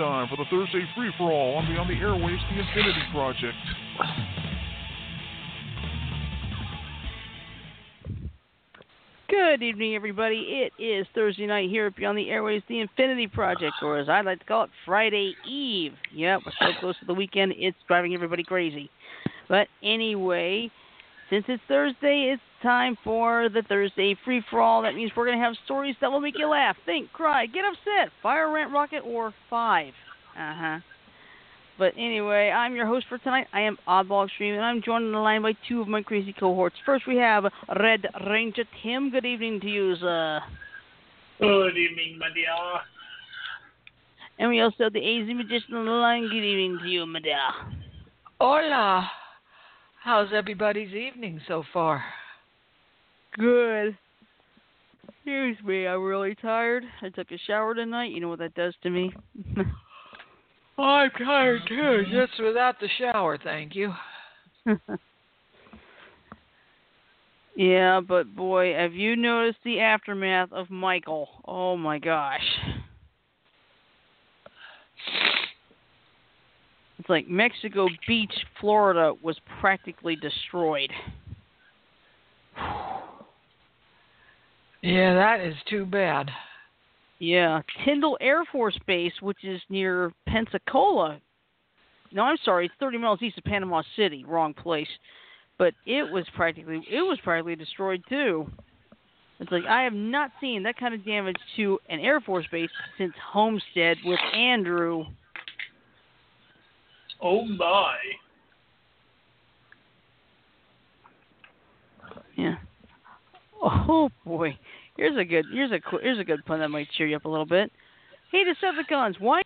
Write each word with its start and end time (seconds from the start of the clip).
time 0.00 0.28
for 0.28 0.36
the 0.36 0.48
Thursday 0.48 0.82
free 0.96 1.12
for 1.18 1.30
all 1.30 1.56
on 1.56 1.66
on 1.76 1.86
the 1.86 1.94
Airwaves 1.94 2.40
the 2.48 2.58
Infinity 2.58 3.02
Project. 3.12 3.54
Good 9.28 9.62
evening, 9.62 9.94
everybody. 9.94 10.70
It 10.78 10.82
is 10.82 11.06
Thursday 11.14 11.46
night 11.46 11.68
here 11.68 11.88
at 11.88 11.96
Beyond 11.96 12.16
the 12.16 12.28
Airwaves, 12.28 12.62
the 12.66 12.80
Infinity 12.80 13.26
Project, 13.26 13.74
or 13.82 13.98
as 13.98 14.08
I 14.08 14.22
like 14.22 14.38
to 14.38 14.44
call 14.46 14.64
it, 14.64 14.70
Friday 14.86 15.34
Eve. 15.46 15.92
Yeah, 16.14 16.38
we're 16.38 16.52
so 16.58 16.72
close 16.80 16.98
to 17.00 17.04
the 17.04 17.14
weekend, 17.14 17.52
it's 17.58 17.76
driving 17.86 18.14
everybody 18.14 18.42
crazy. 18.42 18.88
But 19.50 19.68
anyway, 19.82 20.70
since 21.30 21.44
it's 21.48 21.62
Thursday, 21.68 22.32
it's 22.32 22.42
time 22.62 22.98
for 23.02 23.48
the 23.48 23.62
Thursday 23.62 24.16
free 24.24 24.42
for 24.50 24.60
all. 24.60 24.82
That 24.82 24.94
means 24.94 25.12
we're 25.16 25.26
going 25.26 25.38
to 25.38 25.44
have 25.44 25.54
stories 25.64 25.94
that 26.00 26.10
will 26.10 26.20
make 26.20 26.36
you 26.36 26.48
laugh, 26.48 26.76
think, 26.84 27.10
cry, 27.12 27.46
get 27.46 27.64
upset, 27.64 28.12
fire, 28.22 28.52
rant, 28.52 28.72
rocket, 28.72 29.00
or 29.00 29.32
five. 29.48 29.94
Uh 30.36 30.54
huh. 30.54 30.78
But 31.78 31.94
anyway, 31.96 32.50
I'm 32.50 32.74
your 32.74 32.86
host 32.86 33.06
for 33.08 33.16
tonight. 33.18 33.46
I 33.54 33.62
am 33.62 33.78
Oddball 33.88 34.26
Extreme, 34.26 34.54
and 34.54 34.64
I'm 34.64 34.82
joined 34.82 35.06
on 35.06 35.12
the 35.12 35.18
line 35.18 35.40
by 35.40 35.54
two 35.66 35.80
of 35.80 35.88
my 35.88 36.02
crazy 36.02 36.34
cohorts. 36.34 36.76
First, 36.84 37.06
we 37.06 37.16
have 37.16 37.44
Red 37.80 38.06
Ranger 38.26 38.64
Tim. 38.82 39.10
Good 39.10 39.24
evening 39.24 39.60
to 39.60 39.66
you, 39.66 39.96
sir. 39.96 40.40
Good 41.38 41.78
evening, 41.78 42.18
my 42.18 42.28
dear. 42.34 42.48
And 44.38 44.50
we 44.50 44.60
also 44.60 44.84
have 44.84 44.92
the 44.92 44.98
AZ 44.98 45.26
Magician 45.34 45.74
on 45.74 45.86
the 45.86 45.92
line. 45.92 46.22
Good 46.28 46.44
evening 46.44 46.80
to 46.82 46.88
you, 46.88 47.06
my 47.06 47.20
dear. 47.20 47.38
Hola. 48.38 49.10
How's 50.02 50.28
everybody's 50.34 50.94
evening 50.94 51.42
so 51.46 51.62
far? 51.74 52.02
Good. 53.36 53.98
Excuse 55.08 55.58
me, 55.62 55.86
I'm 55.86 56.02
really 56.02 56.34
tired. 56.34 56.84
I 57.02 57.10
took 57.10 57.30
a 57.30 57.38
shower 57.46 57.74
tonight. 57.74 58.10
You 58.10 58.20
know 58.20 58.28
what 58.30 58.38
that 58.38 58.54
does 58.54 58.74
to 58.82 58.88
me? 58.88 59.12
I'm 60.78 61.10
tired 61.10 61.60
too, 61.68 62.04
just 62.10 62.42
without 62.42 62.80
the 62.80 62.88
shower, 62.98 63.36
thank 63.44 63.74
you. 63.74 63.92
yeah, 67.54 68.00
but 68.00 68.34
boy, 68.34 68.72
have 68.72 68.94
you 68.94 69.16
noticed 69.16 69.58
the 69.66 69.80
aftermath 69.80 70.50
of 70.50 70.70
Michael? 70.70 71.28
Oh 71.46 71.76
my 71.76 71.98
gosh. 71.98 72.40
Like 77.10 77.28
Mexico 77.28 77.88
Beach, 78.06 78.32
Florida 78.60 79.12
was 79.20 79.36
practically 79.60 80.14
destroyed. 80.14 80.90
Yeah, 84.82 85.14
that 85.14 85.40
is 85.40 85.54
too 85.68 85.84
bad. 85.84 86.30
Yeah, 87.18 87.62
Tyndall 87.84 88.16
Air 88.20 88.44
Force 88.50 88.78
Base, 88.86 89.12
which 89.20 89.44
is 89.44 89.60
near 89.68 90.12
Pensacola. 90.26 91.20
No, 92.12 92.22
I'm 92.22 92.38
sorry, 92.44 92.66
it's 92.66 92.74
30 92.80 92.98
miles 92.98 93.20
east 93.22 93.38
of 93.38 93.44
Panama 93.44 93.82
City. 93.96 94.24
Wrong 94.24 94.54
place. 94.54 94.88
But 95.58 95.74
it 95.84 96.10
was 96.10 96.24
practically 96.34 96.82
it 96.90 97.02
was 97.02 97.18
practically 97.22 97.56
destroyed 97.56 98.02
too. 98.08 98.50
It's 99.40 99.50
like 99.50 99.64
I 99.68 99.82
have 99.82 99.92
not 99.92 100.30
seen 100.40 100.62
that 100.62 100.78
kind 100.78 100.94
of 100.94 101.04
damage 101.04 101.36
to 101.56 101.78
an 101.88 102.00
Air 102.00 102.20
Force 102.20 102.46
base 102.50 102.70
since 102.96 103.12
Homestead 103.32 103.98
with 104.04 104.20
Andrew. 104.34 105.04
Oh 107.22 107.44
my. 107.44 107.96
Yeah. 112.36 112.54
Oh 113.62 114.08
boy. 114.24 114.58
Here's 114.96 115.16
a 115.18 115.24
good 115.24 115.44
here's 115.52 115.70
a 115.72 115.80
here's 116.00 116.18
a 116.18 116.24
good 116.24 116.44
pun 116.46 116.60
that 116.60 116.68
might 116.68 116.88
cheer 116.96 117.06
you 117.06 117.16
up 117.16 117.24
a 117.24 117.28
little 117.28 117.46
bit. 117.46 117.70
Hey 118.32 118.44
Decepticons, 118.44 119.20
why 119.20 119.42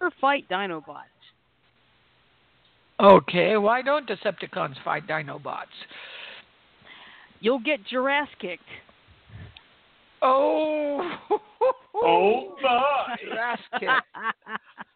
or 0.00 0.10
fight 0.20 0.48
Dinobots? 0.48 1.04
Okay, 3.00 3.56
why 3.56 3.82
don't 3.82 4.08
Decepticons 4.08 4.76
fight 4.84 5.06
Dinobots? 5.06 5.64
You'll 7.40 7.60
get 7.60 7.84
Jurassic 7.86 8.38
kicked. 8.40 8.62
Oh. 10.22 11.10
oh 11.94 12.56
my. 12.62 13.16
Jurassic 13.22 13.64
kicked. 13.72 13.90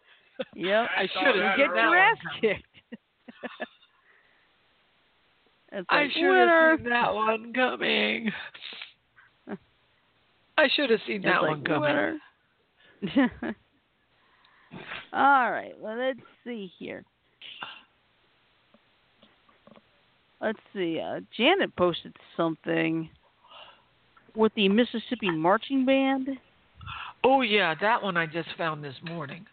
yep. 0.55 0.89
I 0.97 1.03
should 1.03 1.43
have 1.43 1.57
get 1.57 1.69
Jurassic 1.69 2.23
kicked. 2.41 2.65
Like, 5.71 5.85
I 5.91 6.09
should 6.15 6.25
have 6.25 6.79
seen 6.79 6.89
that 6.89 7.15
one 7.15 7.53
coming. 7.53 8.33
I 10.57 10.69
should 10.75 10.91
have 10.91 11.01
seen 11.07 11.23
that 11.23 11.43
like, 11.43 11.51
one 11.51 11.65
coming. 11.65 12.19
All 15.13 15.51
right, 15.51 15.75
well, 15.79 15.97
let's 15.97 16.21
see 16.45 16.73
here. 16.79 17.05
Let's 20.41 20.59
see. 20.73 21.01
Uh, 21.01 21.21
Janet 21.37 21.75
posted 21.77 22.15
something 22.37 23.09
with 24.35 24.53
the 24.55 24.69
Mississippi 24.69 25.31
Marching 25.31 25.85
Band. 25.85 26.29
Oh 27.25 27.43
yeah, 27.43 27.75
that 27.81 28.03
one 28.03 28.17
I 28.17 28.27
just 28.27 28.49
found 28.57 28.83
this 28.85 28.95
morning. 29.03 29.45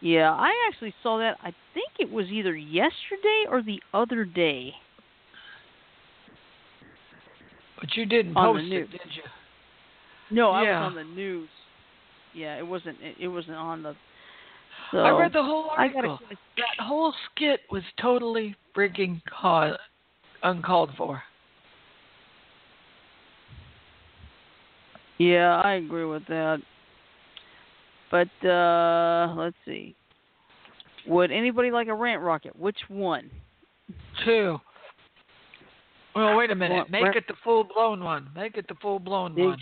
Yeah, 0.00 0.32
I 0.32 0.50
actually 0.68 0.94
saw 1.02 1.18
that. 1.18 1.36
I 1.42 1.52
think 1.74 1.88
it 1.98 2.10
was 2.10 2.26
either 2.26 2.56
yesterday 2.56 3.44
or 3.48 3.62
the 3.62 3.80
other 3.92 4.24
day. 4.24 4.72
But 7.78 7.96
you 7.96 8.06
didn't 8.06 8.36
on 8.36 8.54
post 8.54 8.64
the 8.64 8.68
news. 8.68 8.88
it, 8.88 8.92
did 8.92 9.16
you? 9.16 9.22
No, 10.30 10.50
I 10.50 10.62
yeah. 10.62 10.80
was 10.80 10.90
on 10.90 10.94
the 10.96 11.14
news. 11.14 11.48
Yeah, 12.34 12.58
it 12.58 12.66
wasn't. 12.66 12.96
It, 13.00 13.16
it 13.20 13.28
wasn't 13.28 13.56
on 13.56 13.82
the. 13.82 13.94
So 14.92 14.98
I 14.98 15.18
read 15.18 15.32
the 15.32 15.42
whole 15.42 15.70
article. 15.76 16.02
Gotta, 16.02 16.18
that 16.56 16.84
whole 16.84 17.12
skit 17.30 17.60
was 17.70 17.82
totally 18.00 18.54
frigging 18.76 19.20
ca- 19.40 19.76
uncalled 20.42 20.90
for. 20.96 21.22
Yeah, 25.18 25.60
I 25.62 25.74
agree 25.74 26.06
with 26.06 26.26
that. 26.28 26.62
But 28.10 28.28
uh 28.46 29.34
let's 29.36 29.56
see. 29.64 29.94
Would 31.06 31.30
anybody 31.30 31.70
like 31.70 31.88
a 31.88 31.94
rant 31.94 32.22
rocket? 32.22 32.54
Which 32.58 32.78
one? 32.88 33.30
Two. 34.24 34.58
Well, 36.14 36.36
wait 36.36 36.50
a 36.50 36.54
minute. 36.54 36.74
Well, 36.74 36.86
Make 36.90 37.04
rant- 37.04 37.16
it 37.16 37.24
the 37.28 37.34
full 37.44 37.64
blown 37.64 38.02
one. 38.02 38.28
Make 38.34 38.56
it 38.56 38.66
the 38.68 38.74
full 38.82 38.98
blown 38.98 39.34
one. 39.36 39.58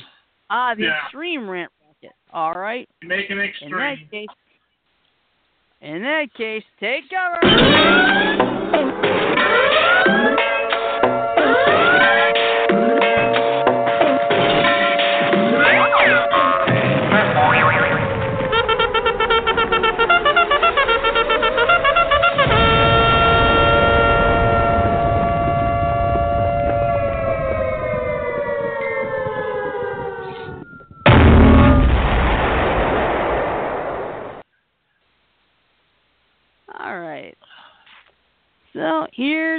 Ah, 0.51 0.75
the 0.75 0.85
Yeah. 0.85 1.03
extreme 1.05 1.49
rant 1.49 1.71
rocket. 1.87 2.17
All 2.33 2.55
right. 2.55 2.89
Make 3.03 3.29
an 3.31 3.39
extreme. 3.39 3.75
In 3.75 3.81
extreme. 3.81 4.09
that 4.11 4.11
case, 4.11 4.37
in 5.83 6.03
that 6.03 6.35
case, 6.35 6.65
take 6.81 7.05
cover. 7.11 7.39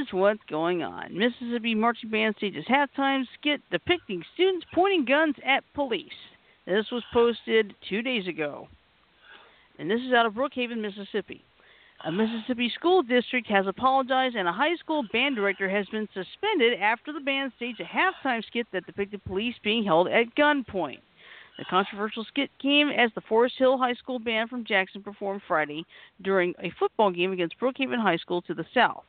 Here's 0.10 0.20
what's 0.20 0.40
going 0.50 0.84
on. 0.84 1.18
Mississippi 1.18 1.76
Marching 1.76 2.10
Band 2.10 2.36
stages 2.38 2.66
halftime 2.70 3.24
skit 3.40 3.62
depicting 3.72 4.24
students 4.34 4.66
pointing 4.74 5.06
guns 5.06 5.36
at 5.46 5.64
police. 5.74 6.08
This 6.66 6.86
was 6.92 7.04
posted 7.14 7.74
two 7.88 8.02
days 8.02 8.28
ago. 8.28 8.68
And 9.78 9.90
this 9.90 10.02
is 10.02 10.14
out 10.14 10.26
of 10.26 10.34
Brookhaven, 10.34 10.82
Mississippi. 10.82 11.44
A 12.06 12.12
Mississippi 12.12 12.72
school 12.76 13.02
district 13.02 13.48
has 13.48 13.68
apologized, 13.68 14.36
and 14.36 14.48
a 14.48 14.54
high 14.54 14.76
school 14.76 15.04
band 15.12 15.36
director 15.36 15.70
has 15.70 15.86
been 15.88 16.08
suspended 16.14 16.80
after 16.80 17.12
the 17.12 17.20
band 17.20 17.52
staged 17.58 17.82
a 17.82 17.84
halftime 17.84 18.44
skit 18.46 18.68
that 18.72 18.86
depicted 18.86 19.24
police 19.26 19.56
being 19.64 19.84
held 19.84 20.08
at 20.08 20.34
gunpoint. 20.38 21.00
The 21.58 21.66
controversial 21.70 22.24
skit 22.26 22.50
came 22.62 22.90
as 22.90 23.12
the 23.16 23.22
Forest 23.28 23.56
Hill 23.58 23.78
High 23.78 23.96
School 23.96 24.20
band 24.20 24.50
from 24.50 24.64
Jackson 24.64 25.04
performed 25.04 25.42
Friday 25.46 25.86
during 26.22 26.54
a 26.60 26.72
football 26.80 27.12
game 27.12 27.34
against 27.34 27.60
Brookhaven 27.60 28.02
High 28.02 28.18
School 28.18 28.42
to 28.44 28.54
the 28.54 28.66
south. 28.74 29.04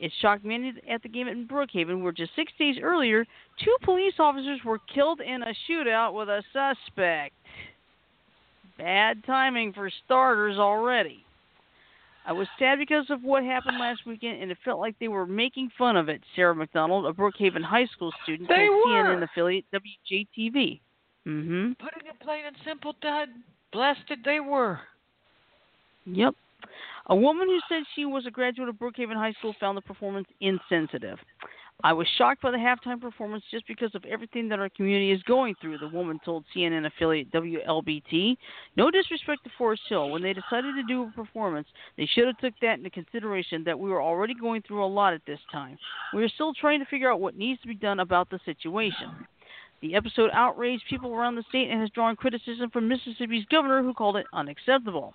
It 0.00 0.12
shocked 0.20 0.44
many 0.44 0.72
at 0.88 1.02
the 1.02 1.08
game 1.08 1.28
at 1.28 1.36
Brookhaven, 1.48 2.02
where 2.02 2.12
just 2.12 2.34
six 2.36 2.52
days 2.58 2.76
earlier, 2.80 3.24
two 3.64 3.76
police 3.82 4.14
officers 4.18 4.60
were 4.64 4.78
killed 4.94 5.20
in 5.20 5.42
a 5.42 5.54
shootout 5.68 6.14
with 6.14 6.28
a 6.28 6.42
suspect. 6.52 7.34
Bad 8.76 9.24
timing 9.24 9.72
for 9.72 9.90
starters 10.04 10.56
already. 10.58 11.24
I 12.24 12.32
was 12.32 12.46
sad 12.58 12.78
because 12.78 13.06
of 13.08 13.24
what 13.24 13.42
happened 13.42 13.78
last 13.78 14.00
weekend, 14.06 14.42
and 14.42 14.50
it 14.50 14.58
felt 14.64 14.78
like 14.78 14.94
they 15.00 15.08
were 15.08 15.26
making 15.26 15.70
fun 15.78 15.96
of 15.96 16.08
it. 16.08 16.20
Sarah 16.36 16.54
McDonald, 16.54 17.06
a 17.06 17.12
Brookhaven 17.12 17.62
High 17.62 17.86
School 17.86 18.12
student, 18.22 18.48
They 18.48 18.66
told 18.66 18.90
were. 18.90 19.04
CNN 19.04 19.22
affiliate 19.22 19.64
WJTV. 19.72 20.80
Mm-hmm. 21.26 21.72
Putting 21.72 22.06
it 22.06 22.20
plain 22.20 22.44
and 22.46 22.56
simple, 22.66 22.94
Dad. 23.00 23.30
Blasted 23.72 24.18
they 24.24 24.40
were. 24.40 24.80
Yep. 26.04 26.34
A 27.06 27.16
woman 27.16 27.48
who 27.48 27.60
said 27.68 27.84
she 27.94 28.04
was 28.04 28.26
a 28.26 28.30
graduate 28.30 28.68
of 28.68 28.76
Brookhaven 28.76 29.14
High 29.14 29.32
School 29.32 29.54
found 29.58 29.76
the 29.76 29.82
performance 29.82 30.28
insensitive. 30.40 31.18
I 31.84 31.92
was 31.92 32.08
shocked 32.16 32.42
by 32.42 32.50
the 32.50 32.56
halftime 32.56 33.00
performance 33.00 33.44
just 33.52 33.64
because 33.68 33.94
of 33.94 34.04
everything 34.04 34.48
that 34.48 34.58
our 34.58 34.68
community 34.68 35.12
is 35.12 35.22
going 35.22 35.54
through, 35.60 35.78
the 35.78 35.86
woman 35.86 36.18
told 36.24 36.44
CNN 36.54 36.86
affiliate 36.86 37.30
WLBT. 37.30 38.36
No 38.76 38.90
disrespect 38.90 39.44
to 39.44 39.50
Forest 39.56 39.82
Hill. 39.88 40.10
When 40.10 40.20
they 40.20 40.32
decided 40.32 40.74
to 40.74 40.82
do 40.88 41.04
a 41.04 41.12
performance, 41.12 41.68
they 41.96 42.06
should 42.06 42.26
have 42.26 42.38
took 42.38 42.54
that 42.62 42.78
into 42.78 42.90
consideration 42.90 43.62
that 43.62 43.78
we 43.78 43.90
were 43.90 44.02
already 44.02 44.34
going 44.34 44.62
through 44.62 44.84
a 44.84 44.86
lot 44.86 45.14
at 45.14 45.24
this 45.24 45.38
time. 45.52 45.78
We 46.12 46.24
are 46.24 46.28
still 46.28 46.52
trying 46.52 46.80
to 46.80 46.86
figure 46.86 47.12
out 47.12 47.20
what 47.20 47.36
needs 47.36 47.60
to 47.62 47.68
be 47.68 47.76
done 47.76 48.00
about 48.00 48.28
the 48.28 48.40
situation. 48.44 49.28
The 49.80 49.94
episode 49.94 50.30
outraged 50.32 50.82
people 50.90 51.12
around 51.12 51.36
the 51.36 51.44
state 51.48 51.70
and 51.70 51.80
has 51.80 51.90
drawn 51.90 52.16
criticism 52.16 52.70
from 52.70 52.88
Mississippi's 52.88 53.44
governor, 53.52 53.84
who 53.84 53.94
called 53.94 54.16
it 54.16 54.26
unacceptable. 54.32 55.14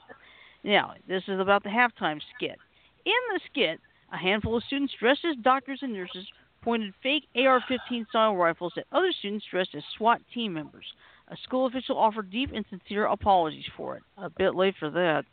Now, 0.64 0.94
this 1.08 1.24
is 1.28 1.40
about 1.40 1.64
the 1.64 1.70
halftime 1.70 2.20
skit. 2.36 2.58
In 3.06 3.14
the 3.34 3.40
skit, 3.52 3.80
a 4.12 4.18
handful 4.18 4.56
of 4.56 4.64
students 4.64 4.94
dressed 5.00 5.26
as 5.26 5.36
doctors 5.42 5.80
and 5.82 5.94
nurses 5.94 6.26
pointed 6.62 6.94
fake 7.04 7.28
AR 7.36 7.62
15 7.68 8.06
style 8.10 8.36
rifles 8.36 8.74
at 8.78 8.86
other 8.92 9.12
students 9.12 9.46
dressed 9.52 9.76
as 9.76 9.84
SWAT 9.98 10.22
team 10.34 10.54
members. 10.54 10.86
A 11.30 11.38
school 11.44 11.66
official 11.66 11.98
offered 11.98 12.32
deep 12.32 12.52
and 12.54 12.66
sincere 12.70 13.06
apologies 13.06 13.66
for 13.76 13.98
it. 13.98 14.04
A 14.18 14.30
bit 14.30 14.56
late 14.56 14.76
for 14.80 14.90
that. 14.92 15.26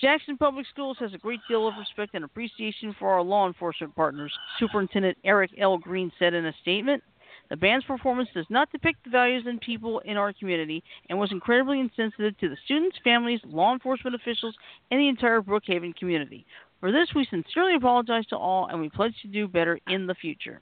Jackson 0.00 0.36
Public 0.36 0.66
Schools 0.66 0.96
has 0.98 1.14
a 1.14 1.18
great 1.18 1.40
deal 1.48 1.68
of 1.68 1.74
respect 1.78 2.14
and 2.14 2.24
appreciation 2.24 2.94
for 2.98 3.08
our 3.08 3.22
law 3.22 3.46
enforcement 3.46 3.94
partners, 3.94 4.32
Superintendent 4.58 5.16
Eric 5.24 5.52
L. 5.58 5.78
Green 5.78 6.10
said 6.18 6.34
in 6.34 6.46
a 6.46 6.54
statement. 6.62 7.02
The 7.50 7.56
band's 7.56 7.84
performance 7.84 8.28
does 8.34 8.46
not 8.48 8.72
depict 8.72 9.04
the 9.04 9.10
values 9.10 9.44
and 9.46 9.60
people 9.60 10.00
in 10.00 10.16
our 10.16 10.32
community 10.32 10.82
and 11.08 11.18
was 11.18 11.30
incredibly 11.30 11.78
insensitive 11.78 12.38
to 12.38 12.48
the 12.48 12.56
students, 12.64 12.98
families, 13.04 13.40
law 13.44 13.72
enforcement 13.72 14.16
officials, 14.16 14.56
and 14.90 14.98
the 14.98 15.08
entire 15.08 15.40
Brookhaven 15.40 15.94
community. 15.96 16.46
For 16.80 16.90
this, 16.90 17.08
we 17.14 17.26
sincerely 17.26 17.74
apologize 17.76 18.26
to 18.26 18.36
all 18.36 18.66
and 18.66 18.80
we 18.80 18.88
pledge 18.88 19.14
to 19.22 19.28
do 19.28 19.46
better 19.46 19.78
in 19.88 20.06
the 20.06 20.14
future. 20.14 20.60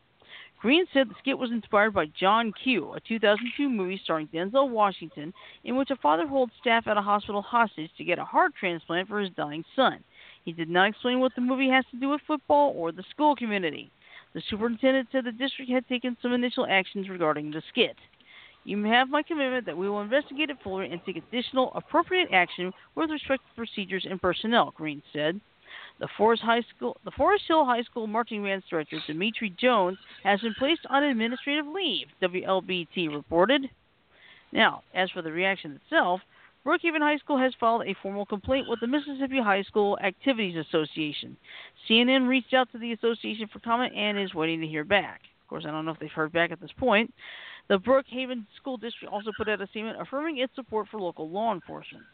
Green 0.61 0.87
said 0.93 1.08
the 1.08 1.17
skit 1.19 1.37
was 1.37 1.50
inspired 1.50 1.93
by 1.93 2.06
John 2.06 2.52
Q, 2.52 2.93
a 2.93 3.00
2002 3.00 3.69
movie 3.69 4.00
starring 4.05 4.29
Denzel 4.29 4.70
Washington, 4.70 5.34
in 5.64 5.75
which 5.75 5.90
a 5.90 5.96
father 5.96 6.25
holds 6.25 6.52
staff 6.61 6.87
at 6.87 6.96
a 6.96 7.02
hospital 7.02 7.43
hostage 7.43 7.90
to 7.99 8.05
get 8.05 8.20
a 8.20 8.25
heart 8.25 8.52
transplant 8.55 9.08
for 9.08 9.19
his 9.19 9.31
dying 9.31 9.64
son. 9.75 10.05
He 10.44 10.52
did 10.52 10.69
not 10.69 10.88
explain 10.88 11.19
what 11.19 11.34
the 11.34 11.40
movie 11.40 11.69
has 11.69 11.84
to 11.90 11.99
do 11.99 12.11
with 12.11 12.20
football 12.29 12.73
or 12.76 12.93
the 12.93 13.02
school 13.11 13.34
community. 13.34 13.90
The 14.34 14.43
superintendent 14.49 15.08
said 15.12 15.25
the 15.25 15.32
district 15.32 15.70
had 15.70 15.87
taken 15.88 16.17
some 16.23 16.32
initial 16.32 16.67
actions 16.67 17.08
regarding 17.08 17.50
the 17.50 17.62
skit. 17.69 17.96
You 18.64 18.82
have 18.84 19.08
my 19.08 19.23
commitment 19.23 19.67
that 19.67 19.76
we 19.76 19.88
will 19.88 20.00
investigate 20.00 20.50
it 20.50 20.56
fully 20.62 20.90
and 20.90 21.00
take 21.05 21.17
additional 21.17 21.73
appropriate 21.75 22.29
action 22.32 22.73
with 22.94 23.11
respect 23.11 23.43
to 23.43 23.56
procedures 23.56 24.06
and 24.08 24.23
personnel, 24.23 24.73
Green 24.76 25.02
said. 25.12 25.40
The 25.99 26.08
Forest, 26.17 26.43
High 26.43 26.62
School, 26.76 26.96
the 27.05 27.11
Forest 27.11 27.44
Hill 27.49 27.64
High 27.64 27.82
School 27.82 28.06
marching 28.06 28.43
band 28.43 28.62
director, 28.69 28.99
Dimitri 29.06 29.55
Jones, 29.58 29.99
has 30.23 30.40
been 30.40 30.55
placed 30.55 30.87
on 30.88 31.02
administrative 31.02 31.67
leave, 31.67 32.06
WLBT 32.23 33.12
reported. 33.12 33.69
Now, 34.52 34.82
as 34.94 35.11
for 35.11 35.23
the 35.23 35.32
reaction 35.32 35.81
itself, 35.82 36.20
Brookhaven 36.64 37.00
High 37.00 37.17
School 37.19 37.38
has 37.38 37.53
filed 37.59 37.82
a 37.82 37.97
formal 38.03 38.25
complaint 38.25 38.69
with 38.69 38.79
the 38.79 38.87
Mississippi 38.87 39.41
High 39.43 39.62
School 39.62 39.99
Activities 39.99 40.56
Association. 40.56 41.37
CNN 41.88 42.29
reached 42.29 42.55
out 42.55 42.70
to 42.70 42.79
the 42.79 42.93
association 42.93 43.49
for 43.53 43.59
comment 43.59 43.93
and 43.97 44.17
is 44.19 44.32
waiting 44.32 44.61
to 44.61 44.67
hear 44.67 44.85
back. 44.85 45.23
Of 45.43 45.49
course, 45.49 45.64
I 45.67 45.73
don't 45.73 45.85
know 45.85 45.91
if 45.91 45.99
they've 45.99 46.11
heard 46.11 46.32
back 46.32 46.53
at 46.53 46.61
this 46.61 46.70
point. 46.79 47.12
The 47.69 47.79
Brookhaven 47.79 48.47
School 48.61 48.76
District 48.76 49.12
also 49.12 49.32
put 49.37 49.49
out 49.49 49.61
a 49.61 49.67
statement 49.69 50.00
affirming 50.00 50.38
its 50.38 50.55
support 50.55 50.87
for 50.88 51.00
local 51.00 51.29
law 51.29 51.53
enforcement. 51.53 52.05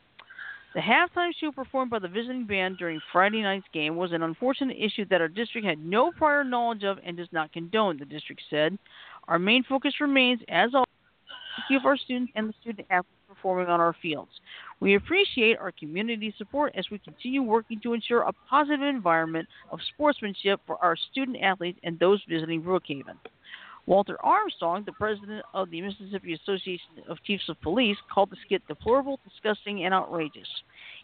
The 0.75 0.81
halftime 0.81 1.33
show 1.39 1.53
performed 1.53 1.91
by 1.91 1.99
the 1.99 2.09
visiting 2.09 2.47
band 2.47 2.79
during 2.79 3.01
Friday 3.13 3.43
night's 3.43 3.67
game 3.75 3.97
was 3.97 4.13
an 4.13 4.23
unfortunate 4.23 4.77
issue 4.79 5.05
that 5.11 5.21
our 5.21 5.29
district 5.29 5.67
had 5.67 5.79
no 5.79 6.11
prior 6.11 6.43
knowledge 6.43 6.85
of 6.85 6.99
and 7.05 7.17
does 7.17 7.29
not 7.33 7.53
condone, 7.53 7.99
the 7.99 8.05
district 8.07 8.43
said. 8.49 8.79
Our 9.29 9.39
main 9.39 9.63
focus 9.65 9.95
remains, 10.01 10.41
as 10.49 10.71
always, 10.75 10.87
safety 11.57 11.75
of 11.75 11.85
our 11.85 11.97
students 11.99 12.33
and 12.35 12.49
the 12.49 12.55
student 12.61 12.87
athletes 12.91 13.28
performing 13.39 13.69
on 13.69 13.81
our 13.81 13.95
fields. 14.03 14.31
We 14.81 14.95
appreciate 14.95 15.59
our 15.59 15.73
community 15.73 16.35
support 16.37 16.75
as 16.77 16.87
we 16.91 16.99
continue 16.99 17.43
working 17.43 17.81
to 17.83 17.95
ensure 17.95 18.23
a 18.23 18.33
positive 18.49 18.83
environment 18.83 19.49
of 19.71 19.79
sportsmanship 19.95 20.61
for 20.67 20.83
our 20.83 20.97
student 21.11 21.39
athletes 21.43 21.79
and 21.83 21.99
those 21.99 22.23
visiting 22.29 22.63
Brookhaven. 22.63 23.17
Walter 23.87 24.19
Armstrong, 24.23 24.83
the 24.85 24.93
president 24.93 25.43
of 25.55 25.71
the 25.71 25.81
Mississippi 25.81 26.35
Association 26.35 26.91
of 27.09 27.17
Chiefs 27.25 27.49
of 27.49 27.59
Police, 27.63 27.97
called 28.13 28.29
the 28.31 28.37
skit 28.45 28.63
deplorable, 28.69 29.19
disgusting, 29.27 29.85
and 29.85 29.95
outrageous. 29.95 30.49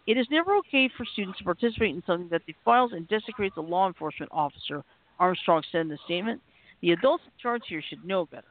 It 0.07 0.19
is 0.19 0.27
never 0.31 0.55
okay 0.57 0.91
for 0.95 1.07
students 1.07 1.39
to 1.39 1.45
participate 1.45 1.95
in 1.95 2.03
something 2.07 2.29
that 2.29 2.45
defiles 2.47 2.93
and 2.93 3.09
desecrates 3.09 3.57
a 3.57 3.63
law 3.63 3.87
enforcement 3.87 4.31
officer, 4.35 4.85
Armstrong 5.19 5.63
said 5.73 5.81
in 5.83 5.89
the 5.89 5.99
statement. 6.05 6.43
The 6.83 6.91
adults 6.91 7.25
in 7.25 7.33
charge 7.41 7.63
here 7.69 7.83
should 7.89 8.05
know 8.05 8.27
better. 8.27 8.45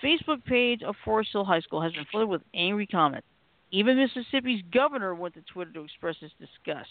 The 0.00 0.08
Facebook 0.08 0.44
page 0.44 0.82
of 0.82 0.94
Forest 1.04 1.30
Hill 1.32 1.44
High 1.44 1.60
School 1.60 1.82
has 1.82 1.92
been 1.92 2.06
flooded 2.10 2.28
with 2.28 2.42
angry 2.54 2.86
comments. 2.86 3.26
Even 3.70 3.96
Mississippi's 3.96 4.62
governor 4.72 5.14
went 5.14 5.34
to 5.34 5.42
Twitter 5.42 5.72
to 5.72 5.84
express 5.84 6.16
his 6.20 6.30
disgust. 6.38 6.90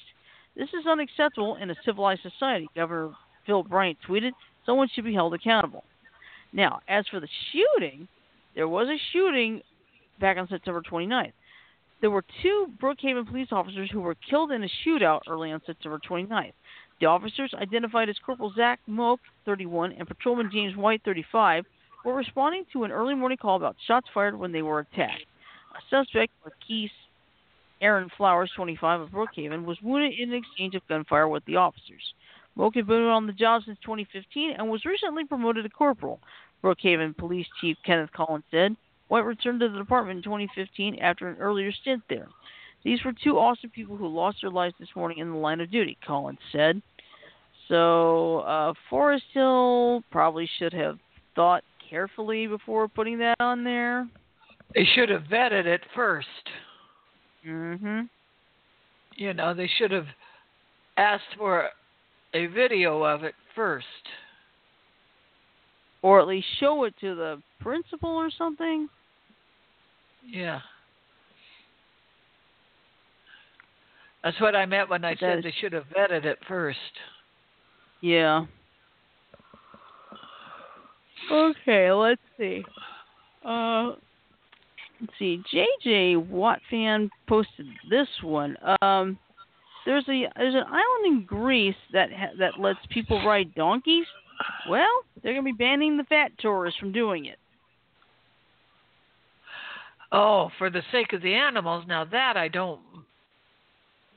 This 0.55 0.69
is 0.69 0.85
unacceptable 0.87 1.55
in 1.55 1.69
a 1.69 1.75
civilized 1.85 2.21
society, 2.21 2.67
Governor 2.75 3.11
Phil 3.45 3.63
Bryant 3.63 3.97
tweeted. 4.07 4.31
Someone 4.65 4.89
should 4.93 5.05
be 5.05 5.13
held 5.13 5.33
accountable. 5.33 5.83
Now, 6.53 6.81
as 6.87 7.07
for 7.07 7.19
the 7.19 7.29
shooting, 7.51 8.07
there 8.55 8.67
was 8.67 8.87
a 8.87 8.97
shooting 9.13 9.61
back 10.19 10.37
on 10.37 10.47
September 10.47 10.81
29th. 10.81 11.33
There 12.01 12.11
were 12.11 12.25
two 12.41 12.67
Brookhaven 12.81 13.27
police 13.27 13.49
officers 13.51 13.89
who 13.91 14.01
were 14.01 14.15
killed 14.29 14.51
in 14.51 14.63
a 14.63 14.69
shootout 14.85 15.21
early 15.29 15.51
on 15.51 15.61
September 15.65 15.99
29th. 15.99 16.53
The 16.99 17.05
officers, 17.05 17.53
identified 17.53 18.09
as 18.09 18.17
Corporal 18.23 18.53
Zach 18.55 18.79
Moak, 18.87 19.19
31, 19.45 19.93
and 19.93 20.07
Patrolman 20.07 20.49
James 20.51 20.75
White, 20.75 21.01
35, 21.05 21.65
were 22.03 22.15
responding 22.15 22.65
to 22.73 22.83
an 22.83 22.91
early 22.91 23.15
morning 23.15 23.37
call 23.37 23.55
about 23.55 23.75
shots 23.87 24.07
fired 24.13 24.37
when 24.37 24.51
they 24.51 24.61
were 24.61 24.79
attacked. 24.79 25.25
A 25.75 25.79
suspect, 25.89 26.31
Marquise 26.43 26.91
Aaron 27.81 28.09
Flowers, 28.17 28.51
25, 28.55 29.01
of 29.01 29.09
Brookhaven, 29.09 29.65
was 29.65 29.77
wounded 29.81 30.13
in 30.19 30.31
an 30.31 30.35
exchange 30.35 30.75
of 30.75 30.87
gunfire 30.87 31.27
with 31.27 31.43
the 31.45 31.55
officers. 31.55 32.13
Moak 32.55 32.75
had 32.75 32.87
been 32.87 33.03
on 33.03 33.27
the 33.27 33.33
job 33.33 33.63
since 33.65 33.77
2015 33.83 34.55
and 34.57 34.69
was 34.69 34.85
recently 34.85 35.25
promoted 35.25 35.63
to 35.63 35.69
corporal. 35.69 36.19
Brookhaven 36.63 37.17
Police 37.17 37.47
Chief 37.59 37.77
Kenneth 37.85 38.11
Collins 38.11 38.43
said 38.51 38.75
White 39.07 39.25
returned 39.25 39.59
to 39.59 39.67
the 39.67 39.77
department 39.77 40.17
in 40.17 40.23
2015 40.23 40.99
after 40.99 41.27
an 41.27 41.37
earlier 41.37 41.71
stint 41.71 42.01
there. 42.09 42.27
These 42.83 43.03
were 43.03 43.11
two 43.11 43.37
awesome 43.37 43.69
people 43.69 43.97
who 43.97 44.07
lost 44.07 44.37
their 44.41 44.49
lives 44.49 44.75
this 44.79 44.95
morning 44.95 45.17
in 45.17 45.31
the 45.31 45.37
line 45.37 45.59
of 45.59 45.69
duty, 45.69 45.97
Collins 46.05 46.39
said. 46.51 46.81
So, 47.67 48.39
uh, 48.39 48.73
Forest 48.89 49.25
Hill 49.33 50.03
probably 50.11 50.49
should 50.57 50.73
have 50.73 50.97
thought 51.35 51.63
carefully 51.91 52.47
before 52.47 52.87
putting 52.87 53.19
that 53.19 53.35
on 53.41 53.63
there. 53.63 54.07
They 54.73 54.85
should 54.95 55.09
have 55.09 55.23
vetted 55.23 55.65
it 55.65 55.81
first. 55.93 56.49
Mhm. 57.45 58.09
You 59.15 59.33
know, 59.33 59.53
they 59.53 59.67
should 59.67 59.91
have 59.91 60.07
asked 60.95 61.35
for 61.37 61.69
a 62.33 62.45
video 62.47 63.03
of 63.03 63.25
it 63.25 63.35
first. 63.53 64.09
Or 66.01 66.19
at 66.21 66.27
least 66.27 66.47
show 66.59 66.85
it 66.85 66.95
to 67.01 67.13
the 67.13 67.43
principal 67.59 68.09
or 68.09 68.31
something. 68.31 68.89
Yeah. 70.23 70.61
That's 74.23 74.39
what 74.39 74.55
I 74.55 74.65
meant 74.65 74.89
when 74.89 75.03
I 75.03 75.11
That 75.15 75.19
said 75.19 75.37
is- 75.39 75.43
they 75.43 75.51
should 75.51 75.73
have 75.73 75.89
vetted 75.89 76.23
it 76.23 76.43
first. 76.45 76.99
Yeah. 77.99 78.45
Okay, 81.31 81.91
let's 81.91 82.21
see. 82.37 82.63
Uh, 83.45 83.93
let's 84.99 85.13
see. 85.17 85.41
JJ 85.53 86.29
Wattfan 86.29 87.09
posted 87.27 87.67
this 87.89 88.07
one. 88.21 88.57
Um, 88.81 89.17
there's 89.85 90.03
a 90.09 90.27
there's 90.35 90.55
an 90.55 90.63
island 90.67 91.05
in 91.05 91.25
Greece 91.25 91.75
that 91.93 92.11
ha- 92.11 92.33
that 92.37 92.59
lets 92.59 92.79
people 92.89 93.25
ride 93.25 93.55
donkeys. 93.55 94.05
Well, 94.69 95.03
they're 95.23 95.33
gonna 95.33 95.43
be 95.43 95.51
banning 95.53 95.97
the 95.97 96.03
fat 96.03 96.31
tourists 96.39 96.79
from 96.79 96.91
doing 96.91 97.25
it. 97.25 97.39
Oh, 100.11 100.49
for 100.57 100.69
the 100.69 100.83
sake 100.91 101.13
of 101.13 101.21
the 101.21 101.33
animals. 101.33 101.85
Now 101.87 102.03
that 102.05 102.35
I 102.35 102.47
don't 102.49 102.81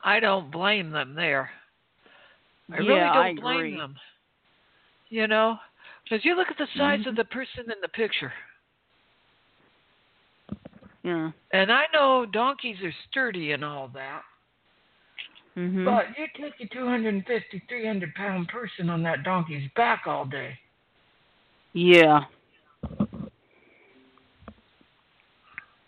I 0.03 0.21
don't 0.21 0.51
blame 0.51 0.91
them 0.91 1.15
there. 1.15 1.51
I 2.73 2.79
really 2.79 2.95
don't 2.95 3.17
I 3.17 3.35
blame 3.35 3.57
agree. 3.59 3.77
them. 3.77 3.97
You 5.11 5.29
know, 5.29 5.59
because 6.05 6.25
you 6.25 6.37
look 6.37 6.49
at 6.51 6.59
the 6.59 6.67
size 6.77 7.01
Mm-hmm. 7.01 7.09
of 7.09 7.17
the 7.17 7.25
person 7.25 7.65
in 7.67 7.81
the 7.83 7.89
picture, 7.89 8.33
Yeah. 11.03 11.33
and 11.53 11.73
I 11.73 11.85
know 11.93 12.25
donkeys 12.27 12.81
are 12.83 12.93
sturdy 13.11 13.53
and 13.53 13.65
all 13.65 13.89
that, 13.89 14.23
Mhm. 15.57 15.85
but 15.85 16.19
you 16.19 16.27
take 16.37 16.61
a 16.61 16.67
250, 16.67 17.59
300 17.69 18.15
pound 18.15 18.49
person 18.49 18.89
on 18.91 19.03
that 19.03 19.23
donkey's 19.23 19.71
back 19.73 20.07
all 20.07 20.25
day. 20.25 20.59
Yeah. 21.73 22.27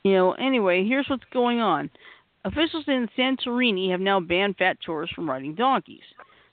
You 0.05 0.13
know, 0.13 0.33
anyway, 0.35 0.85
here's 0.85 1.09
what's 1.09 1.25
going 1.33 1.61
on. 1.61 1.91
Officials 2.45 2.87
in 2.87 3.09
Santorini 3.17 3.91
have 3.91 4.01
now 4.01 4.21
banned 4.21 4.57
fat 4.57 4.79
tourists 4.81 5.15
from 5.15 5.29
riding 5.29 5.55
donkeys. 5.55 6.05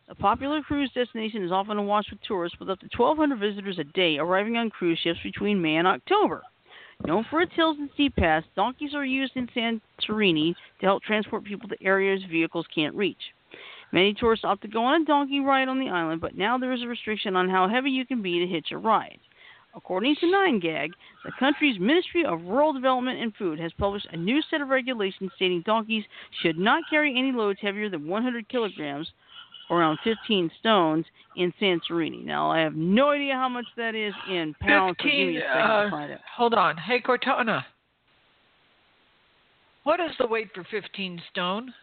The 0.08 0.16
popular 0.16 0.62
cruise 0.62 0.92
destination 0.94 1.44
is 1.44 1.52
often 1.52 1.78
awash 1.78 2.10
with 2.12 2.22
tourists, 2.24 2.60
with 2.60 2.70
up 2.70 2.80
to 2.82 2.90
1,200 2.98 3.40
visitors 3.40 3.80
a 3.80 3.86
day 3.86 4.18
arriving 4.18 4.58
on 4.58 4.70
cruise 4.70 5.00
ships 5.00 5.20
between 5.24 5.62
May 5.62 5.78
and 5.78 5.88
October. 5.88 6.44
Known 7.06 7.24
for 7.30 7.42
its 7.42 7.54
hills 7.54 7.78
and 7.80 7.90
steep 7.94 8.16
paths, 8.18 8.46
donkeys 8.54 8.94
are 8.94 9.06
used 9.06 9.38
in 9.38 9.48
Santorini 9.48 10.56
to 10.80 10.86
help 10.86 11.04
transport 11.04 11.46
people 11.46 11.70
to 11.70 11.82
areas 11.82 12.22
vehicles 12.30 12.68
can't 12.76 12.96
reach. 12.96 13.34
Many 13.94 14.14
tourists 14.14 14.44
opt 14.44 14.64
to 14.64 14.68
go 14.68 14.84
on 14.84 15.04
a 15.04 15.06
donkey 15.06 15.40
ride 15.40 15.70
on 15.70 15.80
the 15.80 15.90
island, 15.90 16.20
but 16.20 16.36
now 16.36 16.58
there 16.58 16.74
is 16.74 16.82
a 16.82 16.88
restriction 16.88 17.38
on 17.38 17.50
how 17.50 17.70
heavy 17.70 17.92
you 17.92 18.06
can 18.06 18.22
be 18.22 18.40
to 18.40 18.48
hitch 18.48 18.72
a 18.72 18.78
ride. 18.78 19.20
According 19.76 20.18
to 20.18 20.26
9gag, 20.26 20.92
the 21.24 21.32
country's 21.40 21.80
Ministry 21.80 22.26
of 22.26 22.44
Rural 22.44 22.74
Development 22.74 23.20
and 23.22 23.34
Food 23.36 23.60
has 23.60 23.72
published 23.74 24.08
a 24.12 24.18
new 24.18 24.42
set 24.50 24.62
of 24.62 24.68
regulations 24.68 25.32
stating 25.36 25.62
donkeys 25.62 26.04
should 26.42 26.58
not 26.58 26.84
carry 26.90 27.18
any 27.18 27.32
loads 27.32 27.60
heavier 27.62 27.90
than 27.90 28.08
100 28.08 28.50
kilograms, 28.50 29.12
around 29.74 30.00
15 30.04 30.52
stones, 30.60 31.06
in 31.36 31.54
Santorini. 31.62 32.24
Now, 32.24 32.52
I 32.52 32.60
have 32.60 32.76
no 32.76 33.10
idea 33.10 33.34
how 33.34 33.50
much 33.50 33.66
that 33.78 33.96
is 33.96 34.14
in 34.30 34.56
pounds. 34.60 34.98
so 35.00 35.04
give 35.04 35.14
me 35.28 35.36
15, 35.36 35.38
a 35.38 35.40
second 35.42 35.68
to 35.68 35.74
uh, 35.74 35.90
find 35.90 36.12
it. 36.12 36.20
hold 36.36 36.54
on. 36.54 36.78
Hey, 36.78 37.02
Cortana. 37.02 37.64
What 39.84 40.00
is 40.00 40.12
the 40.20 40.28
weight 40.28 40.50
for 40.54 40.66
15 40.70 41.22
stone? 41.32 41.74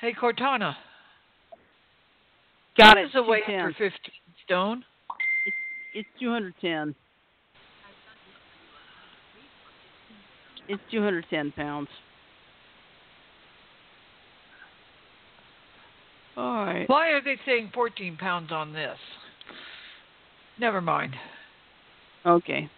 Hey, 0.00 0.12
Cortana. 0.12 0.74
Got 2.76 2.96
what 2.96 2.98
it. 2.98 3.06
is 3.06 3.12
the 3.14 3.22
weight 3.22 3.44
for 3.46 3.72
15 3.78 3.90
stone? 4.44 4.84
It's 5.94 6.08
210. 6.20 6.94
It's 10.68 10.82
210 10.90 11.52
pounds. 11.52 11.88
All 16.36 16.64
right. 16.64 16.88
Why 16.88 17.08
are 17.10 17.22
they 17.22 17.36
saying 17.44 17.70
14 17.74 18.16
pounds 18.16 18.50
on 18.52 18.72
this? 18.72 18.96
Never 20.58 20.80
mind. 20.80 21.14
Okay. 22.24 22.70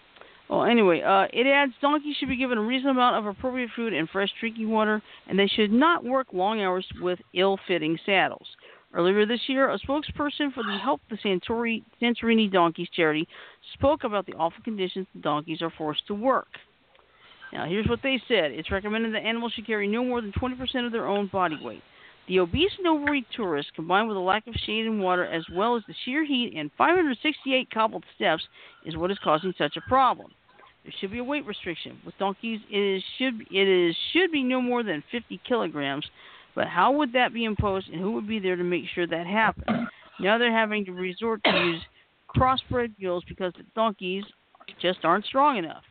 Well, 0.49 0.65
anyway, 0.65 1.01
uh, 1.01 1.27
it 1.33 1.47
adds 1.47 1.73
donkeys 1.81 2.17
should 2.17 2.29
be 2.29 2.37
given 2.37 2.59
a 2.59 2.63
reasonable 2.63 3.01
amount 3.01 3.17
of 3.17 3.27
appropriate 3.27 3.71
food 3.75 3.93
and 3.93 4.09
fresh 4.09 4.29
drinking 4.41 4.71
water, 4.71 5.01
and 5.27 5.39
they 5.39 5.47
should 5.47 5.73
not 5.73 6.05
work 6.05 6.29
long 6.33 6.61
hours 6.61 6.87
with 7.01 7.19
ill-fitting 7.33 7.99
saddles. 8.05 8.47
Earlier 8.93 9.27
this 9.27 9.41
year, 9.49 9.71
a 9.71 9.79
spokesperson 9.79 10.53
for 10.53 10.63
the 10.63 10.79
Help 10.81 11.01
the 11.11 11.17
Santori, 11.17 11.83
Santorini 12.01 12.51
Donkeys 12.51 12.89
charity 12.95 13.27
spoke 13.73 14.05
about 14.05 14.27
the 14.27 14.35
awful 14.35 14.63
conditions 14.63 15.07
the 15.15 15.21
donkeys 15.21 15.63
are 15.63 15.73
forced 15.77 16.07
to 16.07 16.15
work. 16.15 16.49
Now, 17.55 17.67
here's 17.67 17.87
what 17.87 18.01
they 18.03 18.21
said. 18.27 18.51
It's 18.51 18.73
recommended 18.73 19.15
that 19.15 19.23
animals 19.23 19.53
should 19.53 19.67
carry 19.67 19.87
no 19.87 20.05
more 20.05 20.21
than 20.21 20.33
20% 20.33 20.85
of 20.85 20.91
their 20.91 21.07
own 21.07 21.29
body 21.29 21.57
weight. 21.63 21.83
The 22.27 22.41
obese 22.41 22.73
and 22.79 22.87
overweight 22.89 23.27
tourists, 23.37 23.71
combined 23.77 24.09
with 24.09 24.17
a 24.17 24.21
lack 24.21 24.47
of 24.49 24.55
shade 24.67 24.87
and 24.87 25.01
water, 25.01 25.25
as 25.25 25.45
well 25.53 25.77
as 25.77 25.83
the 25.87 25.95
sheer 26.05 26.25
heat 26.25 26.55
and 26.57 26.71
568 26.77 27.71
cobbled 27.71 28.05
steps, 28.17 28.43
is 28.85 28.97
what 28.97 29.13
is 29.13 29.19
causing 29.23 29.55
such 29.57 29.77
a 29.77 29.89
problem. 29.89 30.33
There 30.83 30.93
should 30.99 31.13
be 31.13 31.19
a 31.19 31.25
weight 31.25 31.47
restriction. 31.47 31.99
With 32.05 32.19
donkeys, 32.19 32.61
it 32.71 32.77
is 32.77 33.03
should 33.19 33.41
it 33.51 33.69
is 33.69 33.97
should 34.13 34.33
be 34.33 34.43
no 34.43 34.61
more 34.61 34.83
than 34.83 35.03
50 35.13 35.41
kilograms. 35.47 36.07
But 36.55 36.67
how 36.67 36.93
would 36.93 37.13
that 37.13 37.33
be 37.33 37.45
imposed, 37.45 37.89
and 37.89 38.01
who 38.01 38.13
would 38.13 38.29
be 38.29 38.39
there 38.39 38.57
to 38.57 38.65
make 38.65 38.85
sure 38.95 39.07
that 39.07 39.27
happens? 39.27 39.89
Now 40.21 40.39
they're 40.39 40.53
having 40.53 40.85
to 40.87 40.93
resort 40.93 41.43
to 41.45 41.51
use 41.51 41.83
crossbred 42.35 42.95
mules 42.99 43.25
because 43.29 43.53
the 43.57 43.65
donkeys 43.75 44.25
just 44.81 45.05
aren't 45.05 45.25
strong 45.25 45.57
enough. 45.57 45.85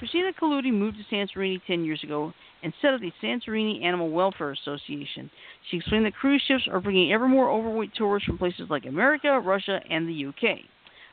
Christina 0.00 0.32
Kalloudi 0.32 0.72
moved 0.72 0.96
to 0.96 1.14
Santorini 1.14 1.60
10 1.66 1.84
years 1.84 2.02
ago 2.02 2.32
and 2.62 2.72
set 2.80 2.94
up 2.94 3.02
the 3.02 3.12
Santorini 3.22 3.84
Animal 3.84 4.08
Welfare 4.08 4.52
Association. 4.52 5.30
She 5.70 5.76
explained 5.76 6.06
that 6.06 6.14
cruise 6.14 6.42
ships 6.48 6.66
are 6.72 6.80
bringing 6.80 7.12
ever 7.12 7.28
more 7.28 7.50
overweight 7.50 7.90
tourists 7.94 8.26
from 8.26 8.38
places 8.38 8.70
like 8.70 8.86
America, 8.86 9.38
Russia, 9.38 9.78
and 9.90 10.08
the 10.08 10.24
UK. 10.24 10.60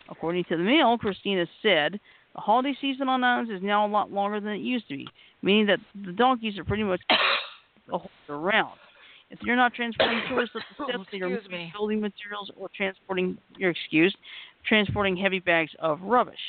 According 0.09 0.45
to 0.45 0.55
the 0.55 0.63
Mail, 0.63 0.97
Christina 0.97 1.45
said 1.61 1.99
the 2.33 2.39
holiday 2.39 2.73
season 2.79 3.09
on 3.09 3.25
islands 3.25 3.51
is 3.51 3.61
now 3.61 3.85
a 3.85 3.91
lot 3.91 4.09
longer 4.09 4.39
than 4.39 4.53
it 4.53 4.61
used 4.61 4.87
to 4.87 4.95
be, 4.95 5.05
meaning 5.41 5.65
that 5.65 5.79
the 6.05 6.13
donkeys 6.13 6.57
are 6.57 6.63
pretty 6.63 6.83
much 6.83 7.01
the 7.87 7.97
whole 7.97 8.09
year 8.29 8.37
round. 8.37 8.79
If 9.29 9.39
you're 9.41 9.57
not 9.57 9.73
transporting 9.73 10.21
tourists 10.29 10.55
up 10.55 10.61
the 10.77 10.85
steps, 10.93 11.09
they 11.11 11.19
are 11.19 11.41
building 11.73 11.99
materials 11.99 12.51
or 12.55 12.69
transporting 12.73 13.37
your 13.57 13.71
excuse, 13.71 14.15
transporting 14.65 15.17
heavy 15.17 15.39
bags 15.39 15.71
of 15.79 15.99
rubbish. 16.03 16.39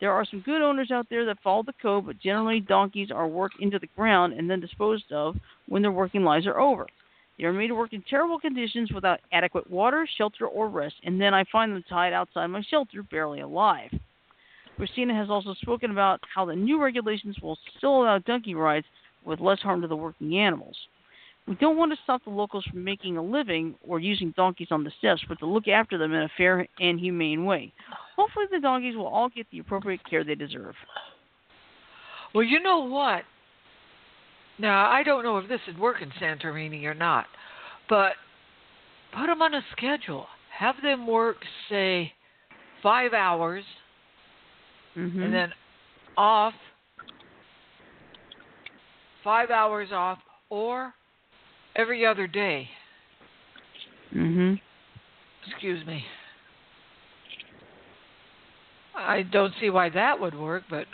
There 0.00 0.12
are 0.12 0.24
some 0.24 0.40
good 0.40 0.62
owners 0.62 0.90
out 0.90 1.06
there 1.08 1.24
that 1.26 1.40
follow 1.42 1.62
the 1.62 1.72
code, 1.80 2.06
but 2.06 2.18
generally 2.20 2.60
donkeys 2.60 3.10
are 3.10 3.28
worked 3.28 3.60
into 3.60 3.78
the 3.78 3.88
ground 3.96 4.32
and 4.32 4.50
then 4.50 4.60
disposed 4.60 5.12
of 5.12 5.36
when 5.68 5.82
their 5.82 5.92
working 5.92 6.24
lives 6.24 6.46
are 6.46 6.60
over. 6.60 6.86
They 7.38 7.44
are 7.44 7.52
made 7.52 7.68
to 7.68 7.74
work 7.74 7.92
in 7.92 8.02
terrible 8.02 8.38
conditions 8.38 8.92
without 8.92 9.20
adequate 9.32 9.70
water, 9.70 10.06
shelter, 10.16 10.46
or 10.46 10.68
rest, 10.68 10.94
and 11.04 11.20
then 11.20 11.34
I 11.34 11.44
find 11.50 11.72
them 11.72 11.84
tied 11.88 12.12
outside 12.12 12.46
my 12.46 12.62
shelter, 12.62 13.02
barely 13.02 13.40
alive. 13.40 13.90
Christina 14.76 15.14
has 15.14 15.30
also 15.30 15.54
spoken 15.54 15.90
about 15.90 16.20
how 16.32 16.44
the 16.44 16.54
new 16.54 16.82
regulations 16.82 17.36
will 17.40 17.58
still 17.76 18.02
allow 18.02 18.18
donkey 18.18 18.54
rides 18.54 18.86
with 19.24 19.40
less 19.40 19.60
harm 19.60 19.80
to 19.82 19.88
the 19.88 19.96
working 19.96 20.36
animals. 20.38 20.76
We 21.46 21.56
don't 21.56 21.76
want 21.76 21.92
to 21.92 21.98
stop 22.04 22.24
the 22.24 22.30
locals 22.30 22.64
from 22.64 22.82
making 22.82 23.16
a 23.16 23.22
living 23.22 23.74
or 23.82 24.00
using 24.00 24.32
donkeys 24.36 24.68
on 24.70 24.82
the 24.82 24.90
steps, 24.98 25.22
but 25.28 25.38
to 25.40 25.46
look 25.46 25.68
after 25.68 25.98
them 25.98 26.14
in 26.14 26.22
a 26.22 26.30
fair 26.36 26.66
and 26.80 26.98
humane 26.98 27.44
way. 27.44 27.72
Hopefully, 28.16 28.46
the 28.50 28.60
donkeys 28.60 28.96
will 28.96 29.06
all 29.06 29.28
get 29.28 29.46
the 29.50 29.58
appropriate 29.58 30.00
care 30.08 30.24
they 30.24 30.34
deserve. 30.34 30.74
Well, 32.34 32.44
you 32.44 32.60
know 32.60 32.80
what? 32.80 33.22
Now, 34.58 34.88
I 34.88 35.02
don't 35.02 35.22
know 35.22 35.36
if 35.38 35.48
this 35.48 35.60
would 35.66 35.78
work 35.78 35.96
in 36.00 36.10
Santorini 36.20 36.84
or 36.84 36.94
not, 36.94 37.26
but 37.88 38.12
put 39.12 39.26
them 39.26 39.42
on 39.42 39.54
a 39.54 39.60
schedule. 39.76 40.26
Have 40.56 40.76
them 40.82 41.06
work, 41.06 41.36
say, 41.68 42.12
five 42.82 43.12
hours 43.12 43.64
Mm-hmm. 44.96 45.22
and 45.22 45.34
then 45.34 45.52
off, 46.16 46.54
five 49.24 49.50
hours 49.50 49.88
off, 49.92 50.18
or 50.50 50.94
every 51.76 52.06
other 52.06 52.26
day. 52.26 52.68
mm-hmm. 54.14 54.54
Excuse 55.48 55.86
me. 55.86 56.04
I 58.96 59.22
don't 59.22 59.52
see 59.60 59.70
why 59.70 59.88
that 59.90 60.20
would 60.20 60.38
work, 60.38 60.62
but 60.70 60.86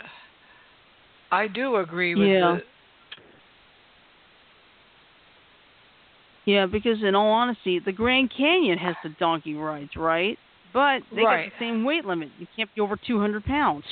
I 1.31 1.47
do 1.47 1.77
agree 1.77 2.15
with 2.15 2.27
Yeah. 2.27 2.57
the 2.57 2.63
Yeah, 6.45 6.65
because 6.65 7.03
in 7.03 7.13
all 7.13 7.31
honesty, 7.31 7.79
the 7.79 7.91
Grand 7.91 8.31
Canyon 8.35 8.77
has 8.79 8.95
the 9.03 9.09
donkey 9.19 9.53
rides, 9.53 9.95
right? 9.95 10.37
But 10.73 11.03
they 11.11 11.23
Right. 11.23 11.45
got 11.45 11.59
the 11.59 11.65
same 11.65 11.83
weight 11.83 12.03
limit. 12.03 12.29
You 12.39 12.47
can't 12.55 12.73
be 12.73 12.81
over 12.81 12.97
200 12.97 13.45
pounds. 13.45 13.85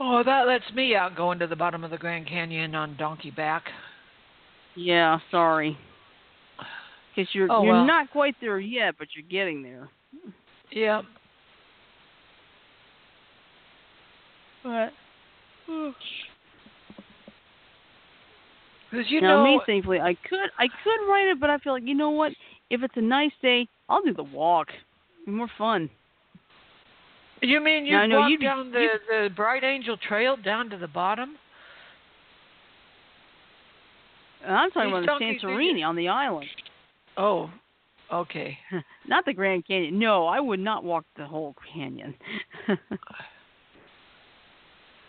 Oh, 0.00 0.22
that 0.24 0.46
lets 0.48 0.70
me 0.72 0.96
out 0.96 1.14
going 1.14 1.38
to 1.38 1.46
the 1.46 1.54
bottom 1.54 1.84
of 1.84 1.90
the 1.90 1.98
Grand 1.98 2.26
Canyon 2.26 2.74
on 2.74 2.96
donkey 2.96 3.30
back. 3.30 3.70
Yeah, 4.74 5.18
sorry. 5.30 5.76
Because 7.14 7.34
you're 7.34 7.50
Oh, 7.50 7.62
you're 7.62 7.74
well. 7.74 7.84
not 7.84 8.10
quite 8.10 8.34
there 8.40 8.58
yet, 8.58 8.94
but 8.98 9.08
you're 9.14 9.28
getting 9.28 9.62
there. 9.62 9.88
Yep. 10.70 11.04
But 14.64 14.92
Because 18.90 19.10
you 19.10 19.20
now, 19.20 19.44
know, 19.44 19.44
me, 19.44 19.60
thankfully, 19.66 20.00
I 20.00 20.14
could 20.14 20.50
I 20.58 20.68
could 20.68 21.10
write 21.10 21.28
it, 21.28 21.40
but 21.40 21.50
I 21.50 21.58
feel 21.58 21.72
like 21.72 21.82
you 21.86 21.94
know 21.94 22.10
what? 22.10 22.32
If 22.70 22.82
it's 22.82 22.96
a 22.96 23.02
nice 23.02 23.32
day, 23.42 23.66
I'll 23.88 24.02
do 24.02 24.14
the 24.14 24.22
walk. 24.22 24.68
It'd 24.68 25.26
be 25.26 25.32
more 25.32 25.50
fun. 25.58 25.90
you 27.40 27.60
mean 27.60 27.84
you 27.84 27.96
walk 27.96 28.40
down 28.40 28.70
the 28.70 28.86
the 29.08 29.30
Bright 29.34 29.64
Angel 29.64 29.96
Trail 29.96 30.36
down 30.36 30.70
to 30.70 30.78
the 30.78 30.88
bottom? 30.88 31.30
And 31.30 31.36
I'm 34.46 34.70
talking 34.70 34.90
about 34.90 35.18
the 35.18 35.24
Santorini 35.46 35.84
on 35.86 35.96
the 35.96 36.08
island, 36.08 36.48
Oh, 37.16 37.50
okay. 38.12 38.58
not 39.06 39.24
the 39.24 39.32
Grand 39.32 39.66
Canyon. 39.66 39.98
No, 39.98 40.26
I 40.26 40.40
would 40.40 40.60
not 40.60 40.84
walk 40.84 41.04
the 41.16 41.26
whole 41.26 41.54
canyon. 41.74 42.14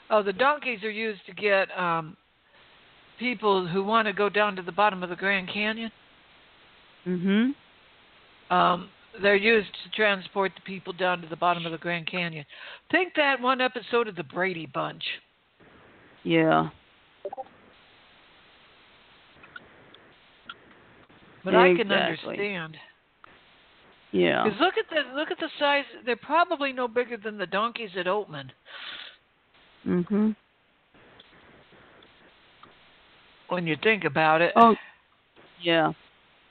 Oh, 0.09 0.21
the 0.21 0.33
donkeys 0.33 0.83
are 0.83 0.91
used 0.91 1.25
to 1.25 1.33
get 1.33 1.69
um 1.79 2.15
people 3.19 3.65
who 3.67 3.83
want 3.83 4.07
to 4.07 4.13
go 4.13 4.29
down 4.29 4.55
to 4.57 4.61
the 4.61 4.71
bottom 4.71 5.01
of 5.01 5.09
the 5.09 5.15
Grand 5.15 5.49
Canyon. 5.51 5.91
mhm. 7.07 7.53
Um, 8.49 8.89
they're 9.21 9.35
used 9.35 9.69
to 9.83 9.89
transport 9.95 10.51
the 10.55 10.61
people 10.61 10.93
down 10.93 11.21
to 11.21 11.27
the 11.27 11.35
bottom 11.35 11.65
of 11.65 11.71
the 11.71 11.77
Grand 11.77 12.05
Canyon. 12.07 12.45
Think 12.91 13.13
that 13.15 13.39
one 13.41 13.61
episode 13.61 14.07
of 14.07 14.15
the 14.15 14.23
Brady 14.23 14.67
Bunch. 14.71 15.03
Yeah. 16.23 16.69
But 21.43 21.55
I 21.55 21.75
can 21.75 21.91
understand. 21.91 22.77
Yeah. 24.11 24.43
Because 24.43 24.59
look 24.59 24.75
at 24.77 24.85
the 24.89 25.15
look 25.15 25.31
at 25.31 25.39
the 25.39 25.49
size. 25.59 25.85
They're 26.05 26.15
probably 26.15 26.71
no 26.71 26.87
bigger 26.87 27.17
than 27.17 27.37
the 27.37 27.47
donkeys 27.47 27.89
at 27.97 28.05
Oatman. 28.05 28.49
Mhm. 29.85 30.35
When 33.49 33.67
you 33.67 33.75
think 33.83 34.03
about 34.05 34.41
it. 34.41 34.53
Oh, 34.55 34.75
yeah. 35.61 35.91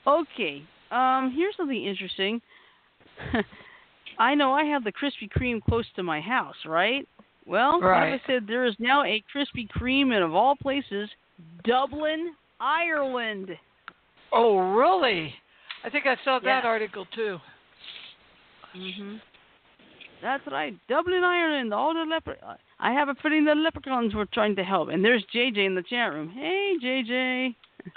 Okay. 0.05 0.63
Um, 0.91 1.31
here's 1.35 1.55
something 1.57 1.83
interesting. 1.83 2.41
I 4.19 4.35
know 4.35 4.53
I 4.53 4.63
have 4.65 4.83
the 4.83 4.91
Krispy 4.91 5.29
Kreme 5.29 5.61
close 5.63 5.85
to 5.95 6.03
my 6.03 6.21
house, 6.21 6.55
right? 6.65 7.07
Well, 7.45 7.79
Right. 7.81 8.11
like 8.11 8.21
I 8.21 8.27
said, 8.27 8.47
there 8.47 8.65
is 8.65 8.75
now 8.79 9.03
a 9.03 9.23
Krispy 9.33 9.67
Kreme 9.69 10.15
in, 10.15 10.21
of 10.23 10.33
all 10.35 10.55
places, 10.55 11.09
Dublin, 11.63 12.35
Ireland. 12.59 13.57
Oh, 14.33 14.57
really? 14.75 15.33
I 15.83 15.89
think 15.89 16.05
I 16.07 16.15
saw 16.23 16.39
that 16.39 16.45
Yes. 16.45 16.65
article 16.65 17.05
too. 17.05 17.39
Mhm. 18.75 19.21
That's 20.21 20.45
right, 20.47 20.75
Dublin, 20.87 21.23
Ireland. 21.23 21.73
All 21.73 21.93
the 21.93 22.05
leper. 22.05 22.37
I 22.79 22.91
have 22.93 23.09
a 23.09 23.15
feeling 23.15 23.43
the 23.45 23.55
leprechauns 23.55 24.15
were 24.15 24.25
trying 24.25 24.55
to 24.55 24.63
help. 24.63 24.89
And 24.89 25.03
there's 25.03 25.23
JJ 25.25 25.65
in 25.65 25.75
the 25.75 25.83
chat 25.83 26.13
room. 26.13 26.29
Hey, 26.29 26.77
JJ. 26.81 27.55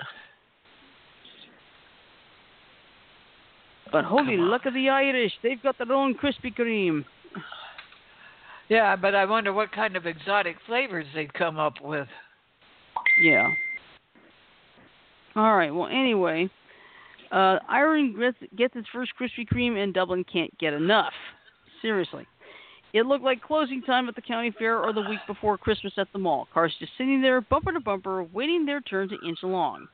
But 3.92 4.04
holy 4.04 4.34
Come 4.36 4.44
on. 4.44 4.50
luck 4.50 4.66
of 4.66 4.74
the 4.74 4.88
Irish, 4.88 5.32
they've 5.42 5.62
got 5.62 5.78
their 5.78 5.92
own 5.92 6.14
Krispy 6.14 6.52
Kreme. 6.54 7.04
Yeah, 8.68 8.96
but 8.96 9.14
I 9.14 9.24
wonder 9.24 9.52
what 9.52 9.70
kind 9.70 9.94
of 9.96 10.06
exotic 10.06 10.56
flavors 10.66 11.06
they'd 11.14 11.32
come 11.32 11.56
up 11.58 11.80
with. 11.80 12.08
Yeah. 13.20 13.48
All 15.36 15.54
right. 15.54 15.72
Well, 15.72 15.88
anyway, 15.88 16.48
uh, 17.30 17.58
gets, 18.18 18.38
gets 18.56 18.74
its 18.74 18.88
first 18.90 19.12
Krispy 19.20 19.46
Kreme, 19.46 19.76
and 19.76 19.92
Dublin 19.92 20.24
can't 20.24 20.56
get 20.58 20.72
enough. 20.72 21.12
Seriously. 21.82 22.26
It 22.94 23.04
looked 23.04 23.24
like 23.24 23.42
closing 23.42 23.82
time 23.82 24.08
at 24.08 24.14
the 24.14 24.22
county 24.22 24.54
fair 24.58 24.78
or 24.78 24.94
the 24.94 25.02
week 25.02 25.18
before 25.26 25.58
Christmas 25.58 25.92
at 25.98 26.08
the 26.14 26.18
mall. 26.18 26.48
Cars 26.54 26.72
just 26.78 26.92
sitting 26.96 27.20
there, 27.20 27.42
bumper 27.42 27.72
to 27.72 27.80
bumper, 27.80 28.22
waiting 28.22 28.64
their 28.64 28.80
turn 28.80 29.10
to 29.10 29.18
inch 29.28 29.40
along. 29.42 29.86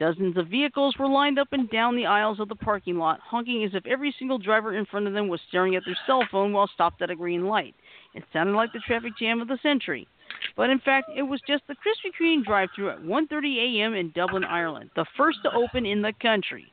Dozens 0.00 0.36
of 0.36 0.48
vehicles 0.48 0.96
were 0.98 1.08
lined 1.08 1.38
up 1.38 1.48
and 1.52 1.70
down 1.70 1.94
the 1.94 2.06
aisles 2.06 2.40
of 2.40 2.48
the 2.48 2.56
parking 2.56 2.98
lot, 2.98 3.20
honking 3.20 3.62
as 3.64 3.74
if 3.74 3.86
every 3.86 4.14
single 4.18 4.38
driver 4.38 4.76
in 4.76 4.86
front 4.86 5.06
of 5.06 5.12
them 5.12 5.28
was 5.28 5.40
staring 5.48 5.76
at 5.76 5.84
their 5.84 5.98
cell 6.06 6.26
phone 6.30 6.52
while 6.52 6.68
stopped 6.68 7.02
at 7.02 7.10
a 7.10 7.16
green 7.16 7.46
light. 7.46 7.74
It 8.14 8.24
sounded 8.32 8.54
like 8.54 8.72
the 8.72 8.80
traffic 8.80 9.12
jam 9.18 9.40
of 9.40 9.48
the 9.48 9.58
century. 9.62 10.08
But 10.56 10.70
in 10.70 10.78
fact, 10.80 11.10
it 11.16 11.22
was 11.22 11.40
just 11.46 11.62
the 11.68 11.74
Krispy 11.74 12.12
Kreme 12.18 12.44
drive-through 12.44 12.90
at 12.90 13.02
1:30 13.02 13.56
a.m. 13.56 13.94
in 13.94 14.10
Dublin, 14.10 14.44
Ireland, 14.44 14.90
the 14.96 15.06
first 15.16 15.38
to 15.44 15.54
open 15.54 15.86
in 15.86 16.02
the 16.02 16.12
country. 16.20 16.72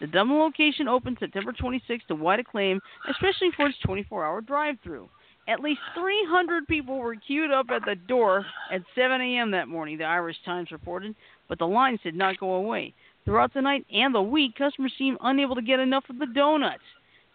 The 0.00 0.06
Dublin 0.06 0.38
location 0.38 0.88
opened 0.88 1.18
September 1.20 1.52
26 1.52 2.04
to 2.08 2.14
wide 2.14 2.40
acclaim, 2.40 2.80
especially 3.10 3.50
for 3.54 3.66
its 3.66 3.76
24-hour 3.86 4.40
drive-through. 4.42 5.08
At 5.48 5.60
least 5.60 5.80
300 5.94 6.66
people 6.68 6.98
were 6.98 7.16
queued 7.16 7.50
up 7.50 7.66
at 7.70 7.84
the 7.84 7.96
door 7.96 8.46
at 8.70 8.82
7 8.94 9.20
a.m. 9.20 9.50
that 9.50 9.68
morning, 9.68 9.98
the 9.98 10.04
Irish 10.04 10.36
Times 10.44 10.70
reported, 10.70 11.14
but 11.48 11.58
the 11.58 11.66
lines 11.66 12.00
did 12.02 12.14
not 12.14 12.38
go 12.38 12.54
away. 12.54 12.94
Throughout 13.24 13.52
the 13.52 13.60
night 13.60 13.84
and 13.92 14.14
the 14.14 14.22
week, 14.22 14.54
customers 14.56 14.92
seemed 14.96 15.18
unable 15.20 15.54
to 15.54 15.62
get 15.62 15.80
enough 15.80 16.04
of 16.08 16.18
the 16.18 16.26
donuts. 16.26 16.82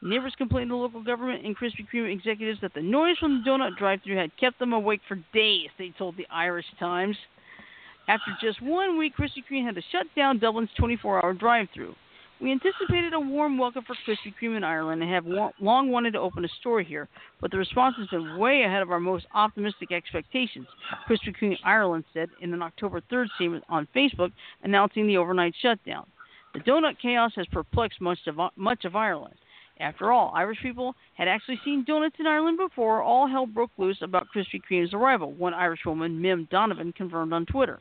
Neighbors 0.02 0.34
complained 0.38 0.70
to 0.70 0.76
local 0.76 1.04
government 1.04 1.46
and 1.46 1.58
Krispy 1.58 1.88
Kreme 1.92 2.12
executives 2.12 2.60
that 2.62 2.74
the 2.74 2.82
noise 2.82 3.18
from 3.18 3.44
the 3.44 3.50
donut 3.50 3.78
drive-through 3.78 4.18
had 4.18 4.36
kept 4.38 4.60
them 4.60 4.74
awake 4.74 5.02
for 5.08 5.18
days, 5.34 5.70
they 5.78 5.94
told 5.98 6.18
the 6.18 6.28
Irish 6.30 6.66
Times. 6.80 7.18
After 8.08 8.36
just 8.40 8.62
one 8.62 8.98
week, 9.00 9.14
Krispy 9.18 9.44
Kreme 9.50 9.66
had 9.66 9.76
to 9.76 9.82
shut 9.92 10.06
down 10.16 10.38
Dublin's 10.38 10.70
24-hour 10.80 11.34
drive-through. 11.34 11.96
We 12.42 12.52
anticipated 12.52 13.14
a 13.14 13.20
warm 13.20 13.58
welcome 13.58 13.86
for 13.88 13.96
Krispy 14.06 14.34
Kreme 14.40 14.58
in 14.58 14.64
Ireland 14.64 15.02
and 15.02 15.10
have 15.10 15.26
wa- 15.26 15.52
long 15.62 15.90
wanted 15.90 16.12
to 16.12 16.20
open 16.20 16.44
a 16.44 16.50
store 16.60 16.82
here, 16.82 17.08
but 17.40 17.50
the 17.50 17.58
response 17.58 17.96
has 17.98 18.10
been 18.10 18.38
way 18.38 18.64
ahead 18.64 18.82
of 18.82 18.92
our 18.92 19.00
most 19.00 19.26
optimistic 19.34 19.94
expectations, 19.94 20.68
Krispy 21.10 21.34
Kreme 21.42 21.58
Ireland 21.64 22.04
said 22.14 22.28
in 22.42 22.54
an 22.54 22.62
October 22.62 23.02
3rd 23.10 23.28
statement 23.36 23.64
on 23.70 23.88
Facebook 23.96 24.34
announcing 24.64 25.08
the 25.08 25.18
overnight 25.18 25.56
shutdown. 25.62 26.06
The 26.54 26.60
donut 26.60 27.00
chaos 27.02 27.32
has 27.38 27.48
perplexed 27.48 28.02
much 28.02 28.20
of, 28.28 28.38
much 28.58 28.84
of 28.84 28.96
Ireland. 28.96 29.36
After 29.80 30.12
all, 30.12 30.32
Irish 30.36 30.62
people 30.62 30.96
had 31.16 31.28
actually 31.28 31.60
seen 31.66 31.84
donuts 31.86 32.16
in 32.20 32.28
Ireland 32.28 32.58
before 32.58 33.02
all 33.02 33.28
hell 33.28 33.46
broke 33.46 33.72
loose 33.78 33.98
about 34.02 34.28
Krispy 34.34 34.62
Kreme's 34.70 34.94
arrival, 34.94 35.34
one 35.34 35.54
Irish 35.54 35.82
woman, 35.86 36.22
Mim 36.22 36.48
Donovan, 36.50 36.94
confirmed 36.94 37.34
on 37.34 37.46
Twitter. 37.46 37.80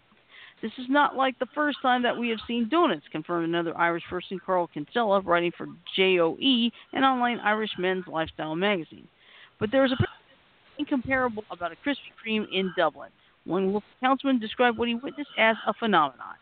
This 0.61 0.73
is 0.79 0.87
not 0.89 1.15
like 1.15 1.39
the 1.39 1.47
first 1.55 1.79
time 1.83 2.03
that 2.03 2.17
we 2.17 2.31
have 2.31 2.39
seen 2.49 2.69
donuts, 2.69 3.05
confirmed 3.13 3.47
another 3.47 3.77
Irish 3.77 4.05
person, 4.09 4.41
Carl 4.45 4.69
Kinsella, 4.73 5.21
writing 5.21 5.53
for 5.57 5.67
JOE, 5.97 6.71
an 6.93 7.05
online 7.05 7.39
Irish 7.41 7.73
men's 7.79 8.07
lifestyle 8.07 8.57
magazine. 8.57 9.07
But 9.61 9.71
there 9.71 9.85
is 9.85 9.93
a 9.93 9.97
incomparable 10.79 11.45
about 11.51 11.73
a 11.73 11.77
Krispy 11.77 12.11
Kreme 12.25 12.47
in 12.53 12.73
Dublin. 12.77 13.11
One 13.45 13.67
local 13.67 13.83
councilman 14.01 14.41
described 14.41 14.79
what 14.79 14.89
he 14.89 14.95
witnessed 14.95 15.31
as 15.39 15.57
a 15.67 15.75
phenomenon. 15.75 16.35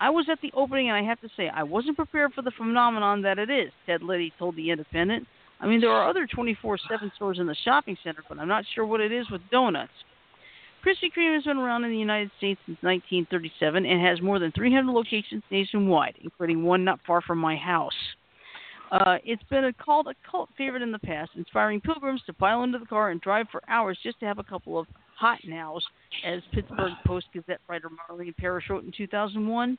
I 0.00 0.08
was 0.08 0.26
at 0.30 0.40
the 0.40 0.50
opening, 0.54 0.88
and 0.88 0.96
I 0.96 1.02
have 1.02 1.20
to 1.20 1.28
say, 1.36 1.50
I 1.54 1.62
wasn't 1.62 1.96
prepared 1.96 2.32
for 2.32 2.40
the 2.40 2.50
phenomenon 2.56 3.20
that 3.22 3.38
it 3.38 3.50
is, 3.50 3.70
Ted 3.84 4.02
Leddy 4.02 4.32
told 4.38 4.56
The 4.56 4.70
Independent. 4.70 5.26
I 5.60 5.66
mean, 5.66 5.80
there 5.80 5.90
are 5.90 6.08
other 6.08 6.26
24 6.26 6.78
7 6.88 7.12
stores 7.16 7.38
in 7.38 7.46
the 7.46 7.56
shopping 7.64 7.98
center, 8.02 8.24
but 8.26 8.38
I'm 8.38 8.48
not 8.48 8.64
sure 8.74 8.86
what 8.86 9.02
it 9.02 9.12
is 9.12 9.30
with 9.30 9.42
donuts. 9.50 9.92
Krispy 10.82 11.12
Kreme 11.14 11.34
has 11.34 11.44
been 11.44 11.58
around 11.58 11.84
in 11.84 11.90
the 11.90 11.98
United 11.98 12.30
States 12.38 12.58
since 12.64 12.78
1937 12.80 13.84
and 13.84 14.00
has 14.00 14.22
more 14.22 14.38
than 14.38 14.50
300 14.52 14.90
locations 14.90 15.42
nationwide, 15.50 16.16
including 16.22 16.62
one 16.62 16.82
not 16.82 17.00
far 17.06 17.20
from 17.20 17.36
my 17.36 17.54
house. 17.54 17.92
Uh, 18.90 19.18
it's 19.22 19.42
been 19.50 19.66
a, 19.66 19.72
called 19.74 20.08
a 20.08 20.14
cult 20.28 20.48
favorite 20.56 20.82
in 20.82 20.90
the 20.90 20.98
past, 20.98 21.32
inspiring 21.36 21.82
pilgrims 21.82 22.22
to 22.24 22.32
pile 22.32 22.62
into 22.62 22.78
the 22.78 22.86
car 22.86 23.10
and 23.10 23.20
drive 23.20 23.46
for 23.52 23.60
hours 23.68 23.98
just 24.02 24.18
to 24.20 24.26
have 24.26 24.38
a 24.38 24.42
couple 24.44 24.78
of 24.78 24.86
hot 25.20 25.38
nows, 25.46 25.84
as 26.24 26.40
Pittsburgh 26.52 26.92
Post 27.06 27.26
Gazette 27.34 27.60
writer 27.68 27.90
Marlene 27.90 28.34
Parrish 28.36 28.70
wrote 28.70 28.84
in 28.84 28.92
2001. 28.96 29.76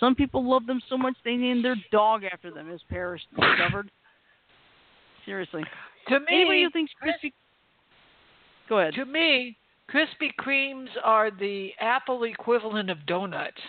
Some 0.00 0.16
people 0.16 0.48
love 0.48 0.66
them 0.66 0.80
so 0.88 0.98
much 0.98 1.14
they 1.24 1.36
named 1.36 1.64
their 1.64 1.76
dog 1.92 2.24
after 2.24 2.50
them, 2.50 2.68
as 2.70 2.80
Parrish 2.90 3.22
discovered. 3.38 3.88
Seriously. 5.24 5.62
To 6.08 6.18
me, 6.18 6.26
Anybody 6.28 6.64
who 6.64 6.70
thinks 6.70 6.92
Krispy 7.00 7.32
Go 8.68 8.80
ahead. 8.80 8.94
to 8.94 9.04
me, 9.04 9.56
Krispy 9.92 10.30
Kremes 10.40 10.88
are 11.04 11.30
the 11.30 11.70
Apple 11.78 12.24
equivalent 12.24 12.90
of 12.90 13.06
donuts, 13.06 13.60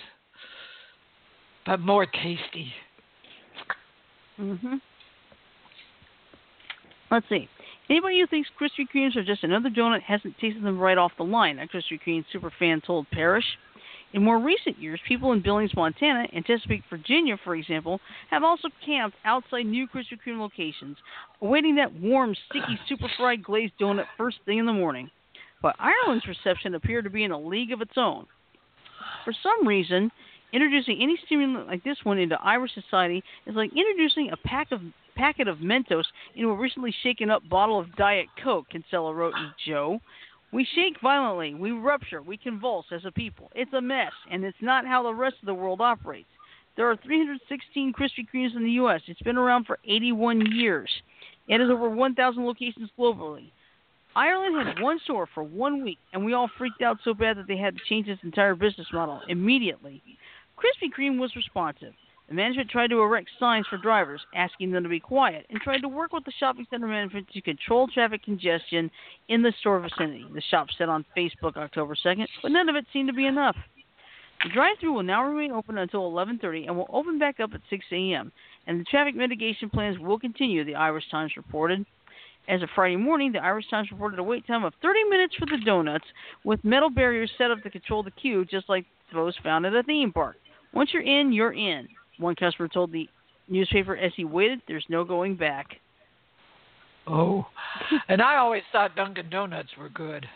but 1.67 1.79
more 1.79 2.07
tasty. 2.07 2.73
Hmm 4.37 4.55
Let's 7.11 7.25
see. 7.27 7.49
Anybody 7.91 8.21
who 8.21 8.27
thinks 8.27 8.47
Krispy 8.57 8.87
Kremes 8.87 9.17
are 9.17 9.23
just 9.23 9.43
another 9.43 9.69
donut 9.69 10.01
hasn't 10.03 10.37
tasted 10.37 10.63
them 10.63 10.79
right 10.79 10.97
off 10.97 11.11
the 11.17 11.25
line, 11.25 11.59
a 11.59 11.67
Krispy 11.67 11.99
Kreme 11.99 12.23
superfan 12.33 12.81
told 12.81 13.05
Parrish. 13.11 13.43
In 14.13 14.23
more 14.23 14.39
recent 14.39 14.79
years, 14.79 15.01
people 15.05 15.33
in 15.33 15.41
Billings, 15.41 15.75
Montana, 15.75 16.25
and 16.31 16.45
Chesapeake, 16.45 16.83
Virginia, 16.89 17.35
for 17.43 17.53
example, 17.53 17.99
have 18.29 18.45
also 18.45 18.69
camped 18.85 19.17
outside 19.25 19.63
new 19.63 19.89
Krispy 19.89 20.17
Kreme 20.25 20.39
locations, 20.39 20.95
awaiting 21.41 21.75
that 21.75 21.93
warm, 21.93 22.33
sticky, 22.49 22.79
super 22.87 23.09
fried 23.17 23.43
glazed 23.43 23.73
donut 23.77 24.05
first 24.17 24.37
thing 24.45 24.59
in 24.59 24.65
the 24.65 24.71
morning. 24.71 25.09
But 25.61 25.75
Ireland's 25.77 26.27
reception 26.27 26.75
appeared 26.75 27.03
to 27.03 27.09
be 27.09 27.25
in 27.25 27.31
a 27.31 27.39
league 27.39 27.73
of 27.73 27.81
its 27.81 27.97
own. 27.97 28.25
For 29.25 29.33
some 29.43 29.67
reason, 29.67 30.11
introducing 30.53 31.01
any 31.01 31.17
stimulant 31.25 31.67
like 31.67 31.83
this 31.83 31.97
one 32.03 32.19
into 32.19 32.39
Irish 32.41 32.71
society 32.73 33.21
is 33.45 33.55
like 33.57 33.71
introducing 33.75 34.29
a 34.31 34.37
pack 34.47 34.71
of 34.71 34.79
packet 35.15 35.47
of 35.47 35.57
Mentos 35.57 36.05
into 36.35 36.49
a 36.49 36.55
recently 36.55 36.93
shaken 37.03 37.29
up 37.29 37.47
bottle 37.49 37.79
of 37.79 37.95
Diet 37.95 38.27
Coke, 38.43 38.69
Kinsella 38.69 39.13
wrote 39.13 39.35
in 39.35 39.51
Joe. 39.65 39.99
We 40.51 40.67
shake 40.75 40.99
violently, 41.01 41.53
we 41.53 41.71
rupture, 41.71 42.21
we 42.21 42.37
convulse 42.37 42.85
as 42.91 43.05
a 43.05 43.11
people. 43.11 43.49
It's 43.55 43.73
a 43.73 43.81
mess, 43.81 44.11
and 44.29 44.43
it's 44.43 44.57
not 44.61 44.85
how 44.85 45.03
the 45.03 45.13
rest 45.13 45.37
of 45.41 45.45
the 45.45 45.53
world 45.53 45.79
operates. 45.79 46.27
There 46.75 46.89
are 46.89 46.97
316 46.97 47.93
Krispy 47.93 48.27
Kremes 48.33 48.55
in 48.55 48.63
the 48.63 48.71
U.S. 48.71 49.01
It's 49.07 49.21
been 49.21 49.37
around 49.37 49.65
for 49.65 49.79
81 49.85 50.51
years. 50.53 50.89
It 51.47 51.59
has 51.59 51.69
over 51.69 51.89
1,000 51.89 52.45
locations 52.45 52.89
globally. 52.97 53.51
Ireland 54.15 54.67
had 54.67 54.81
one 54.81 54.99
store 55.03 55.27
for 55.33 55.43
one 55.43 55.83
week, 55.83 55.99
and 56.11 56.25
we 56.25 56.33
all 56.33 56.49
freaked 56.57 56.81
out 56.81 56.97
so 57.03 57.13
bad 57.13 57.37
that 57.37 57.47
they 57.47 57.57
had 57.57 57.75
to 57.75 57.81
change 57.87 58.07
its 58.07 58.23
entire 58.23 58.55
business 58.55 58.87
model 58.91 59.21
immediately. 59.27 60.01
Krispy 60.57 60.89
Kreme 60.95 61.17
was 61.17 61.35
responsive. 61.35 61.93
The 62.31 62.35
management 62.35 62.69
tried 62.69 62.91
to 62.91 63.01
erect 63.01 63.29
signs 63.41 63.67
for 63.67 63.75
drivers, 63.75 64.21
asking 64.33 64.71
them 64.71 64.83
to 64.83 64.89
be 64.89 65.01
quiet, 65.01 65.45
and 65.49 65.59
tried 65.59 65.81
to 65.81 65.89
work 65.89 66.13
with 66.13 66.23
the 66.23 66.31
shopping 66.39 66.65
center 66.69 66.87
management 66.87 67.27
to 67.33 67.41
control 67.41 67.89
traffic 67.89 68.23
congestion 68.23 68.89
in 69.27 69.41
the 69.41 69.51
store 69.59 69.81
vicinity, 69.81 70.25
the 70.33 70.41
shop 70.49 70.67
said 70.77 70.87
on 70.87 71.03
Facebook 71.17 71.57
October 71.57 71.93
2nd, 71.93 72.27
but 72.41 72.53
none 72.53 72.69
of 72.69 72.77
it 72.77 72.85
seemed 72.93 73.09
to 73.09 73.13
be 73.13 73.25
enough. 73.25 73.57
The 74.45 74.49
drive-through 74.53 74.93
will 74.93 75.03
now 75.03 75.25
remain 75.25 75.51
open 75.51 75.77
until 75.77 76.09
11:30 76.09 76.67
and 76.67 76.77
will 76.77 76.87
open 76.93 77.19
back 77.19 77.41
up 77.41 77.53
at 77.53 77.59
6 77.69 77.83
a.m. 77.91 78.31
And 78.65 78.79
the 78.79 78.85
traffic 78.85 79.13
mitigation 79.13 79.69
plans 79.69 79.99
will 79.99 80.17
continue, 80.17 80.63
the 80.63 80.75
Irish 80.75 81.09
Times 81.11 81.35
reported. 81.35 81.85
As 82.47 82.63
of 82.63 82.69
Friday 82.73 82.95
morning, 82.95 83.33
the 83.33 83.43
Irish 83.43 83.69
Times 83.69 83.91
reported 83.91 84.19
a 84.19 84.23
wait 84.23 84.47
time 84.47 84.63
of 84.63 84.73
30 84.81 85.03
minutes 85.09 85.35
for 85.35 85.47
the 85.47 85.61
donuts, 85.65 86.05
with 86.45 86.63
metal 86.63 86.89
barriers 86.89 87.29
set 87.37 87.51
up 87.51 87.61
to 87.63 87.69
control 87.69 88.03
the 88.03 88.11
queue, 88.11 88.45
just 88.45 88.69
like 88.69 88.85
those 89.11 89.35
found 89.43 89.65
at 89.65 89.75
a 89.75 89.83
theme 89.83 90.13
park. 90.13 90.37
Once 90.71 90.93
you're 90.93 91.03
in, 91.03 91.33
you're 91.33 91.51
in. 91.51 91.89
One 92.21 92.35
customer 92.35 92.67
told 92.67 92.91
the 92.91 93.09
newspaper 93.49 93.97
as 93.97 94.11
he 94.15 94.25
waited. 94.25 94.61
There's 94.67 94.85
no 94.89 95.03
going 95.03 95.35
back. 95.35 95.67
Oh, 97.07 97.47
and 98.09 98.21
I 98.21 98.37
always 98.37 98.61
thought 98.71 98.95
Dunkin' 98.95 99.31
Donuts 99.31 99.75
were 99.75 99.89
good, 99.89 100.27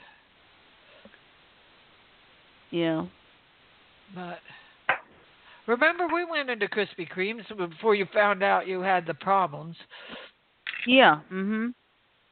Yeah. 2.72 3.06
but 4.16 4.40
remember 5.68 6.08
we 6.08 6.26
went 6.26 6.50
into 6.50 6.68
Krispy 6.68 7.08
Kremes 7.08 7.46
before 7.56 7.94
you 7.94 8.08
found 8.12 8.42
out 8.42 8.66
you 8.68 8.82
had 8.82 9.06
the 9.06 9.14
problems. 9.14 9.78
Yeah. 10.88 11.20
Mm 11.32 11.46
Mhm. 11.46 11.74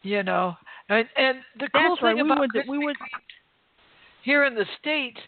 You 0.02 0.24
know, 0.24 0.58
and 0.90 1.08
and 1.16 1.38
the 1.60 1.70
cool 1.70 1.90
That's 1.92 2.02
thing 2.02 2.16
We 2.16 2.22
about 2.22 2.42
to, 2.54 2.64
Krispy 2.64 2.68
we 2.68 2.80
went 2.80 2.98
here 4.24 4.46
in 4.46 4.56
the 4.56 4.66
states 4.80 5.20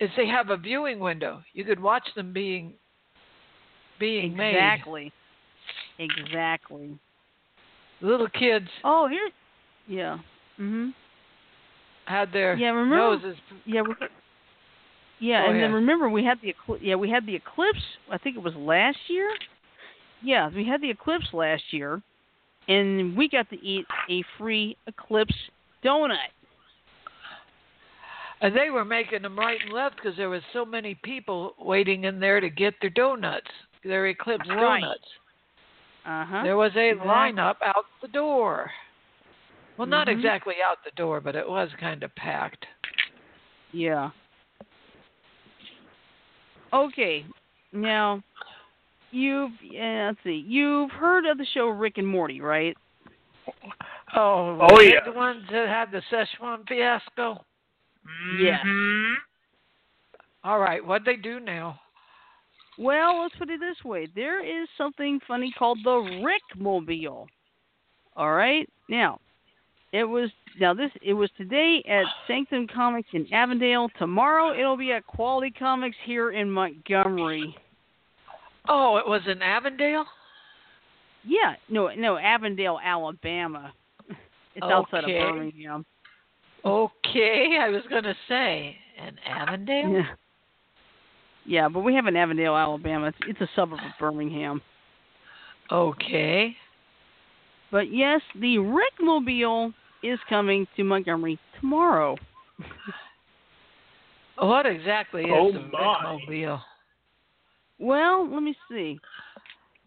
is 0.00 0.10
they 0.16 0.26
have 0.26 0.48
a 0.48 0.56
viewing 0.56 1.00
window. 1.00 1.42
You 1.52 1.64
could 1.64 1.80
watch 1.80 2.08
them 2.14 2.32
being 2.32 2.74
being 3.98 4.36
made. 4.36 4.50
exactly. 4.54 5.12
Exactly. 5.98 6.98
Little 8.00 8.28
kids 8.28 8.68
Oh, 8.82 9.06
here. 9.08 9.30
Yeah. 9.86 10.18
Mhm. 10.58 10.92
had 12.06 12.32
their 12.32 12.54
Yeah, 12.54 12.68
remember- 12.70 12.96
noses. 12.96 13.38
Yeah. 13.64 13.82
Yeah, 15.20 15.42
Go 15.44 15.50
and 15.52 15.62
then 15.62 15.72
remember 15.72 16.08
we 16.10 16.24
had 16.24 16.40
the 16.42 16.52
ecl- 16.52 16.78
yeah 16.82 16.96
we 16.96 17.08
had 17.08 17.24
the 17.24 17.34
eclipse. 17.36 17.82
I 18.10 18.18
think 18.18 18.36
it 18.36 18.42
was 18.42 18.54
last 18.56 18.98
year. 19.08 19.30
Yeah, 20.22 20.48
we 20.50 20.64
had 20.64 20.80
the 20.80 20.90
eclipse 20.90 21.32
last 21.32 21.72
year, 21.72 22.02
and 22.68 23.16
we 23.16 23.28
got 23.28 23.48
to 23.50 23.62
eat 23.64 23.86
a 24.10 24.22
free 24.36 24.76
eclipse 24.86 25.34
donut. 25.82 26.30
And 28.40 28.54
they 28.54 28.70
were 28.70 28.84
making 28.84 29.22
them 29.22 29.38
right 29.38 29.58
and 29.62 29.72
left 29.72 29.96
because 29.96 30.16
there 30.16 30.28
was 30.28 30.42
so 30.52 30.64
many 30.64 30.94
people 30.96 31.54
waiting 31.58 32.04
in 32.04 32.20
there 32.20 32.40
to 32.40 32.50
get 32.50 32.74
their 32.80 32.90
donuts, 32.90 33.50
their 33.84 34.06
Eclipse 34.06 34.48
Right. 34.48 34.80
donuts. 34.80 35.08
Uh 36.04 36.24
huh. 36.24 36.42
There 36.42 36.56
was 36.56 36.74
a 36.76 36.90
Exactly. 36.90 37.08
lineup 37.10 37.56
out 37.62 37.86
the 38.02 38.08
door. 38.08 38.70
Well, 39.76 39.86
not 39.88 40.06
Mhm. 40.08 40.12
exactly 40.12 40.56
out 40.62 40.82
the 40.84 40.90
door, 40.92 41.20
but 41.20 41.34
it 41.34 41.48
was 41.48 41.72
kind 41.80 42.02
of 42.02 42.14
packed. 42.14 42.66
Yeah. 43.72 44.10
Okay. 46.72 47.24
Now, 47.72 48.22
you've 49.10 49.60
yeah, 49.62 50.08
let's 50.08 50.22
see. 50.24 50.44
You've 50.46 50.90
heard 50.92 51.26
of 51.26 51.38
the 51.38 51.46
show 51.46 51.68
Rick 51.68 51.98
and 51.98 52.06
Morty, 52.06 52.40
right? 52.40 52.76
Oh, 54.14 54.58
Oh, 54.60 54.80
yeah. 54.80 55.00
the 55.04 55.12
ones 55.12 55.44
that 55.50 55.68
had 55.68 55.90
the 55.90 56.00
Szechuan 56.10 56.66
fiasco. 56.68 57.44
Yes. 58.38 58.64
Mhm. 58.64 59.14
All 60.44 60.58
right, 60.60 60.84
what'd 60.84 61.04
they 61.06 61.16
do 61.16 61.40
now? 61.40 61.80
Well, 62.78 63.22
let's 63.22 63.34
put 63.36 63.50
it 63.50 63.60
this 63.60 63.84
way. 63.84 64.08
There 64.14 64.44
is 64.44 64.68
something 64.76 65.20
funny 65.26 65.52
called 65.56 65.78
the 65.84 66.20
Rick 66.24 66.42
Mobile. 66.56 67.28
All 68.16 68.32
right? 68.32 68.68
Now, 68.88 69.20
it 69.92 70.04
was 70.04 70.30
now 70.58 70.74
this 70.74 70.90
it 71.02 71.14
was 71.14 71.30
today 71.36 71.82
at 71.88 72.04
Sanctum 72.26 72.66
Comics 72.66 73.08
in 73.12 73.32
Avondale. 73.32 73.88
Tomorrow 73.98 74.58
it'll 74.58 74.76
be 74.76 74.92
at 74.92 75.06
Quality 75.06 75.52
Comics 75.56 75.96
here 76.04 76.32
in 76.32 76.50
Montgomery. 76.50 77.56
Oh, 78.68 78.96
it 78.96 79.06
was 79.06 79.22
in 79.26 79.40
Avondale. 79.40 80.04
Yeah, 81.24 81.54
no, 81.68 81.88
no, 81.94 82.18
Avondale, 82.18 82.78
Alabama. 82.84 83.72
It's 84.54 84.62
outside 84.62 85.04
of 85.04 85.10
Okay. 85.10 85.18
Birmingham. 85.18 85.84
Okay, 86.64 87.58
I 87.60 87.68
was 87.68 87.82
gonna 87.90 88.14
say 88.28 88.76
in 88.98 89.18
Avondale. 89.26 89.90
Yeah. 89.90 90.06
Yeah, 91.46 91.68
but 91.68 91.80
we 91.80 91.94
have 91.94 92.06
in 92.06 92.16
Avondale, 92.16 92.56
Alabama. 92.56 93.08
It's, 93.08 93.18
it's 93.28 93.40
a 93.40 93.48
suburb 93.54 93.80
of 93.80 93.92
Birmingham. 94.00 94.62
Okay. 95.70 96.56
But 97.70 97.92
yes, 97.92 98.20
the 98.34 98.56
Rickmobile 98.58 99.72
is 100.02 100.18
coming 100.28 100.66
to 100.76 100.84
Montgomery 100.84 101.38
tomorrow. 101.60 102.16
What 104.36 104.66
exactly 104.66 105.22
is 105.22 105.30
Oh, 105.32 105.52
the 105.52 105.60
my. 105.60 106.18
Rickmobile? 106.28 106.60
Well, 107.78 108.28
let 108.32 108.42
me 108.42 108.56
see. 108.68 108.98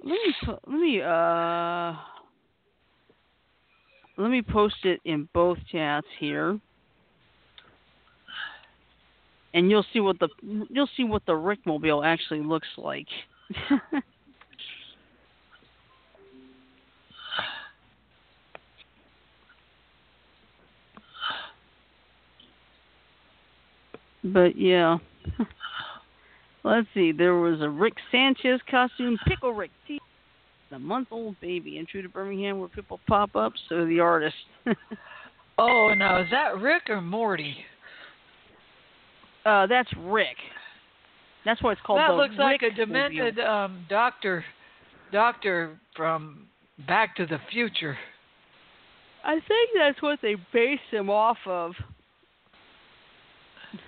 Let 0.03 0.11
me 0.11 0.35
po- 0.45 0.59
let 0.67 0.79
me 0.79 1.01
uh 1.01 1.93
let 4.17 4.31
me 4.31 4.41
post 4.41 4.77
it 4.83 5.01
in 5.05 5.27
both 5.33 5.57
chats 5.71 6.07
here. 6.19 6.59
And 9.53 9.69
you'll 9.71 9.85
see 9.93 9.99
what 9.99 10.19
the 10.19 10.29
you'll 10.69 10.89
see 10.97 11.03
what 11.03 11.25
the 11.25 11.31
Rickmobile 11.33 12.05
actually 12.05 12.41
looks 12.41 12.67
like. 12.77 13.07
but 24.23 24.57
yeah. 24.57 24.97
Let's 26.63 26.87
see. 26.93 27.11
There 27.13 27.35
was 27.35 27.61
a 27.61 27.69
Rick 27.69 27.93
Sanchez 28.11 28.59
costume, 28.69 29.17
Pickle 29.25 29.53
Rick 29.53 29.71
T, 29.87 29.99
a 30.71 30.79
month-old 30.79 31.39
baby, 31.39 31.77
and 31.77 31.87
true 31.87 32.01
to 32.01 32.09
Birmingham, 32.09 32.59
where 32.59 32.67
people 32.67 32.99
pop 33.07 33.37
up. 33.37 33.53
So 33.69 33.85
the 33.85 34.01
artist. 34.01 34.35
Oh, 35.59 35.91
now 35.97 36.21
is 36.21 36.27
that 36.29 36.59
Rick 36.61 36.83
or 36.89 37.01
Morty? 37.01 37.57
Uh, 39.47 39.65
that's 39.65 39.89
Rick. 39.97 40.35
That's 41.45 41.63
why 41.63 41.71
it's 41.71 41.79
called 41.85 41.99
that 41.99 42.09
the 42.09 42.15
looks 42.15 42.35
like 42.37 42.63
a 42.63 42.71
demented 42.71 43.39
um, 43.39 43.85
doctor, 43.87 44.43
doctor 45.13 45.79
from 45.95 46.47
Back 46.85 47.15
to 47.15 47.25
the 47.25 47.39
Future. 47.49 47.97
I 49.23 49.35
think 49.35 49.69
that's 49.73 50.01
what 50.01 50.19
they 50.21 50.35
based 50.51 50.81
him 50.91 51.09
off 51.09 51.37
of. 51.45 51.71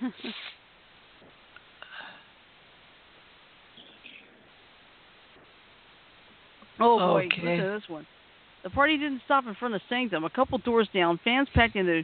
oh 6.80 6.98
boy, 6.98 7.26
Okay. 7.26 7.42
listen 7.42 7.58
to 7.58 7.70
this 7.78 7.82
one. 7.88 8.06
The 8.62 8.70
party 8.70 8.96
didn't 8.96 9.20
stop 9.26 9.44
in 9.46 9.54
front 9.56 9.74
of 9.74 9.82
the 9.82 9.94
Sanctum. 9.94 10.24
A 10.24 10.30
couple 10.30 10.56
doors 10.56 10.88
down, 10.94 11.20
fans 11.22 11.48
packed 11.54 11.76
into 11.76 12.02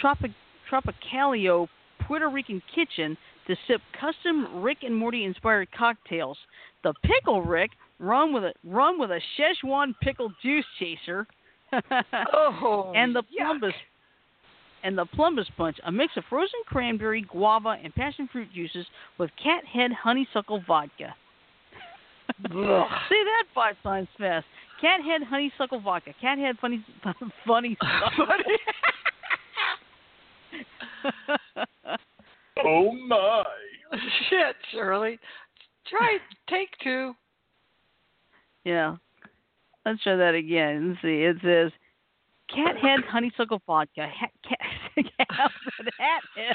Tropic 0.00 0.32
Tropicaleo 0.68 1.68
Puerto 2.06 2.28
Rican 2.28 2.62
kitchen 2.74 3.16
to 3.46 3.56
sip 3.66 3.80
custom 4.00 4.62
Rick 4.62 4.78
and 4.82 4.96
Morty 4.96 5.24
inspired 5.24 5.68
cocktails. 5.76 6.38
The 6.82 6.94
Pickle 7.02 7.42
Rick, 7.42 7.72
run 7.98 8.32
with 8.32 8.44
a 8.44 8.52
run 8.64 8.98
with 8.98 9.10
a 9.10 9.20
Szechuan 9.38 9.94
pickle 10.02 10.32
juice 10.42 10.66
chaser. 10.78 11.26
Oh, 12.32 12.92
and 12.94 13.14
the 13.14 13.22
plumbus 13.22 13.72
and 14.84 14.96
the 14.96 15.04
plumbus 15.04 15.46
punch, 15.56 15.76
a 15.84 15.90
mix 15.90 16.12
of 16.16 16.22
frozen 16.30 16.60
cranberry, 16.66 17.22
guava, 17.22 17.76
and 17.82 17.92
passion 17.94 18.28
fruit 18.30 18.48
juices 18.54 18.86
with 19.18 19.30
cat 19.42 19.64
head 19.64 19.90
honeysuckle 19.92 20.62
vodka. 20.66 21.14
Say 22.42 22.48
that 22.52 23.44
five 23.52 23.74
times 23.82 24.08
fast. 24.16 24.46
Cat 24.80 25.00
head 25.02 25.22
honeysuckle 25.26 25.80
vodka. 25.80 26.14
Cat 26.20 26.38
head 26.38 26.56
funny 26.60 26.84
funny 27.46 27.76
funny 28.16 28.56
Oh 32.64 32.92
my. 32.92 33.44
Shit, 34.28 34.56
Shirley. 34.72 35.18
Try 35.88 36.18
take 36.50 36.70
two. 36.82 37.14
yeah. 38.64 38.96
Let's 39.84 40.02
try 40.02 40.16
that 40.16 40.34
again. 40.34 40.90
Let's 40.90 41.02
see. 41.02 41.22
It 41.22 41.36
says 41.44 41.70
cat 42.52 42.76
head 42.76 43.00
honeysuckle 43.08 43.62
vodka. 43.66 44.08
Ha- 44.12 44.26
cat, 44.48 44.58
hat 45.30 45.46
head. 45.98 46.48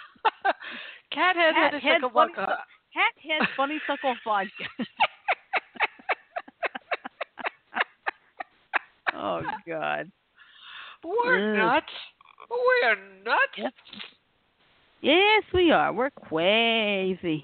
Cat 1.14 1.36
head 1.38 1.54
Cat 1.54 1.74
had 1.74 1.82
head 1.82 2.04
a 2.04 2.10
funny 2.10 2.34
vodka. 2.36 2.58
Hat 2.94 3.14
head 3.24 3.48
honeysuckle 3.56 4.16
vodka. 4.26 4.66
oh 9.16 9.42
God. 9.66 10.12
We're 11.06 11.56
nuts. 11.58 11.86
We're 12.50 12.96
nuts. 13.24 13.58
Yep. 13.58 13.74
Yes, 15.02 15.44
we 15.54 15.72
are. 15.72 15.92
We're 15.92 16.12
crazy. 16.12 17.44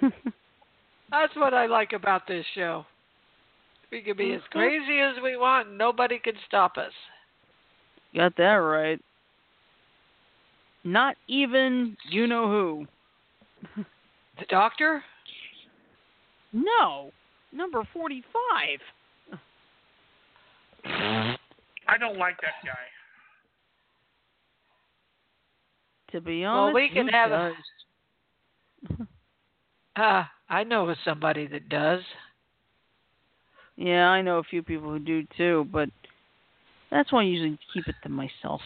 That's 1.10 1.34
what 1.36 1.52
I 1.52 1.66
like 1.66 1.92
about 1.92 2.26
this 2.26 2.46
show. 2.54 2.86
We 3.90 4.00
can 4.00 4.16
be 4.16 4.32
as 4.32 4.42
Mhm. 4.42 4.50
crazy 4.50 5.00
as 5.00 5.20
we 5.20 5.36
want, 5.36 5.68
and 5.68 5.78
nobody 5.78 6.18
can 6.18 6.38
stop 6.46 6.78
us. 6.78 6.92
Got 8.14 8.36
that 8.36 8.54
right. 8.54 9.00
Not 10.84 11.16
even 11.26 11.96
you 12.08 12.26
know 12.26 12.48
who. 12.48 12.86
The 14.38 14.46
doctor? 14.46 15.04
No. 16.52 17.12
Number 17.52 17.84
45. 17.92 18.80
I 20.84 21.98
don't 21.98 22.16
like 22.16 22.40
that 22.40 22.64
guy. 22.64 22.88
To 26.12 26.20
be 26.20 26.42
Well, 26.42 26.72
we 26.72 26.88
can 26.90 27.08
have 27.08 27.32
a- 27.32 27.54
does? 28.88 29.06
Uh, 29.94 30.24
I 30.48 30.64
know 30.64 30.88
of 30.88 30.96
somebody 31.04 31.46
that 31.48 31.68
does. 31.68 32.00
Yeah, 33.76 34.08
I 34.08 34.22
know 34.22 34.38
a 34.38 34.42
few 34.42 34.62
people 34.62 34.88
who 34.88 34.98
do 34.98 35.26
too, 35.36 35.66
but 35.70 35.90
that's 36.90 37.12
why 37.12 37.20
I 37.20 37.24
usually 37.24 37.58
keep 37.74 37.86
it 37.88 37.94
to 38.02 38.08
myself. 38.08 38.62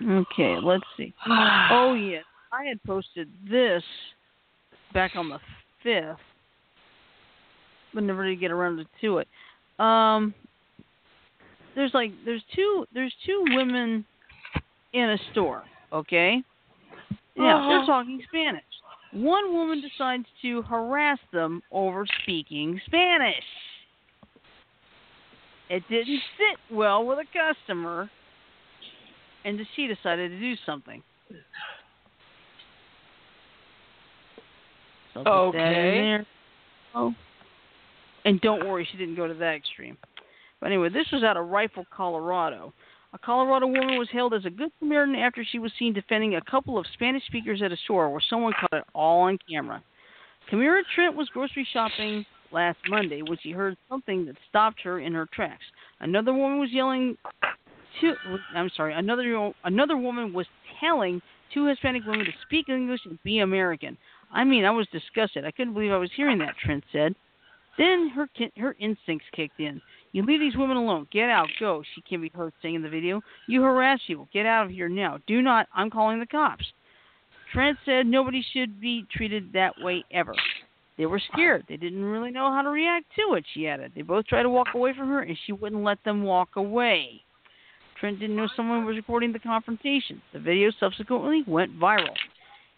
Okay, 0.00 0.56
let's 0.62 0.84
see. 0.96 1.12
Oh 1.26 1.94
yeah, 1.94 2.20
I 2.52 2.64
had 2.64 2.82
posted 2.84 3.28
this 3.48 3.82
back 4.92 5.16
on 5.16 5.28
the 5.30 5.38
fifth, 5.82 6.20
but 7.92 8.02
never 8.04 8.24
did 8.24 8.38
get 8.40 8.50
around 8.50 8.86
to 9.00 9.18
it. 9.18 9.28
Um, 9.78 10.34
there's 11.74 11.92
like 11.94 12.12
there's 12.24 12.42
two 12.54 12.86
there's 12.94 13.14
two 13.26 13.44
women 13.50 14.04
in 14.92 15.10
a 15.10 15.18
store. 15.32 15.64
Okay, 15.92 16.42
yeah, 17.36 17.56
Uh-huh. 17.56 17.68
they're 17.68 17.86
talking 17.86 18.22
Spanish. 18.28 18.62
One 19.12 19.52
woman 19.52 19.80
decides 19.80 20.26
to 20.42 20.62
harass 20.62 21.18
them 21.32 21.62
over 21.70 22.04
speaking 22.22 22.80
Spanish. 22.86 23.44
It 25.70 25.82
didn't 25.88 26.20
sit 26.36 26.74
well 26.74 27.06
with 27.06 27.18
a 27.18 27.24
customer, 27.32 28.10
and 29.44 29.58
she 29.74 29.86
decided 29.86 30.30
to 30.30 30.40
do 30.40 30.54
something. 30.66 31.02
So 35.14 35.22
I'll 35.24 35.52
put 35.52 35.58
that 35.58 35.72
in 35.72 36.14
Okay. 36.20 36.26
Oh. 36.96 37.14
And 38.24 38.40
don't 38.40 38.66
worry, 38.66 38.86
she 38.90 38.96
didn't 38.96 39.16
go 39.16 39.28
to 39.28 39.34
that 39.34 39.54
extreme. 39.54 39.96
But 40.64 40.72
anyway, 40.72 40.88
this 40.88 41.06
was 41.12 41.22
out 41.22 41.36
of 41.36 41.50
Rifle, 41.50 41.84
Colorado. 41.94 42.72
A 43.12 43.18
Colorado 43.18 43.66
woman 43.66 43.98
was 43.98 44.08
hailed 44.10 44.32
as 44.32 44.46
a 44.46 44.50
good 44.50 44.70
Samaritan 44.78 45.14
after 45.14 45.44
she 45.44 45.58
was 45.58 45.70
seen 45.78 45.92
defending 45.92 46.36
a 46.36 46.40
couple 46.40 46.78
of 46.78 46.86
Spanish 46.94 47.22
speakers 47.26 47.60
at 47.60 47.70
a 47.70 47.76
store 47.84 48.08
where 48.08 48.22
someone 48.30 48.54
caught 48.58 48.72
it 48.72 48.84
all 48.94 49.20
on 49.20 49.38
camera. 49.46 49.84
Camira 50.50 50.80
Trent 50.94 51.14
was 51.14 51.28
grocery 51.28 51.68
shopping 51.70 52.24
last 52.50 52.78
Monday 52.88 53.20
when 53.20 53.36
she 53.42 53.50
heard 53.50 53.76
something 53.90 54.24
that 54.24 54.36
stopped 54.48 54.80
her 54.80 55.00
in 55.00 55.12
her 55.12 55.28
tracks. 55.34 55.64
Another 56.00 56.32
woman 56.32 56.58
was 56.58 56.70
yelling 56.72 57.18
to 58.00 58.14
I'm 58.54 58.70
sorry, 58.74 58.94
another 58.94 59.52
another 59.64 59.98
woman 59.98 60.32
was 60.32 60.46
telling 60.80 61.20
two 61.52 61.66
Hispanic 61.66 62.06
women 62.06 62.24
to 62.24 62.32
speak 62.46 62.70
English 62.70 63.00
and 63.04 63.22
be 63.22 63.40
American. 63.40 63.98
I 64.32 64.44
mean, 64.44 64.64
I 64.64 64.70
was 64.70 64.86
disgusted. 64.90 65.44
I 65.44 65.50
couldn't 65.50 65.74
believe 65.74 65.92
I 65.92 65.98
was 65.98 66.10
hearing 66.16 66.38
that, 66.38 66.56
Trent 66.56 66.84
said. 66.90 67.14
Then 67.76 68.08
her 68.14 68.28
her 68.56 68.74
instincts 68.78 69.26
kicked 69.34 69.60
in. 69.60 69.82
You 70.14 70.24
leave 70.24 70.38
these 70.38 70.56
women 70.56 70.76
alone. 70.76 71.08
Get 71.12 71.28
out. 71.28 71.48
Go. 71.58 71.82
She 71.94 72.00
can 72.02 72.22
be 72.22 72.30
heard 72.32 72.52
saying 72.62 72.76
in 72.76 72.82
the 72.82 72.88
video. 72.88 73.20
You 73.48 73.62
harass 73.62 73.98
people. 74.06 74.28
Get 74.32 74.46
out 74.46 74.66
of 74.66 74.70
here 74.70 74.88
now. 74.88 75.18
Do 75.26 75.42
not. 75.42 75.66
I'm 75.74 75.90
calling 75.90 76.20
the 76.20 76.26
cops. 76.26 76.64
Trent 77.52 77.76
said 77.84 78.06
nobody 78.06 78.40
should 78.52 78.80
be 78.80 79.04
treated 79.10 79.52
that 79.54 79.72
way 79.80 80.04
ever. 80.12 80.32
They 80.96 81.06
were 81.06 81.20
scared. 81.32 81.64
They 81.68 81.76
didn't 81.76 82.04
really 82.04 82.30
know 82.30 82.52
how 82.52 82.62
to 82.62 82.68
react 82.68 83.06
to 83.16 83.34
it, 83.34 83.44
she 83.52 83.66
added. 83.66 83.90
They 83.96 84.02
both 84.02 84.26
tried 84.26 84.44
to 84.44 84.48
walk 84.48 84.68
away 84.74 84.92
from 84.96 85.08
her, 85.08 85.22
and 85.22 85.36
she 85.44 85.52
wouldn't 85.52 85.82
let 85.82 85.98
them 86.04 86.22
walk 86.22 86.50
away. 86.54 87.20
Trent 87.98 88.20
didn't 88.20 88.36
know 88.36 88.48
someone 88.54 88.84
was 88.84 88.94
recording 88.94 89.32
the 89.32 89.40
confrontation. 89.40 90.22
The 90.32 90.38
video 90.38 90.70
subsequently 90.78 91.42
went 91.48 91.76
viral. 91.76 92.14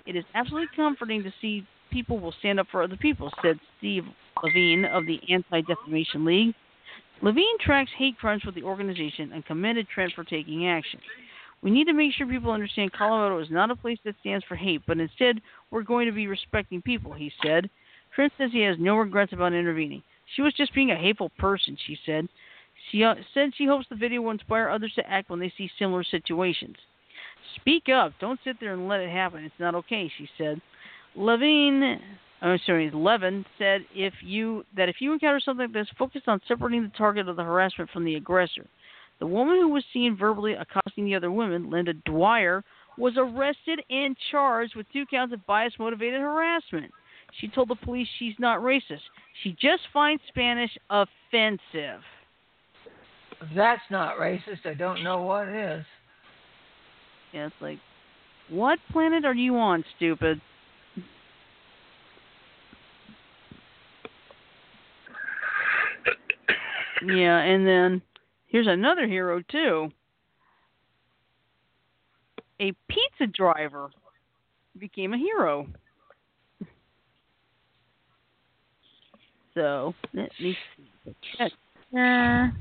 It 0.07 0.17
is 0.17 0.25
absolutely 0.35 0.69
comforting 0.75 1.23
to 1.23 1.33
see 1.43 1.67
people 1.91 2.19
will 2.19 2.35
stand 2.39 2.59
up 2.59 2.67
for 2.71 2.83
other 2.83 2.97
people, 2.97 3.31
said 3.43 3.59
Steve 3.77 4.05
Levine 4.43 4.87
of 4.87 5.05
the 5.05 5.21
Anti 5.31 5.61
Defamation 5.61 6.25
League. 6.25 6.55
Levine 7.23 7.59
tracks 7.61 7.91
hate 7.97 8.19
crimes 8.19 8.45
with 8.45 8.55
the 8.55 8.63
organization 8.63 9.33
and 9.33 9.45
commended 9.47 9.89
Trent 9.89 10.13
for 10.15 10.25
taking 10.25 10.69
action. 10.69 11.01
We 11.63 11.71
need 11.71 11.87
to 11.87 11.95
make 11.95 12.13
sure 12.13 12.27
people 12.27 12.53
understand 12.53 12.93
Colorado 12.93 13.39
is 13.39 13.51
not 13.51 13.71
a 13.71 13.77
place 13.77 13.99
that 14.05 14.15
stands 14.21 14.45
for 14.47 14.57
hate, 14.57 14.83
but 14.87 15.01
instead 15.01 15.41
we're 15.71 15.83
going 15.83 16.07
to 16.07 16.13
be 16.13 16.27
respecting 16.27 16.83
people, 16.83 17.13
he 17.13 17.33
said. 17.43 17.71
Trent 18.15 18.33
says 18.37 18.51
he 18.53 18.61
has 18.61 18.77
no 18.79 18.97
regrets 18.97 19.33
about 19.33 19.53
intervening. 19.53 20.03
She 20.35 20.43
was 20.43 20.55
just 20.55 20.75
being 20.75 20.91
a 20.91 20.97
hateful 20.97 21.31
person, 21.39 21.77
she 21.87 21.99
said. 22.05 22.29
She 22.91 23.03
uh, 23.03 23.15
said 23.33 23.53
she 23.57 23.67
hopes 23.67 23.87
the 23.89 23.97
video 23.97 24.21
will 24.21 24.31
inspire 24.33 24.69
others 24.69 24.93
to 24.97 25.11
act 25.11 25.31
when 25.31 25.41
they 25.41 25.53
see 25.57 25.71
similar 25.79 26.05
situations. 26.05 26.77
Speak 27.57 27.89
up. 27.89 28.13
Don't 28.21 28.41
sit 28.45 28.57
there 28.61 28.75
and 28.75 28.89
let 28.89 29.01
it 29.01 29.11
happen. 29.11 29.45
It's 29.45 29.55
not 29.59 29.75
okay, 29.75 30.11
she 30.19 30.29
said. 30.37 30.61
Levine, 31.15 32.01
I'm 32.43 32.61
sorry, 32.67 32.91
Levin 32.91 33.45
said 33.59 33.87
if 33.95 34.13
you 34.23 34.65
that 34.77 34.89
if 34.89 34.97
you 35.01 35.13
encounter 35.13 35.41
something 35.41 35.67
like 35.67 35.73
this, 35.73 35.89
focus 35.99 36.23
on 36.27 36.41
separating 36.47 36.83
the 36.83 36.97
target 36.97 37.29
of 37.29 37.37
the 37.37 37.43
harassment 37.43 37.91
from 37.91 38.05
the 38.05 38.17
aggressor. 38.17 38.67
The 39.19 39.27
woman 39.27 39.57
who 39.57 39.69
was 39.69 39.85
seen 39.93 40.17
verbally 40.17 40.53
accosting 40.53 41.07
the 41.07 41.15
other 41.15 41.33
women, 41.33 41.71
Linda 41.71 41.95
Dwyer, 42.05 42.63
was 42.99 43.15
arrested 43.17 43.81
and 43.89 44.15
charged 44.31 44.77
with 44.77 44.87
two 44.93 45.07
counts 45.07 45.33
of 45.33 45.47
bias 45.47 45.73
motivated 45.79 46.21
harassment. 46.21 46.93
She 47.41 47.49
told 47.49 47.69
the 47.69 47.77
police 47.77 48.09
she's 48.19 48.35
not 48.39 48.61
racist. 48.61 49.01
She 49.43 49.53
just 49.61 49.83
finds 49.93 50.23
Spanish 50.29 50.71
offensive. 50.91 52.01
That's 53.55 53.83
not 53.91 54.17
racist, 54.17 54.65
I 54.65 54.75
don't 54.75 55.03
know 55.03 55.23
what 55.23 55.49
is. 55.49 55.85
Yeah, 57.33 57.47
it's 57.47 57.57
like, 57.61 57.79
what 58.49 58.79
planet 58.93 59.25
are 59.25 59.35
you 59.35 59.57
on, 59.57 59.85
stupid? 59.97 60.41
Yeah, 67.05 67.39
and 67.39 67.67
then 67.67 68.03
here's 68.47 68.67
another 68.67 69.07
hero 69.07 69.43
too. 69.51 69.91
A 72.61 72.73
pizza 72.89 73.27
driver 73.33 73.91
became 74.79 75.13
a 75.13 75.19
hero. 75.19 75.67
So 79.55 79.95
let 80.13 80.31
me 80.41 80.57
see. 80.77 81.15
Put 81.39 81.53
that. 81.93 82.53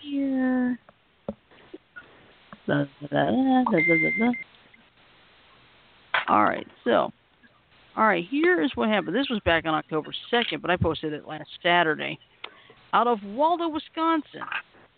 Here. 0.00 0.78
Da, 2.66 2.84
da, 3.00 3.06
da. 3.08 4.32
All 6.28 6.44
right, 6.44 6.66
so, 6.84 7.10
all 7.98 8.06
right, 8.06 8.24
here 8.30 8.62
is 8.62 8.70
what 8.76 8.88
happened. 8.88 9.16
This 9.16 9.28
was 9.28 9.40
back 9.44 9.66
on 9.66 9.74
October 9.74 10.14
2nd, 10.32 10.62
but 10.62 10.70
I 10.70 10.76
posted 10.76 11.12
it 11.12 11.26
last 11.26 11.48
Saturday. 11.60 12.16
Out 12.92 13.08
of 13.08 13.18
Waldo, 13.24 13.68
Wisconsin, 13.68 14.42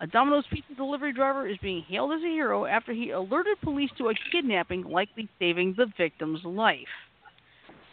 a 0.00 0.06
Domino's 0.06 0.44
pizza 0.52 0.74
delivery 0.74 1.14
driver 1.14 1.48
is 1.48 1.56
being 1.62 1.82
hailed 1.88 2.12
as 2.12 2.20
a 2.22 2.26
hero 2.26 2.66
after 2.66 2.92
he 2.92 3.10
alerted 3.12 3.58
police 3.62 3.88
to 3.96 4.10
a 4.10 4.14
kidnapping, 4.30 4.82
likely 4.82 5.30
saving 5.38 5.74
the 5.78 5.86
victim's 5.96 6.44
life. 6.44 6.76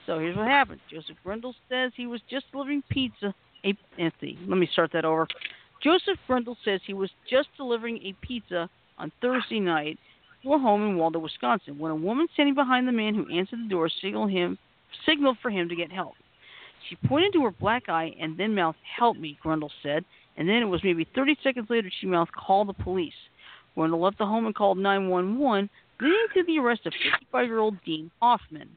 So 0.05 0.19
here's 0.19 0.35
what 0.35 0.47
happened. 0.47 0.81
Joseph 0.91 1.15
Grindle 1.23 1.55
says 1.69 1.93
he 1.95 2.05
was 2.05 2.19
just 2.29 2.51
delivering 2.51 2.83
pizza. 2.91 3.33
A, 3.63 3.77
let's 3.97 4.15
let 4.21 4.57
me 4.57 4.67
start 4.73 4.91
that 4.91 5.05
over. 5.05 5.25
Joseph 5.81 6.19
Grindle 6.27 6.57
says 6.65 6.81
he 6.85 6.93
was 6.93 7.11
just 7.29 7.47
delivering 7.55 7.97
a 7.99 8.13
pizza 8.25 8.69
on 8.97 9.13
Thursday 9.21 9.61
night 9.61 9.97
to 10.43 10.53
a 10.53 10.59
home 10.59 10.81
in 10.81 10.97
Waldo, 10.97 11.19
Wisconsin, 11.19 11.79
when 11.79 11.91
a 11.91 11.95
woman 11.95 12.27
standing 12.33 12.55
behind 12.55 12.89
the 12.89 12.91
man 12.91 13.15
who 13.15 13.25
answered 13.33 13.59
the 13.63 13.69
door 13.69 13.89
signaled 14.01 14.31
him 14.31 14.57
signaled 15.05 15.37
for 15.41 15.49
him 15.49 15.69
to 15.69 15.75
get 15.75 15.91
help. 15.91 16.15
She 16.89 16.95
pointed 17.07 17.33
to 17.33 17.43
her 17.43 17.51
black 17.51 17.89
eye 17.89 18.15
and 18.19 18.37
then 18.37 18.55
mouthed, 18.55 18.77
Help 18.97 19.17
me, 19.17 19.37
Grundle 19.43 19.71
said, 19.83 20.05
and 20.37 20.47
then 20.47 20.57
it 20.57 20.65
was 20.65 20.83
maybe 20.83 21.07
30 21.15 21.37
seconds 21.43 21.67
later 21.69 21.89
she 21.99 22.07
mouthed, 22.07 22.31
Call 22.33 22.65
the 22.65 22.73
police. 22.73 23.13
Grundle 23.75 24.01
left 24.01 24.17
the 24.17 24.25
home 24.25 24.45
and 24.45 24.55
called 24.55 24.77
911, 24.77 25.69
leading 25.99 26.27
to 26.33 26.43
the 26.43 26.59
arrest 26.59 26.85
of 26.85 26.93
55 26.93 27.45
year 27.45 27.59
old 27.59 27.83
Dean 27.83 28.09
Hoffman. 28.21 28.69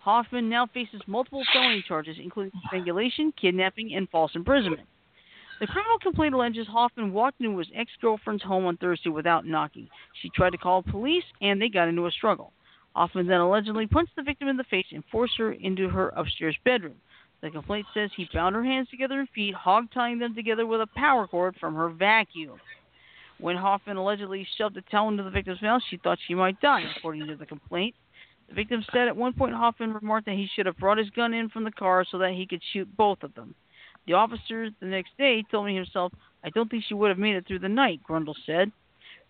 Hoffman 0.00 0.48
now 0.48 0.66
faces 0.66 1.00
multiple 1.06 1.42
felony 1.52 1.82
charges, 1.86 2.16
including 2.22 2.52
strangulation, 2.66 3.32
kidnapping, 3.40 3.94
and 3.94 4.08
false 4.08 4.32
imprisonment. 4.34 4.86
The 5.58 5.66
criminal 5.66 5.98
complaint 5.98 6.34
alleges 6.34 6.66
Hoffman 6.66 7.12
walked 7.12 7.40
into 7.40 7.58
his 7.58 7.68
ex 7.74 7.90
girlfriend's 8.00 8.42
home 8.42 8.66
on 8.66 8.76
Thursday 8.76 9.08
without 9.08 9.46
knocking. 9.46 9.88
She 10.20 10.28
tried 10.28 10.50
to 10.50 10.58
call 10.58 10.82
police, 10.82 11.24
and 11.40 11.60
they 11.60 11.68
got 11.68 11.88
into 11.88 12.06
a 12.06 12.10
struggle. 12.10 12.52
Hoffman 12.96 13.26
then 13.26 13.40
allegedly 13.40 13.86
punched 13.86 14.16
the 14.16 14.22
victim 14.22 14.48
in 14.48 14.56
the 14.56 14.64
face 14.64 14.86
and 14.90 15.04
forced 15.12 15.36
her 15.36 15.52
into 15.52 15.90
her 15.90 16.08
upstairs 16.16 16.56
bedroom. 16.64 16.94
The 17.42 17.50
complaint 17.50 17.84
says 17.92 18.10
he 18.16 18.26
bound 18.32 18.54
her 18.54 18.64
hands 18.64 18.88
together 18.88 19.20
and 19.20 19.28
feet, 19.28 19.54
hog 19.54 19.88
tying 19.92 20.18
them 20.18 20.34
together 20.34 20.64
with 20.64 20.80
a 20.80 20.86
power 20.96 21.26
cord 21.26 21.56
from 21.60 21.74
her 21.74 21.90
vacuum. 21.90 22.58
When 23.38 23.54
Hoffman 23.54 23.98
allegedly 23.98 24.48
shoved 24.56 24.78
a 24.78 24.80
towel 24.80 25.10
into 25.10 25.24
the 25.24 25.30
victim's 25.30 25.60
mouth, 25.60 25.82
she 25.90 25.98
thought 25.98 26.18
she 26.26 26.34
might 26.34 26.58
die, 26.62 26.84
according 26.96 27.26
to 27.26 27.36
the 27.36 27.44
complaint. 27.44 27.94
The 28.48 28.54
victim 28.54 28.82
said 28.90 29.08
at 29.08 29.16
one 29.16 29.34
point 29.34 29.52
Hoffman 29.52 29.92
remarked 29.92 30.24
that 30.24 30.36
he 30.36 30.48
should 30.54 30.64
have 30.64 30.78
brought 30.78 30.96
his 30.96 31.10
gun 31.10 31.34
in 31.34 31.50
from 31.50 31.64
the 31.64 31.72
car 31.72 32.06
so 32.10 32.16
that 32.16 32.32
he 32.32 32.46
could 32.46 32.62
shoot 32.72 32.88
both 32.96 33.22
of 33.22 33.34
them. 33.34 33.54
The 34.06 34.14
officer 34.14 34.70
the 34.80 34.86
next 34.86 35.10
day 35.18 35.44
told 35.50 35.66
me 35.66 35.74
himself, 35.74 36.14
I 36.42 36.48
don't 36.48 36.70
think 36.70 36.84
she 36.84 36.94
would 36.94 37.10
have 37.10 37.18
made 37.18 37.36
it 37.36 37.46
through 37.46 37.58
the 37.58 37.68
night, 37.68 38.00
Grundle 38.08 38.36
said. 38.46 38.72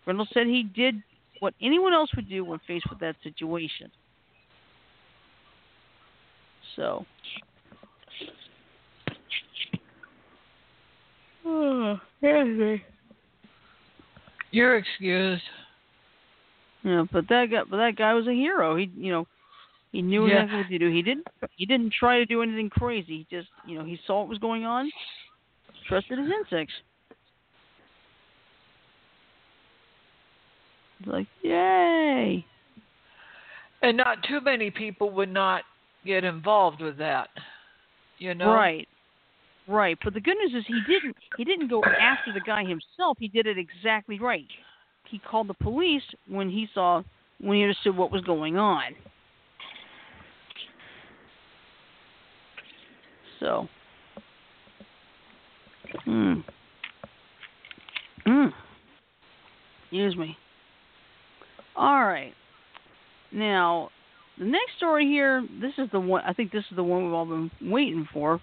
Grundle 0.05 0.27
said 0.33 0.47
he 0.47 0.63
did 0.63 1.03
what 1.39 1.53
anyone 1.61 1.93
else 1.93 2.09
would 2.15 2.29
do 2.29 2.43
when 2.43 2.59
faced 2.67 2.89
with 2.89 2.99
that 2.99 3.15
situation. 3.23 3.91
So. 6.75 7.05
Oh, 11.49 11.97
anyway. 12.21 12.83
You're 14.51 14.77
excused. 14.77 15.41
Yeah, 16.83 17.05
but 17.11 17.27
that 17.29 17.45
guy, 17.51 17.61
but 17.69 17.77
that 17.77 17.95
guy 17.95 18.13
was 18.13 18.27
a 18.27 18.33
hero. 18.33 18.75
He, 18.75 18.91
you 18.97 19.11
know, 19.13 19.27
he 19.91 19.99
He 19.99 20.01
knew 20.01 20.27
Yeah. 20.27 20.41
exactly 20.41 20.57
what 20.57 20.69
to 20.69 20.79
do. 20.79 20.91
He 20.91 21.01
didn't. 21.01 21.27
He 21.55 21.65
didn't 21.65 21.93
try 21.93 22.17
to 22.17 22.25
do 22.25 22.41
anything 22.41 22.69
crazy. 22.69 23.25
He 23.29 23.35
just, 23.35 23.49
you 23.65 23.77
know, 23.77 23.85
he 23.85 23.97
saw 24.05 24.19
what 24.19 24.29
was 24.29 24.39
going 24.39 24.65
on, 24.65 24.91
trusted 25.87 26.19
his 26.19 26.29
instincts. 26.29 26.73
It's 30.99 31.07
like, 31.07 31.27
yay! 31.41 32.45
And 33.81 33.97
not 33.97 34.23
too 34.27 34.41
many 34.41 34.71
people 34.71 35.11
would 35.11 35.31
not 35.31 35.63
get 36.05 36.23
involved 36.23 36.81
with 36.81 36.97
that. 36.97 37.29
You 38.17 38.33
know? 38.33 38.51
Right. 38.51 38.87
Right. 39.67 39.97
But 40.03 40.13
the 40.13 40.21
good 40.21 40.37
news 40.37 40.53
is 40.55 40.65
he 40.65 40.79
didn't 40.87 41.15
he 41.35 41.43
didn't 41.43 41.67
go 41.67 41.83
after 41.83 42.31
the 42.33 42.39
guy 42.39 42.61
himself. 42.61 43.17
He 43.19 43.27
did 43.27 43.45
it 43.47 43.57
exactly 43.57 44.17
right. 44.17 44.47
He 45.09 45.19
called 45.19 45.49
the 45.49 45.53
police 45.55 46.03
when 46.27 46.49
he 46.49 46.67
saw 46.73 47.03
when 47.41 47.57
he 47.57 47.63
understood 47.63 47.95
what 47.95 48.11
was 48.11 48.21
going 48.21 48.57
on. 48.57 48.95
So 53.41 53.67
Hmm. 56.03 56.39
Hmm. 58.25 58.47
Excuse 59.83 60.15
me. 60.15 60.37
All 61.77 62.03
right. 62.05 62.33
Now, 63.31 63.89
the 64.39 64.45
next 64.45 64.77
story 64.77 65.05
here, 65.05 65.45
this 65.61 65.73
is 65.77 65.89
the 65.91 65.99
one 65.99 66.23
I 66.25 66.33
think 66.33 66.51
this 66.51 66.63
is 66.69 66.75
the 66.75 66.83
one 66.83 67.05
we've 67.05 67.13
all 67.13 67.25
been 67.25 67.51
waiting 67.61 68.07
for. 68.11 68.41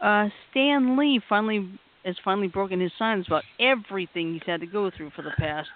Uh, 0.00 0.28
Stan 0.50 0.98
Lee 0.98 1.20
finally 1.28 1.78
has 2.04 2.16
finally 2.24 2.48
broken 2.48 2.80
his 2.80 2.90
silence 2.98 3.26
about 3.26 3.44
everything 3.60 4.34
he's 4.34 4.42
had 4.44 4.60
to 4.60 4.66
go 4.66 4.90
through 4.94 5.10
for 5.14 5.22
the 5.22 5.30
past 5.38 5.68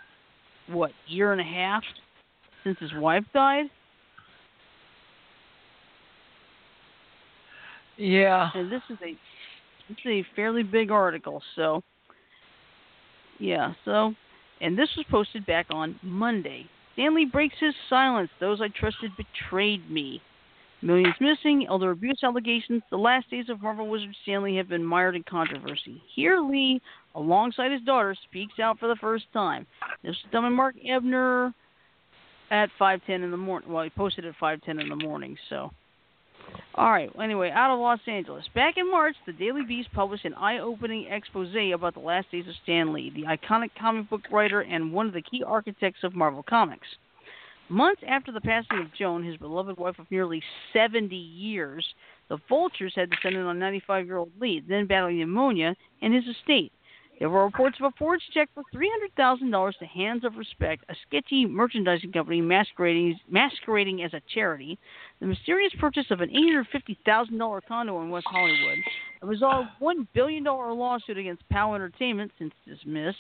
what 0.69 0.91
year 1.07 1.33
and 1.33 1.41
a 1.41 1.45
half 1.45 1.83
since 2.65 2.79
his 2.81 2.93
wife 2.95 3.25
died. 3.33 3.67
Yeah. 7.97 8.51
And 8.55 8.71
this 8.71 8.83
is 8.91 8.99
a 9.03 9.17
this 9.89 9.97
is 10.05 10.07
a 10.07 10.27
fairly 10.37 10.63
big 10.63 10.91
article, 10.91 11.43
so 11.57 11.83
yeah, 13.39 13.73
so 13.85 14.15
and 14.61 14.77
this 14.77 14.89
was 14.97 15.07
posted 15.11 15.47
back 15.47 15.67
on 15.71 15.99
Monday. 16.03 16.67
Stan 16.99 17.15
Lee 17.15 17.27
breaks 17.27 17.55
his 17.61 17.75
silence. 17.89 18.29
Those 18.41 18.61
I 18.61 18.67
trusted 18.67 19.13
betrayed 19.17 19.89
me. 19.89 20.21
Millions 20.83 21.15
missing, 21.21 21.65
elder 21.69 21.93
abuse 21.93 22.19
allegations. 22.25 22.83
The 22.91 22.97
last 22.97 23.31
days 23.31 23.49
of 23.49 23.63
Marvel 23.63 23.87
Wizard 23.89 24.17
Stan 24.25 24.43
Lee 24.43 24.57
have 24.57 24.69
been 24.69 24.83
mired 24.83 25.15
in 25.15 25.23
controversy. 25.23 26.03
Here, 26.17 26.41
Lee, 26.41 26.81
alongside 27.15 27.71
his 27.71 27.83
daughter, 27.83 28.17
speaks 28.29 28.59
out 28.59 28.81
for 28.81 28.89
the 28.89 28.97
first 28.97 29.27
time. 29.33 29.65
This 30.03 30.17
is 30.17 30.31
done 30.33 30.43
by 30.43 30.49
Mark 30.49 30.75
Ebner 30.85 31.55
at 32.51 32.69
5:10 32.81 33.23
in 33.23 33.31
the 33.31 33.37
morning. 33.37 33.73
Well, 33.73 33.85
he 33.85 33.91
posted 33.91 34.25
at 34.25 34.35
5:10 34.35 34.81
in 34.81 34.89
the 34.89 34.97
morning, 34.97 35.39
so. 35.49 35.71
All 36.75 36.91
right. 36.91 37.11
Anyway, 37.21 37.51
out 37.51 37.73
of 37.73 37.81
Los 37.81 37.99
Angeles. 38.07 38.45
Back 38.55 38.77
in 38.77 38.91
March, 38.91 39.17
the 39.27 39.33
Daily 39.33 39.63
Beast 39.67 39.89
published 39.93 40.25
an 40.25 40.35
eye-opening 40.35 41.07
expose 41.11 41.55
about 41.75 41.95
the 41.95 42.01
last 42.01 42.31
days 42.31 42.47
of 42.47 42.55
Stan 42.63 42.93
Lee, 42.93 43.11
the 43.11 43.25
iconic 43.25 43.71
comic 43.79 44.09
book 44.09 44.23
writer 44.31 44.61
and 44.61 44.93
one 44.93 45.07
of 45.07 45.13
the 45.13 45.23
key 45.23 45.43
architects 45.43 46.05
of 46.05 46.15
Marvel 46.15 46.45
Comics. 46.49 46.87
Months 47.69 48.03
after 48.07 48.33
the 48.33 48.41
passing 48.41 48.79
of 48.79 48.95
Joan, 48.95 49.25
his 49.25 49.37
beloved 49.37 49.77
wife 49.77 49.99
of 49.99 50.11
nearly 50.11 50.43
70 50.73 51.15
years, 51.15 51.85
the 52.29 52.39
Vultures 52.49 52.95
had 52.95 53.11
descended 53.11 53.45
on 53.45 53.59
95-year-old 53.59 54.31
Lee, 54.41 54.63
then 54.67 54.87
battling 54.87 55.19
pneumonia, 55.19 55.75
and 56.01 56.15
his 56.15 56.25
estate. 56.27 56.73
There 57.19 57.29
were 57.29 57.45
reports 57.45 57.79
of 57.81 57.87
a 57.87 57.97
forged 57.99 58.31
check 58.33 58.49
for 58.55 58.63
$300,000 58.73 59.79
to 59.79 59.87
Hands 59.87 60.25
of 60.25 60.37
Respect, 60.37 60.85
a 60.89 60.95
sketchy 61.07 61.47
merchandising 61.47 62.13
company 62.13 62.41
masquerading, 62.41 63.19
masquerading 63.29 64.03
as 64.05 64.15
a 64.15 64.23
charity, 64.33 64.79
the 65.19 65.27
mysterious 65.27 65.73
purchase 65.81 66.07
of 66.11 66.21
an 66.21 66.31
$850,000 66.31 67.61
condo 67.67 68.01
in 68.03 68.11
West 68.11 68.29
Hollywood, 68.31 68.79
a 69.23 69.27
resolved 69.27 69.69
$1 69.83 70.07
billion 70.15 70.45
lawsuit 70.45 71.19
against 71.19 71.49
POW 71.49 71.75
Entertainment, 71.75 72.31
since 72.39 72.55
dismissed, 72.65 73.19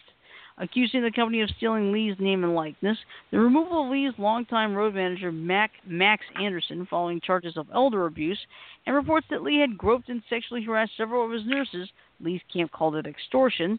accusing 0.59 1.03
the 1.03 1.11
company 1.11 1.41
of 1.41 1.51
stealing 1.57 1.91
Lee's 1.91 2.17
name 2.21 2.45
and 2.45 2.55
likeness, 2.55 2.99
the 3.33 3.39
removal 3.41 3.85
of 3.85 3.91
Lee's 3.91 4.13
longtime 4.17 4.77
road 4.77 4.95
manager 4.95 5.33
Mac 5.33 5.73
Max 5.85 6.25
Anderson 6.41 6.87
following 6.89 7.21
charges 7.21 7.57
of 7.57 7.67
elder 7.75 8.07
abuse, 8.07 8.39
and 8.87 8.95
reports 8.95 9.27
that 9.31 9.43
Lee 9.43 9.59
had 9.59 9.77
groped 9.77 10.09
and 10.09 10.23
sexually 10.31 10.63
harassed 10.63 10.97
several 10.97 11.25
of 11.25 11.33
his 11.33 11.47
nurses. 11.47 11.89
Lee's 12.21 12.41
camp 12.53 12.73
called 12.73 12.97
it 12.97 13.07
extortion. 13.07 13.79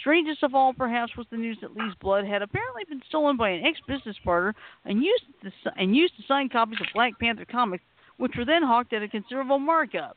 Strangest 0.00 0.42
of 0.42 0.54
all, 0.54 0.72
perhaps, 0.72 1.16
was 1.16 1.26
the 1.30 1.36
news 1.36 1.58
that 1.60 1.76
Lee's 1.76 1.94
blood 2.00 2.24
had 2.24 2.42
apparently 2.42 2.82
been 2.88 3.02
stolen 3.08 3.36
by 3.36 3.50
an 3.50 3.64
ex-business 3.64 4.16
partner 4.24 4.54
and 4.84 5.02
used 5.02 5.24
to, 5.42 5.50
and 5.76 5.96
used 5.96 6.16
to 6.16 6.22
sign 6.26 6.48
copies 6.48 6.80
of 6.80 6.86
Black 6.94 7.18
Panther 7.18 7.44
comics, 7.44 7.84
which 8.18 8.32
were 8.36 8.44
then 8.44 8.62
hawked 8.62 8.92
at 8.92 9.02
a 9.02 9.08
considerable 9.08 9.58
markup. 9.58 10.16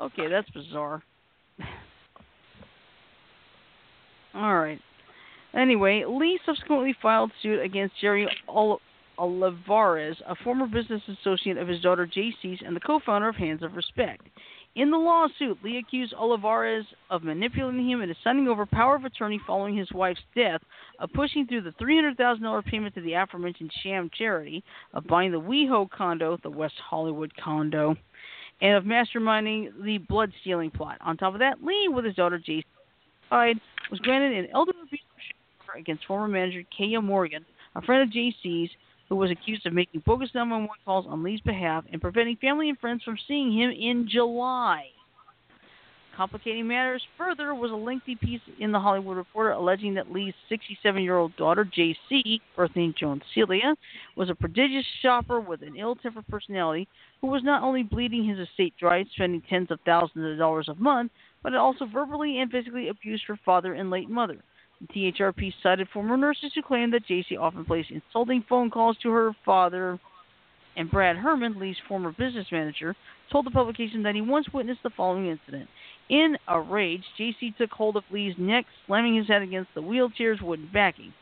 Okay, 0.00 0.28
that's 0.28 0.50
bizarre. 0.50 1.02
all 4.34 4.58
right. 4.58 4.80
Anyway, 5.54 6.04
Lee 6.06 6.38
subsequently 6.44 6.94
filed 7.00 7.32
suit 7.42 7.60
against 7.60 7.98
Jerry 8.00 8.28
Ol- 8.46 8.80
Olivares, 9.18 10.16
a 10.26 10.34
former 10.36 10.66
business 10.66 11.02
associate 11.08 11.56
of 11.56 11.68
his 11.68 11.80
daughter 11.80 12.06
JC's 12.06 12.60
and 12.64 12.76
the 12.76 12.80
co-founder 12.80 13.28
of 13.28 13.36
Hands 13.36 13.62
of 13.62 13.74
Respect. 13.74 14.26
In 14.76 14.90
the 14.90 14.98
lawsuit, 14.98 15.64
Lee 15.64 15.78
accused 15.78 16.12
Olivares 16.12 16.84
of 17.08 17.24
manipulating 17.24 17.88
him 17.88 18.02
into 18.02 18.14
signing 18.22 18.46
over 18.46 18.66
power 18.66 18.94
of 18.94 19.06
attorney 19.06 19.40
following 19.46 19.74
his 19.74 19.90
wife's 19.90 20.20
death, 20.34 20.60
of 20.98 21.10
pushing 21.14 21.46
through 21.46 21.62
the 21.62 21.70
$300,000 21.70 22.64
payment 22.66 22.94
to 22.94 23.00
the 23.00 23.14
aforementioned 23.14 23.72
sham 23.82 24.10
charity, 24.12 24.62
of 24.92 25.06
buying 25.06 25.32
the 25.32 25.40
WeHo 25.40 25.90
condo, 25.90 26.36
the 26.42 26.50
West 26.50 26.74
Hollywood 26.90 27.32
condo, 27.42 27.96
and 28.60 28.76
of 28.76 28.84
masterminding 28.84 29.82
the 29.82 29.96
blood 29.96 30.30
stealing 30.42 30.70
plot. 30.70 30.98
On 31.00 31.16
top 31.16 31.32
of 31.32 31.40
that, 31.40 31.64
Lee, 31.64 31.88
with 31.88 32.04
his 32.04 32.14
daughter 32.14 32.38
JC, 32.38 32.62
was 33.30 34.00
granted 34.00 34.44
an 34.44 34.50
elder 34.52 34.72
abuse 34.82 35.00
against 35.74 36.04
former 36.04 36.28
manager 36.28 36.62
Keya 36.78 37.02
Morgan, 37.02 37.46
a 37.74 37.80
friend 37.80 38.02
of 38.02 38.14
JC's, 38.14 38.70
who 39.08 39.16
was 39.16 39.30
accused 39.30 39.66
of 39.66 39.72
making 39.72 40.02
bogus 40.06 40.30
911 40.34 40.68
calls 40.84 41.06
on 41.08 41.22
Lee's 41.22 41.40
behalf 41.40 41.84
and 41.92 42.00
preventing 42.00 42.36
family 42.36 42.68
and 42.68 42.78
friends 42.78 43.02
from 43.02 43.18
seeing 43.26 43.52
him 43.52 43.70
in 43.70 44.08
July. 44.08 44.86
Complicating 46.16 46.66
matters 46.66 47.02
further 47.18 47.54
was 47.54 47.70
a 47.70 47.74
lengthy 47.74 48.16
piece 48.16 48.40
in 48.58 48.72
the 48.72 48.80
Hollywood 48.80 49.18
Reporter 49.18 49.50
alleging 49.50 49.92
that 49.94 50.10
Lee's 50.10 50.32
67 50.48 51.02
year 51.02 51.18
old 51.18 51.36
daughter, 51.36 51.62
JC, 51.62 52.40
birth 52.56 52.74
name 52.74 52.94
Joan 52.98 53.20
Celia, 53.34 53.76
was 54.16 54.30
a 54.30 54.34
prodigious 54.34 54.86
shopper 55.02 55.40
with 55.40 55.60
an 55.60 55.76
ill 55.76 55.94
tempered 55.94 56.26
personality 56.28 56.88
who 57.20 57.26
was 57.26 57.42
not 57.44 57.62
only 57.62 57.82
bleeding 57.82 58.24
his 58.24 58.38
estate 58.38 58.72
dry, 58.80 59.04
spending 59.12 59.42
tens 59.42 59.70
of 59.70 59.78
thousands 59.84 60.32
of 60.32 60.38
dollars 60.38 60.68
a 60.68 60.74
month, 60.76 61.12
but 61.42 61.52
had 61.52 61.58
also 61.58 61.84
verbally 61.84 62.40
and 62.40 62.50
physically 62.50 62.88
abused 62.88 63.24
her 63.28 63.38
father 63.44 63.74
and 63.74 63.90
late 63.90 64.08
mother. 64.08 64.38
THRP 64.94 65.52
cited 65.62 65.88
former 65.92 66.16
nurses 66.16 66.52
who 66.54 66.62
claimed 66.62 66.92
that 66.92 67.06
JC 67.06 67.38
often 67.38 67.64
placed 67.64 67.90
insulting 67.90 68.44
phone 68.48 68.70
calls 68.70 68.96
to 69.02 69.10
her 69.10 69.32
father. 69.44 69.98
And 70.76 70.90
Brad 70.90 71.16
Herman, 71.16 71.58
Lee's 71.58 71.76
former 71.88 72.12
business 72.12 72.46
manager, 72.52 72.94
told 73.32 73.46
the 73.46 73.50
publication 73.50 74.02
that 74.02 74.14
he 74.14 74.20
once 74.20 74.46
witnessed 74.52 74.82
the 74.82 74.90
following 74.90 75.28
incident. 75.28 75.68
In 76.10 76.36
a 76.48 76.60
rage, 76.60 77.02
JC 77.18 77.56
took 77.56 77.70
hold 77.70 77.96
of 77.96 78.04
Lee's 78.10 78.34
neck, 78.38 78.66
slamming 78.86 79.16
his 79.16 79.26
head 79.26 79.42
against 79.42 79.70
the 79.74 79.82
wheelchair's 79.82 80.40
wooden 80.42 80.68
backing. 80.72 81.12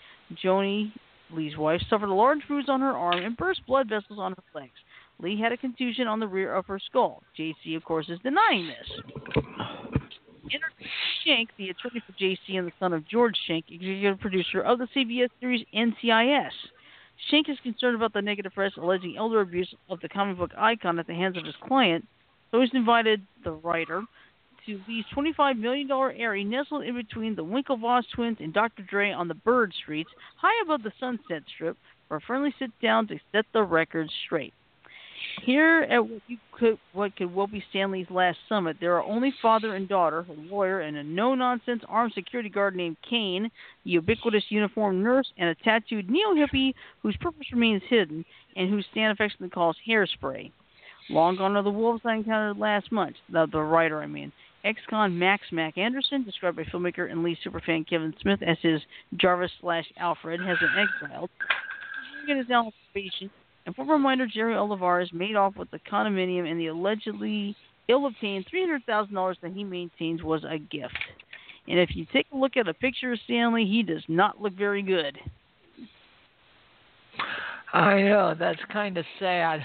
Joni, 0.42 0.92
Lee's 1.30 1.56
wife, 1.56 1.80
suffered 1.88 2.08
a 2.08 2.14
large 2.14 2.40
bruise 2.48 2.66
on 2.68 2.80
her 2.80 2.92
arm 2.92 3.24
and 3.24 3.36
burst 3.36 3.64
blood 3.66 3.88
vessels 3.88 4.18
on 4.18 4.32
her 4.32 4.60
legs. 4.60 4.72
Lee 5.20 5.40
had 5.40 5.52
a 5.52 5.56
contusion 5.56 6.08
on 6.08 6.18
the 6.18 6.26
rear 6.26 6.54
of 6.54 6.66
her 6.66 6.78
skull. 6.78 7.22
JC, 7.38 7.76
of 7.76 7.84
course, 7.84 8.08
is 8.08 8.18
denying 8.24 8.66
this. 8.66 9.83
Enter 10.52 10.66
Schenck, 11.22 11.50
the 11.56 11.70
attorney 11.70 12.02
for 12.06 12.12
JC 12.12 12.58
and 12.58 12.66
the 12.66 12.72
son 12.78 12.92
of 12.92 13.06
George 13.08 13.36
Schenck, 13.46 13.64
executive 13.70 14.20
producer 14.20 14.60
of 14.60 14.78
the 14.78 14.88
CBS 14.94 15.30
series 15.40 15.64
NCIS. 15.74 16.50
Schenck 17.28 17.48
is 17.48 17.58
concerned 17.62 17.96
about 17.96 18.12
the 18.12 18.20
negative 18.20 18.52
press 18.52 18.72
alleging 18.76 19.16
elder 19.16 19.40
abuse 19.40 19.72
of 19.88 20.00
the 20.00 20.08
comic 20.08 20.36
book 20.36 20.50
icon 20.56 20.98
at 20.98 21.06
the 21.06 21.14
hands 21.14 21.36
of 21.36 21.44
his 21.44 21.54
client, 21.66 22.06
so 22.50 22.60
he's 22.60 22.70
invited 22.74 23.22
the 23.44 23.52
writer 23.52 24.02
to 24.66 24.80
Lee's 24.88 25.04
$25 25.14 25.58
million 25.58 25.90
area 25.90 26.44
nestled 26.44 26.84
in 26.84 26.94
between 26.94 27.34
the 27.34 27.44
Winklevoss 27.44 28.04
twins 28.14 28.38
and 28.40 28.52
Dr. 28.52 28.82
Dre 28.82 29.12
on 29.12 29.28
the 29.28 29.34
Bird 29.34 29.72
Streets, 29.82 30.10
high 30.36 30.62
above 30.64 30.82
the 30.82 30.92
Sunset 30.98 31.42
Strip, 31.54 31.76
for 32.08 32.16
a 32.16 32.20
friendly 32.20 32.54
sit 32.58 32.70
down 32.80 33.06
to 33.08 33.18
set 33.32 33.44
the 33.52 33.62
record 33.62 34.10
straight. 34.26 34.54
Here 35.42 35.82
at 35.90 35.98
what, 35.98 36.22
could, 36.52 36.78
what 36.92 37.16
could 37.16 37.34
well 37.34 37.46
be 37.46 37.62
Stan 37.70 37.90
Lee's 37.90 38.10
last 38.10 38.38
summit, 38.48 38.76
there 38.80 38.94
are 38.94 39.02
only 39.02 39.32
father 39.42 39.74
and 39.74 39.88
daughter, 39.88 40.26
a 40.28 40.54
lawyer, 40.54 40.80
and 40.80 40.96
a 40.96 41.02
no-nonsense 41.02 41.82
armed 41.88 42.12
security 42.14 42.48
guard 42.48 42.74
named 42.74 42.96
Kane, 43.08 43.50
the 43.84 43.90
ubiquitous 43.90 44.44
uniformed 44.48 45.02
nurse, 45.02 45.30
and 45.36 45.48
a 45.50 45.54
tattooed 45.56 46.08
neo-hippie 46.08 46.74
whose 47.02 47.16
purpose 47.18 47.46
remains 47.52 47.82
hidden 47.88 48.24
and 48.56 48.70
who 48.70 48.80
Stan 48.90 49.10
affectionately 49.10 49.50
calls 49.50 49.76
Hairspray. 49.86 50.50
Long 51.10 51.36
gone 51.36 51.56
are 51.56 51.62
the 51.62 51.70
wolves 51.70 52.02
I 52.04 52.14
encountered 52.14 52.58
last 52.58 52.90
month. 52.90 53.16
The, 53.30 53.46
the 53.50 53.60
writer, 53.60 54.02
I 54.02 54.06
mean. 54.06 54.32
Ex-con 54.64 55.18
Max 55.18 55.42
Mac 55.52 55.76
Anderson, 55.76 56.24
described 56.24 56.56
by 56.56 56.64
filmmaker 56.64 57.10
and 57.10 57.22
Lee 57.22 57.36
superfan 57.44 57.86
Kevin 57.86 58.14
Smith 58.22 58.40
as 58.40 58.56
his 58.62 58.80
Jarvis 59.16 59.50
slash 59.60 59.84
Alfred, 59.98 60.40
has 60.40 60.56
been 60.58 60.86
exiled. 61.02 61.28
Is 62.26 62.46
now 62.48 62.72
And 63.66 63.74
former 63.74 63.98
miner 63.98 64.26
Jerry 64.26 64.54
Olivares 64.54 65.10
made 65.12 65.36
off 65.36 65.56
with 65.56 65.70
the 65.70 65.80
condominium 65.90 66.50
and 66.50 66.60
the 66.60 66.66
allegedly 66.66 67.56
ill-obtained 67.88 68.46
$300,000 68.52 69.34
that 69.42 69.52
he 69.52 69.64
maintains 69.64 70.22
was 70.22 70.44
a 70.44 70.58
gift. 70.58 70.98
And 71.68 71.78
if 71.78 71.90
you 71.94 72.06
take 72.12 72.26
a 72.32 72.36
look 72.36 72.56
at 72.56 72.68
a 72.68 72.74
picture 72.74 73.12
of 73.12 73.18
Stan 73.24 73.54
Lee, 73.54 73.66
he 73.66 73.82
does 73.82 74.04
not 74.08 74.40
look 74.40 74.52
very 74.52 74.82
good. 74.82 75.18
I 77.72 78.02
know 78.02 78.34
that's 78.38 78.60
kind 78.70 78.98
of 78.98 79.04
sad. 79.18 79.64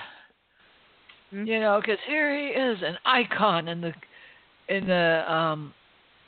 Hmm? 1.30 1.46
You 1.46 1.60
know, 1.60 1.80
because 1.80 2.00
here 2.08 2.36
he 2.36 2.48
is, 2.48 2.80
an 2.82 2.98
icon 3.06 3.68
in 3.68 3.82
the 3.82 3.94
in 4.68 4.88
the 4.88 5.32
um, 5.32 5.74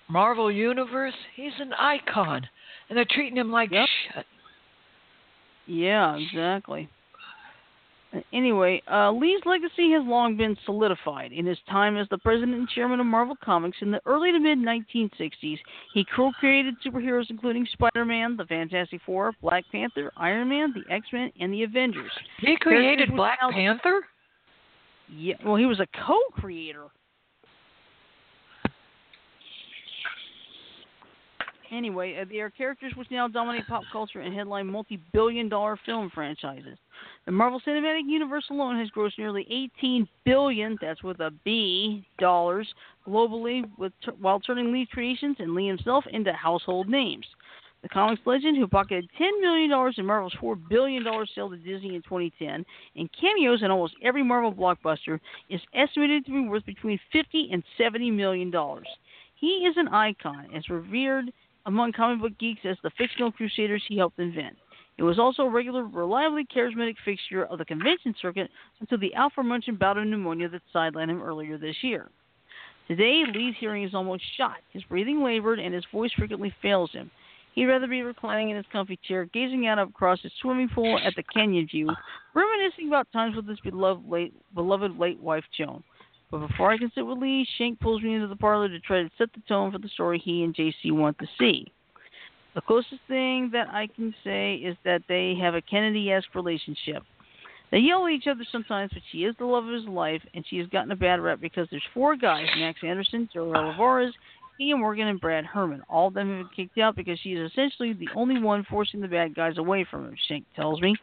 Marvel 0.07 0.51
universe. 0.51 1.13
He's 1.35 1.53
an 1.59 1.73
icon, 1.73 2.47
and 2.89 2.97
they're 2.97 3.05
treating 3.09 3.37
him 3.37 3.51
like 3.51 3.71
Yep. 3.71 3.87
shit. 4.13 4.25
Yeah, 5.67 6.17
exactly. 6.17 6.89
Anyway, 8.33 8.81
uh, 8.91 9.11
Lee's 9.11 9.39
legacy 9.45 9.91
has 9.91 10.05
long 10.05 10.35
been 10.35 10.57
solidified. 10.65 11.31
In 11.31 11.45
his 11.45 11.57
time 11.69 11.97
as 11.97 12.07
the 12.09 12.17
president 12.17 12.55
and 12.55 12.67
chairman 12.69 12.99
of 12.99 13.05
Marvel 13.05 13.37
Comics 13.43 13.77
in 13.81 13.91
the 13.91 14.01
early 14.05 14.31
to 14.31 14.39
mid 14.39 14.57
1960s, 14.57 15.59
he 15.93 16.05
co 16.15 16.31
created 16.39 16.75
superheroes 16.85 17.29
including 17.29 17.65
Spider 17.71 18.05
Man, 18.05 18.35
the 18.35 18.45
Fantastic 18.45 19.01
Four, 19.05 19.33
Black 19.41 19.63
Panther, 19.71 20.11
Iron 20.17 20.49
Man, 20.49 20.73
the 20.73 20.93
X 20.93 21.07
Men, 21.13 21.31
and 21.39 21.53
the 21.53 21.63
Avengers. 21.63 22.11
He 22.39 22.57
created 22.59 23.15
Black 23.15 23.39
Panther. 23.39 24.01
Yeah, 25.13 25.35
well, 25.45 25.55
he 25.55 25.65
was 25.65 25.79
a 25.79 25.87
co 26.05 26.19
creator. 26.33 26.87
Anyway, 31.71 32.17
uh, 32.21 32.25
they 32.29 32.39
are 32.39 32.49
characters 32.49 32.91
which 32.95 33.09
now 33.11 33.27
dominate 33.27 33.65
pop 33.67 33.83
culture 33.91 34.19
and 34.19 34.33
headline 34.35 34.67
multi 34.67 34.99
billion 35.13 35.47
dollar 35.47 35.79
film 35.85 36.11
franchises. 36.13 36.77
The 37.25 37.31
Marvel 37.31 37.61
Cinematic 37.65 38.01
Universe 38.07 38.45
alone 38.49 38.77
has 38.77 38.89
grossed 38.89 39.17
nearly 39.17 39.47
18 39.79 40.07
billion, 40.25 40.77
that's 40.81 41.01
with 41.01 41.19
a 41.21 41.31
B, 41.45 42.05
dollars 42.19 42.67
globally, 43.07 43.63
with 43.77 43.93
while 44.19 44.39
turning 44.41 44.73
Lee 44.73 44.87
creations 44.91 45.37
and 45.39 45.55
Lee 45.55 45.67
himself 45.67 46.03
into 46.11 46.33
household 46.33 46.89
names. 46.89 47.25
The 47.83 47.89
comics 47.89 48.21
legend, 48.25 48.57
who 48.57 48.67
pocketed 48.67 49.09
$10 49.19 49.41
million 49.41 49.71
in 49.97 50.05
Marvel's 50.05 50.35
$4 50.39 50.69
billion 50.69 51.03
sale 51.33 51.49
to 51.49 51.57
Disney 51.57 51.95
in 51.95 52.03
2010 52.03 52.63
and 52.95 53.09
cameos 53.19 53.63
in 53.63 53.71
almost 53.71 53.95
every 54.03 54.23
Marvel 54.23 54.53
blockbuster, 54.53 55.19
is 55.49 55.61
estimated 55.73 56.25
to 56.25 56.31
be 56.31 56.47
worth 56.47 56.65
between 56.65 56.99
50 57.11 57.49
and 57.51 57.63
$70 57.79 58.13
million. 58.13 58.53
He 59.35 59.65
is 59.65 59.75
an 59.77 59.87
icon, 59.87 60.49
as 60.55 60.69
revered 60.69 61.31
among 61.65 61.93
comic 61.93 62.21
book 62.21 62.37
geeks 62.39 62.61
as 62.63 62.77
the 62.83 62.91
fictional 62.97 63.31
crusaders 63.31 63.83
he 63.87 63.97
helped 63.97 64.19
invent. 64.19 64.57
He 64.97 65.03
was 65.03 65.19
also 65.19 65.43
a 65.43 65.49
regular, 65.49 65.85
reliably 65.85 66.45
charismatic 66.45 66.95
fixture 67.03 67.45
of 67.45 67.57
the 67.57 67.65
convention 67.65 68.13
circuit 68.21 68.49
until 68.79 68.97
the 68.97 69.13
aforementioned 69.17 69.79
bout 69.79 69.97
of 69.97 70.05
pneumonia 70.05 70.49
that 70.49 70.61
sidelined 70.73 71.09
him 71.09 71.21
earlier 71.21 71.57
this 71.57 71.77
year. 71.81 72.09
Today, 72.87 73.23
Lee's 73.33 73.55
hearing 73.59 73.83
is 73.83 73.93
almost 73.93 74.23
shot. 74.37 74.57
His 74.71 74.83
breathing 74.83 75.23
labored 75.23 75.59
and 75.59 75.73
his 75.73 75.85
voice 75.91 76.11
frequently 76.17 76.53
fails 76.61 76.91
him. 76.91 77.09
He'd 77.53 77.65
rather 77.65 77.87
be 77.87 78.01
reclining 78.01 78.49
in 78.49 78.57
his 78.57 78.65
comfy 78.71 78.97
chair, 79.07 79.25
gazing 79.25 79.67
out 79.67 79.79
across 79.79 80.21
his 80.21 80.31
swimming 80.41 80.69
pool 80.69 80.99
at 81.03 81.15
the 81.15 81.23
canyon 81.23 81.67
view, 81.67 81.89
reminiscing 82.33 82.87
about 82.87 83.11
times 83.11 83.35
with 83.35 83.47
his 83.47 83.59
beloved 83.59 84.07
late, 84.09 84.33
beloved 84.53 84.97
late 84.97 85.19
wife 85.19 85.43
Joan. 85.57 85.83
But 86.31 86.47
before 86.47 86.71
I 86.71 86.77
can 86.77 86.91
sit 86.95 87.05
with 87.05 87.17
Lee, 87.17 87.45
Schenck 87.57 87.79
pulls 87.81 88.01
me 88.01 88.15
into 88.15 88.27
the 88.27 88.37
parlor 88.37 88.69
to 88.69 88.79
try 88.79 89.03
to 89.03 89.11
set 89.17 89.33
the 89.33 89.41
tone 89.47 89.71
for 89.71 89.79
the 89.79 89.89
story 89.89 90.17
he 90.17 90.43
and 90.43 90.55
JC 90.55 90.91
want 90.91 91.19
to 91.19 91.27
see. 91.37 91.71
The 92.55 92.61
closest 92.61 93.01
thing 93.07 93.49
that 93.51 93.67
I 93.69 93.87
can 93.87 94.13
say 94.23 94.55
is 94.55 94.77
that 94.83 95.03
they 95.07 95.35
have 95.41 95.55
a 95.55 95.61
Kennedy-esque 95.61 96.33
relationship. 96.33 97.03
They 97.71 97.79
yell 97.79 98.05
at 98.05 98.11
each 98.11 98.27
other 98.27 98.45
sometimes, 98.51 98.91
but 98.93 99.01
she 99.11 99.19
is 99.19 99.35
the 99.39 99.45
love 99.45 99.65
of 99.65 99.73
his 99.73 99.85
life, 99.85 100.21
and 100.33 100.45
she 100.49 100.57
has 100.57 100.67
gotten 100.67 100.91
a 100.91 100.95
bad 100.95 101.21
rep 101.21 101.39
because 101.39 101.67
there's 101.71 101.83
four 101.93 102.17
guys: 102.17 102.45
Max 102.57 102.79
Anderson, 102.83 103.29
Joe 103.33 103.53
Olivares, 103.55 104.13
Ian 104.61 104.79
Morgan, 104.79 105.07
and 105.07 105.19
Brad 105.19 105.45
Herman. 105.45 105.81
All 105.89 106.09
of 106.09 106.13
them 106.13 106.29
have 106.29 106.37
been 106.37 106.55
kicked 106.55 106.77
out 106.77 106.95
because 106.95 107.19
she 107.19 107.33
is 107.33 107.51
essentially 107.51 107.93
the 107.93 108.09
only 108.15 108.39
one 108.39 108.63
forcing 108.69 109.01
the 109.01 109.07
bad 109.07 109.33
guys 109.33 109.57
away 109.57 109.85
from 109.89 110.05
him. 110.05 110.15
Schenck 110.27 110.45
tells 110.55 110.79
me, 110.79 110.95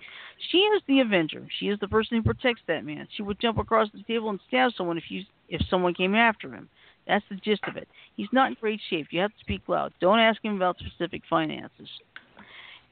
she 0.51 0.59
is 0.59 0.83
the 0.87 1.01
Avenger. 1.01 1.47
She 1.59 1.67
is 1.67 1.81
the 1.81 1.89
person 1.89 2.17
who 2.17 2.23
protects 2.23 2.63
that 2.69 2.85
man. 2.85 3.09
She 3.17 3.23
would 3.23 3.41
jump 3.41 3.59
across 3.59 3.89
the 3.93 4.05
table 4.05 4.31
and 4.31 4.39
stab 4.47 4.71
someone 4.77 4.97
if 4.97 5.05
you 5.11 5.25
if 5.49 5.61
someone 5.69 5.95
came 5.95 6.15
after 6.15 6.53
him. 6.53 6.69
That's 7.07 7.25
the 7.31 7.37
gist 7.37 7.63
of 7.67 7.77
it. 7.77 7.89
He's 8.17 8.29
not 8.33 8.49
in 8.49 8.57
great 8.61 8.81
shape. 8.91 9.09
You 9.11 9.21
have 9.21 9.33
to 9.33 9.41
speak 9.41 9.63
loud. 9.67 9.93
Don't 9.99 10.19
ask 10.19 10.45
him 10.45 10.57
about 10.57 10.79
specific 10.79 11.23
finances. 11.29 11.89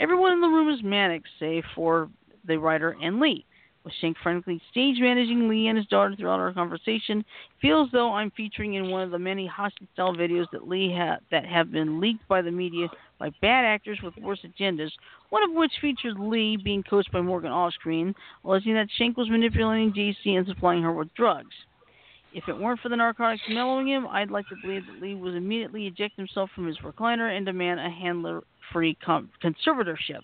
Everyone 0.01 0.33
in 0.33 0.41
the 0.41 0.49
room 0.49 0.73
is 0.73 0.83
manic, 0.83 1.23
save 1.39 1.65
for 1.75 2.09
the 2.47 2.59
writer 2.59 2.97
and 3.01 3.21
Lee. 3.21 3.45
With 3.87 3.95
Schenck 4.01 4.17
frantically 4.21 4.61
stage 4.69 4.97
managing 4.99 5.49
Lee 5.49 5.69
and 5.69 5.79
his 5.79 5.87
daughter 5.87 6.17
throughout 6.17 6.41
our 6.41 6.53
conversation, 6.53 7.25
feels 7.63 7.89
though 7.93 8.13
I'm 8.13 8.33
featuring 8.33 8.75
in 8.75 8.91
one 8.91 9.03
of 9.03 9.13
the 9.13 9.19
many 9.21 9.47
hostage 9.47 9.87
style 9.93 10.13
videos 10.13 10.47
that 10.51 10.67
Lee 10.67 10.93
ha- 10.93 11.19
that 11.31 11.47
have 11.47 11.71
been 11.71 12.01
leaked 12.01 12.27
by 12.27 12.43
the 12.43 12.51
media 12.51 12.89
by 13.21 13.31
bad 13.41 13.65
actors 13.65 14.01
with 14.03 14.17
worse 14.17 14.41
agendas. 14.45 14.91
One 15.31 15.49
of 15.49 15.55
which 15.55 15.71
featured 15.81 16.19
Lee 16.19 16.57
being 16.57 16.83
coached 16.83 17.13
by 17.13 17.21
Morgan 17.21 17.53
offscreen, 17.53 18.13
alleging 18.45 18.75
that 18.75 18.89
Schenck 18.97 19.17
was 19.17 19.31
manipulating 19.31 19.93
JC 19.93 20.37
and 20.37 20.49
supplying 20.49 20.83
her 20.83 20.93
with 20.93 21.15
drugs. 21.15 21.55
If 22.35 22.49
it 22.49 22.59
weren't 22.59 22.81
for 22.81 22.89
the 22.89 22.97
narcotics 22.97 23.45
mellowing 23.49 23.87
him, 23.87 24.09
I'd 24.09 24.33
like 24.33 24.49
to 24.49 24.57
believe 24.63 24.85
that 24.87 25.01
Lee 25.01 25.15
would 25.15 25.37
immediately 25.37 25.87
eject 25.87 26.17
himself 26.17 26.51
from 26.57 26.67
his 26.67 26.79
recliner 26.79 27.37
and 27.37 27.47
demand 27.47 27.79
a 27.79 27.89
handler-free 27.89 28.97
com- 29.01 29.31
conservatorship. 29.41 30.23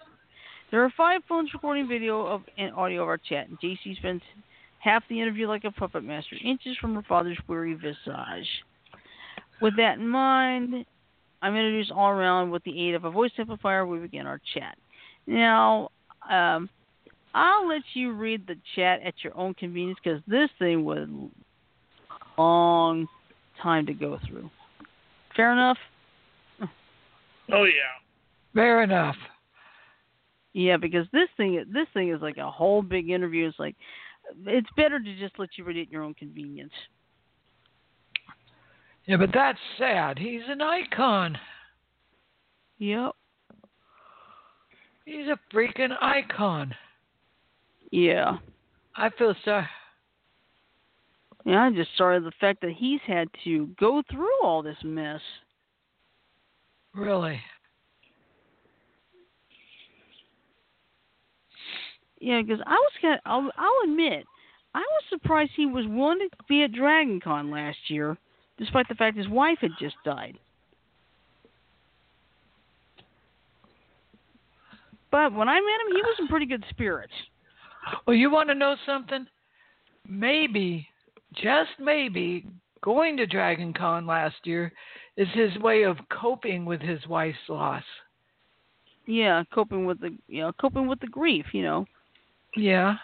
There 0.73 0.83
are 0.83 0.93
five 0.97 1.21
phones 1.29 1.53
recording 1.53 1.87
video 1.87 2.25
of 2.25 2.45
and 2.57 2.75
audio 2.75 3.03
of 3.03 3.09
our 3.09 3.19
chat, 3.19 3.47
and 3.47 3.61
JC 3.61 3.95
spends 3.99 4.23
half 4.79 5.05
the 5.11 5.21
interview 5.21 5.47
like 5.47 5.65
a 5.65 5.71
puppet 5.71 6.03
master, 6.03 6.35
inches 6.43 6.79
from 6.81 6.95
her 6.95 7.03
father's 7.07 7.39
weary 7.47 7.75
visage. 7.75 8.49
With 9.61 9.77
that 9.77 9.99
in 9.99 10.09
mind, 10.09 10.87
I'm 11.43 11.55
introduced 11.55 11.93
all 11.93 12.09
around 12.09 12.51
with 12.51 12.65
the 12.65 12.89
aid 12.89 12.95
of 12.95 13.05
a 13.05 13.11
voice 13.11 13.33
amplifier. 13.39 13.85
We 13.85 13.99
begin 13.99 14.27
our 14.27 14.41
chat. 14.55 14.79
Now, 15.27 15.91
um, 16.31 16.71
I'll 17.35 17.69
let 17.69 17.83
you 17.93 18.13
read 18.13 18.47
the 18.47 18.57
chat 18.75 19.03
at 19.05 19.13
your 19.23 19.37
own 19.37 19.53
convenience 19.53 19.99
because 20.03 20.23
this 20.27 20.49
thing 20.59 20.87
was 20.87 21.07
a 21.07 22.41
long 22.41 23.07
time 23.63 23.85
to 23.87 23.93
go 23.93 24.19
through. 24.27 24.49
Fair 25.37 25.53
enough. 25.53 25.79
Oh 27.53 27.65
yeah. 27.65 28.01
Fair 28.55 28.83
enough. 28.83 29.17
Yeah, 30.53 30.77
because 30.77 31.07
this 31.13 31.29
thing 31.37 31.65
this 31.73 31.87
thing 31.95 32.11
is 32.11 32.21
like 32.21 32.37
a 32.37 32.51
whole 32.51 32.83
big 32.83 33.11
interview. 33.11 33.49
It's 33.49 33.59
like 33.59 33.77
it's 34.47 34.69
better 34.77 35.01
to 35.01 35.19
just 35.19 35.39
let 35.39 35.51
you 35.57 35.65
read 35.65 35.77
it 35.77 35.83
at 35.83 35.91
your 35.91 36.03
own 36.03 36.15
convenience. 36.15 36.73
Yeah, 39.07 39.17
but 39.17 39.31
that's 39.35 39.59
sad. 39.79 40.19
He's 40.19 40.43
an 40.49 40.61
icon. 40.61 41.39
Yep. 42.79 43.13
He's 45.05 45.27
a 45.27 45.39
freaking 45.55 45.91
icon. 46.01 46.75
Yeah. 47.91 48.39
I 48.95 49.11
feel 49.11 49.35
sorry. 49.45 49.67
Yeah, 51.45 51.59
I'm 51.59 51.75
just 51.75 51.91
sorry 51.97 52.21
the 52.21 52.31
fact 52.41 52.61
that 52.61 52.73
he's 52.77 53.01
had 53.07 53.29
to 53.45 53.69
go 53.79 54.03
through 54.11 54.43
all 54.45 54.63
this 54.63 54.77
mess. 54.85 55.21
Really. 56.95 57.41
Yeah, 62.23 62.41
because 62.41 62.63
I 62.65 62.75
was 62.75 62.93
kind. 63.03 63.21
I'll, 63.27 63.51
I'll 63.59 63.91
admit, 63.91 64.25
I 64.77 64.79
was 64.79 65.03
surprised 65.11 65.51
he 65.57 65.67
was 65.67 65.85
willing 65.89 66.21
to 66.21 66.29
be 66.49 66.63
at 66.63 66.73
Dragon 66.73 67.21
Con 67.21 67.51
last 67.51 67.79
year, 67.89 68.17
despite 68.59 68.89
the 68.89 68.95
fact 68.95 69.17
his 69.17 69.29
wife 69.29 69.59
had 69.61 69.73
just 69.81 69.97
died. 70.05 70.39
But 75.11 75.35
when 75.35 75.49
I 75.49 75.55
met 75.57 75.89
him, 75.89 75.97
he 75.97 76.01
was 76.01 76.17
in 76.21 76.29
pretty 76.29 76.47
good 76.47 76.65
spirits. 76.71 77.13
Well, 78.07 78.15
you 78.15 78.31
want 78.31 78.49
to 78.51 78.55
know 78.55 78.77
something? 78.87 79.27
Maybe, 80.09 80.87
just 81.35 81.71
maybe, 81.81 82.47
going 82.83 83.17
to 83.17 83.27
Dragon 83.27 83.73
Con 83.73 84.07
last 84.07 84.37
year 84.45 84.73
is 85.17 85.27
his 85.35 85.61
way 85.61 85.83
of 85.83 85.97
coping 86.09 86.67
with 86.67 86.81
his 86.81 87.05
wife's 87.09 87.37
loss. 87.49 87.83
Yeah, 89.07 89.43
coping 89.53 89.87
with 89.87 90.01
the 90.01 90.17
you 90.29 90.43
know 90.43 90.53
coping 90.53 90.87
with 90.87 91.01
the 91.01 91.09
grief, 91.09 91.47
you 91.53 91.63
know. 91.63 91.85
Yeah. 92.57 92.95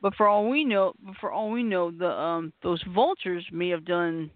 But 0.00 0.14
for 0.14 0.28
all 0.28 0.48
we 0.48 0.64
know, 0.64 0.92
for 1.20 1.32
all 1.32 1.50
we 1.50 1.62
know, 1.62 1.90
the 1.90 2.08
um 2.10 2.52
those 2.62 2.82
vultures 2.94 3.44
may 3.52 3.68
have 3.70 3.84
done. 3.84 4.30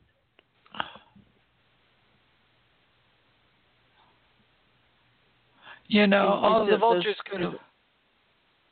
You 5.88 6.06
know, 6.06 6.26
all 6.28 6.64
the 6.64 6.72
those- 6.72 6.80
vultures 6.80 7.16
could 7.30 7.40
have. 7.40 7.54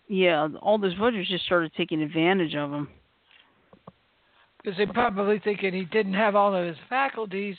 Yeah, 0.09 0.49
all 0.61 0.79
those 0.79 0.95
vultures 0.95 1.29
just 1.29 1.45
started 1.45 1.73
taking 1.77 2.03
advantage 2.03 2.55
of 2.57 2.73
him. 2.73 2.89
Because 4.63 4.77
they 4.77 4.87
probably 4.87 5.39
thinking 5.39 5.73
he 5.73 5.85
didn't 5.85 6.15
have 6.15 6.35
all 6.35 6.53
of 6.55 6.67
his 6.67 6.77
faculties. 6.89 7.57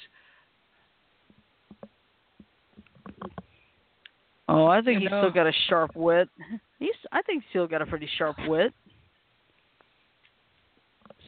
Oh, 4.50 4.66
I 4.66 4.82
think 4.82 4.96
You 4.96 5.00
he's 5.02 5.12
know- 5.12 5.22
still 5.22 5.32
got 5.32 5.48
a 5.48 5.54
sharp 5.70 5.96
wit. 5.96 6.30
He's 6.82 6.96
I 7.12 7.22
think 7.22 7.44
still 7.52 7.68
got 7.68 7.84
a 7.84 7.86
pretty 7.86 8.10
sharp 8.18 8.36
wit. 8.48 8.74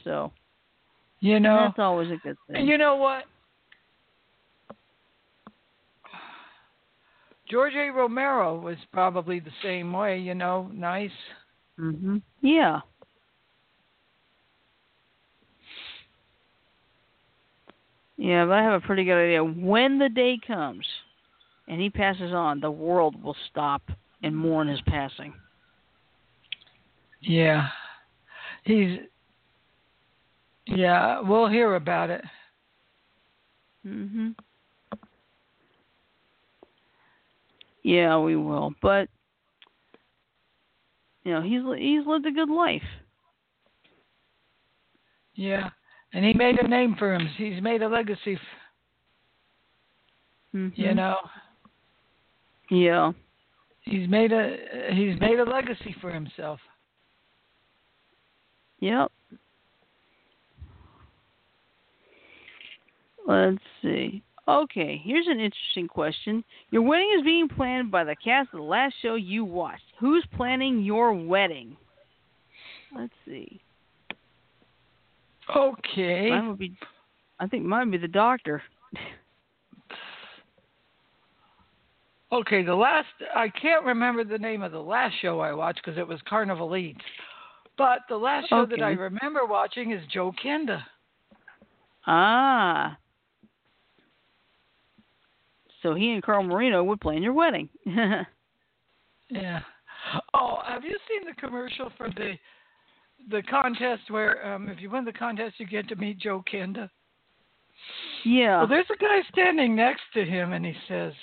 So 0.04 0.34
You 1.20 1.39
know, 1.39 1.68
that's 1.68 1.78
always 1.80 2.10
a 2.12 2.18
good 2.18 2.38
thing. 2.51 2.68
You 2.68 2.80
know 2.80 2.95
what? 2.95 3.26
George 7.49 7.74
A. 7.76 7.89
Romero 7.91 8.60
was 8.60 8.78
probably 8.91 9.39
the 9.39 9.51
same 9.62 9.93
way, 9.93 10.18
you 10.18 10.34
know, 10.34 10.72
nice. 10.74 11.12
mhm. 11.80 12.24
Yeah. 12.41 12.80
Yeah, 18.18 18.45
but 18.45 18.54
I 18.54 18.64
have 18.64 18.82
a 18.82 18.86
pretty 18.86 19.04
good 19.04 19.24
idea. 19.24 19.43
When 19.43 19.99
the 19.99 20.10
day 20.10 20.39
comes 20.47 20.86
and 21.68 21.80
he 21.80 21.91
passes 21.91 22.34
on, 22.34 22.60
the 22.60 22.72
world 22.72 23.22
will 23.22 23.36
stop 23.51 23.84
and 24.24 24.36
mourn 24.36 24.68
his 24.68 24.82
passing. 24.88 25.34
Yeah. 27.24 27.70
He's 28.64 29.00
Yeah, 30.66 31.22
we'll 31.22 31.48
hear 31.48 31.76
about 31.76 32.10
it. 32.10 32.24
Mhm. 33.86 34.36
Yeah, 37.84 38.18
we 38.20 38.36
will. 38.36 38.74
But 38.82 39.10
you 41.24 41.34
know, 41.34 41.42
he's 41.42 41.62
he's 41.82 42.06
lived 42.08 42.26
a 42.26 42.32
good 42.32 42.50
life. 42.50 42.82
Yeah. 45.36 45.70
And 46.14 46.24
he 46.24 46.34
made 46.34 46.60
a 46.60 46.68
name 46.68 46.96
for 46.98 47.14
him. 47.14 47.28
He's 47.38 47.62
made 47.62 47.82
a 47.82 47.88
legacy, 47.90 48.34
f- 48.36 48.42
Mhm. 50.54 50.78
you 50.78 50.94
know. 50.94 51.18
Yeah. 52.70 53.12
He's 53.82 54.08
made 54.08 54.32
a 54.32 54.94
he's 54.94 55.20
made 55.20 55.40
a 55.40 55.44
legacy 55.44 55.94
for 56.00 56.12
himself. 56.12 56.60
Yep. 58.84 59.12
Let's 63.26 63.58
see. 63.82 64.22
Okay, 64.46 65.02
here's 65.02 65.28
an 65.28 65.40
interesting 65.40 65.88
question. 65.88 66.44
Your 66.70 66.82
wedding 66.82 67.10
is 67.18 67.24
being 67.24 67.48
planned 67.48 67.90
by 67.90 68.04
the 68.04 68.18
cast 68.22 68.50
of 68.52 68.60
the 68.60 68.66
last 68.66 68.96
show 69.02 69.16
you 69.16 69.46
watched. 69.46 69.86
Who's 70.02 70.26
planning 70.36 70.84
your 70.84 71.14
wedding? 71.14 71.78
Let's 72.94 73.14
see. 73.26 73.62
Okay. 75.56 76.30
Mine 76.30 76.50
would 76.50 76.60
be. 76.60 76.76
I 77.40 77.48
think 77.48 77.64
mine 77.64 77.90
would 77.90 78.02
be 78.02 78.06
the 78.06 78.12
doctor. 78.12 78.62
Okay, 82.34 82.64
the 82.64 82.76
last 82.76 83.08
I 83.34 83.48
can't 83.48 83.86
remember 83.86 84.26
the 84.26 84.38
name 84.38 84.62
of 84.62 84.74
the 84.74 84.80
last 84.80 85.14
show 85.22 85.40
I 85.40 85.54
watched 85.54 85.80
because 85.86 85.98
it 85.98 86.06
was 86.06 86.20
Carnival 86.28 86.76
Eats. 86.76 87.00
But 87.78 88.00
the 88.08 88.18
last 88.18 88.50
show 88.50 88.66
that 88.66 88.82
I 88.82 88.92
remember 88.92 89.46
watching 89.46 89.92
is 89.92 90.02
Joe 90.12 90.34
Kenda. 90.44 90.84
Ah. 92.06 92.98
So 95.82 95.96
he 95.96 96.12
and 96.12 96.24
Carl 96.24 96.44
Marino 96.44 96.84
would 96.84 97.02
plan 97.02 97.24
your 97.24 97.34
wedding. 97.34 97.70
Yeah. 99.30 99.62
Oh, 100.34 100.60
have 100.66 100.84
you 100.84 100.96
seen 101.10 101.28
the 101.28 101.34
commercial 101.42 101.92
for 101.98 102.10
the 102.10 102.34
the 103.32 103.42
contest 103.44 104.04
where 104.10 104.46
um 104.46 104.70
if 104.70 104.80
you 104.80 104.90
win 104.90 105.06
the 105.06 105.14
contest 105.14 105.56
you 105.58 105.66
get 105.66 105.88
to 105.88 105.96
meet 105.96 106.20
Joe 106.20 106.44
Kenda? 106.52 106.90
yeah. 108.26 108.60
Well, 108.60 108.68
there's 108.68 108.86
a 108.94 108.98
guy 108.98 109.22
standing 109.32 109.76
next 109.76 110.04
to 110.14 110.24
him 110.24 110.54
and 110.54 110.66
he 110.66 110.76
says, 110.88 111.14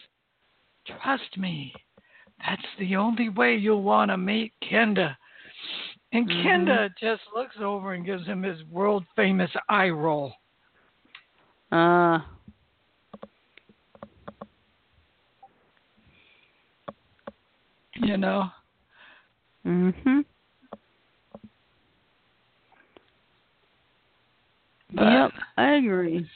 "Trust 0.87 1.39
me. 1.39 1.73
That's 2.45 2.67
the 2.79 2.97
only 2.97 3.29
way 3.29 3.55
you'll 3.55 3.83
want 3.83 4.11
to 4.11 4.17
meet 4.17 4.53
Kenda." 4.63 5.17
And 6.13 6.29
Mhm. 6.29 6.43
Kenda 6.43 6.97
just 6.99 7.23
looks 7.35 7.57
over 7.61 7.93
and 7.95 8.05
gives 8.05 8.27
him 8.27 8.43
his 8.43 8.65
world 8.65 9.05
famous 9.15 9.51
eye 9.69 9.91
roll. 9.91 10.35
Uh. 11.71 12.21
You 17.95 18.17
know. 18.17 18.51
Mhm. 19.65 20.25
Yep, 24.93 25.33
I 25.57 25.71
agree. 25.75 26.29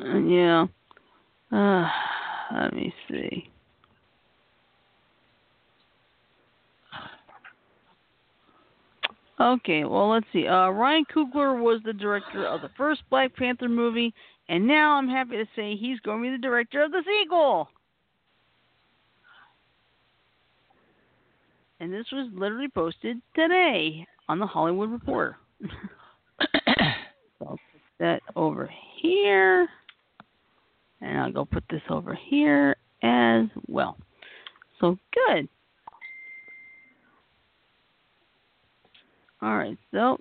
Uh, 0.00 0.18
yeah. 0.18 0.66
Uh, 1.50 1.88
let 2.54 2.74
me 2.74 2.92
see. 3.08 3.50
Okay, 9.40 9.84
well, 9.84 10.10
let's 10.10 10.26
see. 10.32 10.48
Uh, 10.48 10.70
Ryan 10.70 11.04
Coogler 11.14 11.60
was 11.60 11.80
the 11.84 11.92
director 11.92 12.44
of 12.44 12.60
the 12.60 12.70
first 12.76 13.02
Black 13.08 13.34
Panther 13.36 13.68
movie, 13.68 14.12
and 14.48 14.66
now 14.66 14.92
I'm 14.92 15.08
happy 15.08 15.36
to 15.36 15.46
say 15.54 15.76
he's 15.76 16.00
going 16.00 16.22
to 16.22 16.28
be 16.28 16.36
the 16.36 16.42
director 16.42 16.82
of 16.82 16.90
the 16.90 17.04
sequel. 17.06 17.68
And 21.80 21.92
this 21.92 22.06
was 22.10 22.28
literally 22.34 22.68
posted 22.68 23.18
today 23.36 24.04
on 24.28 24.40
the 24.40 24.46
Hollywood 24.46 24.90
Reporter. 24.90 25.36
so 25.62 25.68
I'll 27.40 27.50
put 27.50 27.60
that 28.00 28.22
over 28.34 28.68
here. 29.00 29.68
And 31.00 31.18
I'll 31.18 31.32
go 31.32 31.44
put 31.44 31.64
this 31.70 31.82
over 31.90 32.14
here 32.14 32.76
as 33.02 33.46
well. 33.66 33.96
So 34.80 34.98
good. 35.14 35.48
All 39.40 39.56
right, 39.56 39.78
so 39.92 40.18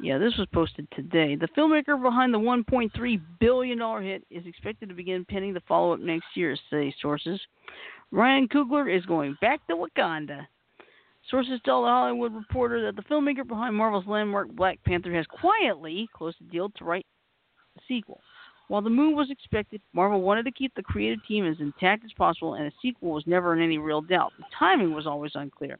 yeah, 0.00 0.18
this 0.18 0.36
was 0.36 0.46
posted 0.52 0.86
today. 0.92 1.34
The 1.34 1.48
filmmaker 1.56 2.00
behind 2.00 2.32
the 2.32 2.38
1.3 2.38 3.20
billion 3.40 3.78
dollar 3.78 4.00
hit 4.00 4.24
is 4.30 4.46
expected 4.46 4.88
to 4.88 4.94
begin 4.94 5.24
penning 5.24 5.52
the 5.52 5.62
follow-up 5.66 5.98
next 5.98 6.26
year, 6.34 6.56
say 6.70 6.94
sources. 7.02 7.40
Ryan 8.12 8.46
Coogler 8.48 8.96
is 8.96 9.04
going 9.06 9.36
back 9.40 9.66
to 9.66 9.74
Wakanda. 9.74 10.46
Sources 11.30 11.60
tell 11.64 11.82
the 11.82 11.88
Hollywood 11.88 12.32
Reporter 12.32 12.80
that 12.86 12.96
the 12.96 13.02
filmmaker 13.02 13.46
behind 13.46 13.74
Marvel's 13.74 14.06
landmark 14.06 14.48
Black 14.50 14.78
Panther 14.84 15.12
has 15.12 15.26
quietly 15.26 16.08
closed 16.14 16.36
a 16.40 16.44
deal 16.44 16.70
to 16.76 16.84
write 16.84 17.06
a 17.76 17.80
sequel. 17.88 18.20
While 18.68 18.82
the 18.82 18.90
move 18.90 19.16
was 19.16 19.30
expected, 19.30 19.80
Marvel 19.94 20.20
wanted 20.20 20.44
to 20.44 20.50
keep 20.50 20.74
the 20.74 20.82
creative 20.82 21.24
team 21.26 21.46
as 21.46 21.58
intact 21.58 22.04
as 22.04 22.12
possible, 22.12 22.54
and 22.54 22.66
a 22.66 22.72
sequel 22.82 23.12
was 23.12 23.26
never 23.26 23.54
in 23.54 23.62
any 23.62 23.78
real 23.78 24.02
doubt. 24.02 24.32
The 24.38 24.44
timing 24.58 24.92
was 24.92 25.06
always 25.06 25.32
unclear. 25.34 25.78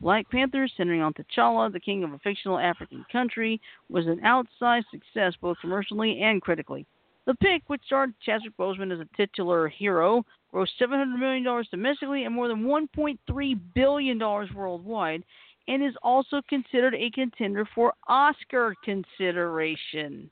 Black 0.00 0.28
Panther, 0.30 0.68
centering 0.76 1.00
on 1.00 1.14
T'Challa, 1.14 1.72
the 1.72 1.80
king 1.80 2.04
of 2.04 2.12
a 2.12 2.18
fictional 2.18 2.58
African 2.58 3.06
country, 3.10 3.60
was 3.88 4.06
an 4.06 4.20
outsized 4.20 4.90
success 4.90 5.34
both 5.40 5.56
commercially 5.60 6.20
and 6.20 6.42
critically. 6.42 6.84
The 7.24 7.34
pick, 7.34 7.62
which 7.68 7.82
starred 7.86 8.12
Chadwick 8.20 8.56
Boseman 8.58 8.92
as 8.92 9.00
a 9.00 9.16
titular 9.16 9.68
hero, 9.68 10.26
grossed 10.52 10.76
$700 10.80 11.18
million 11.18 11.64
domestically 11.70 12.24
and 12.24 12.34
more 12.34 12.48
than 12.48 12.64
$1.3 12.64 13.60
billion 13.74 14.18
worldwide, 14.18 15.22
and 15.68 15.82
is 15.82 15.94
also 16.02 16.42
considered 16.48 16.94
a 16.94 17.10
contender 17.10 17.66
for 17.74 17.94
Oscar 18.08 18.74
consideration. 18.84 20.28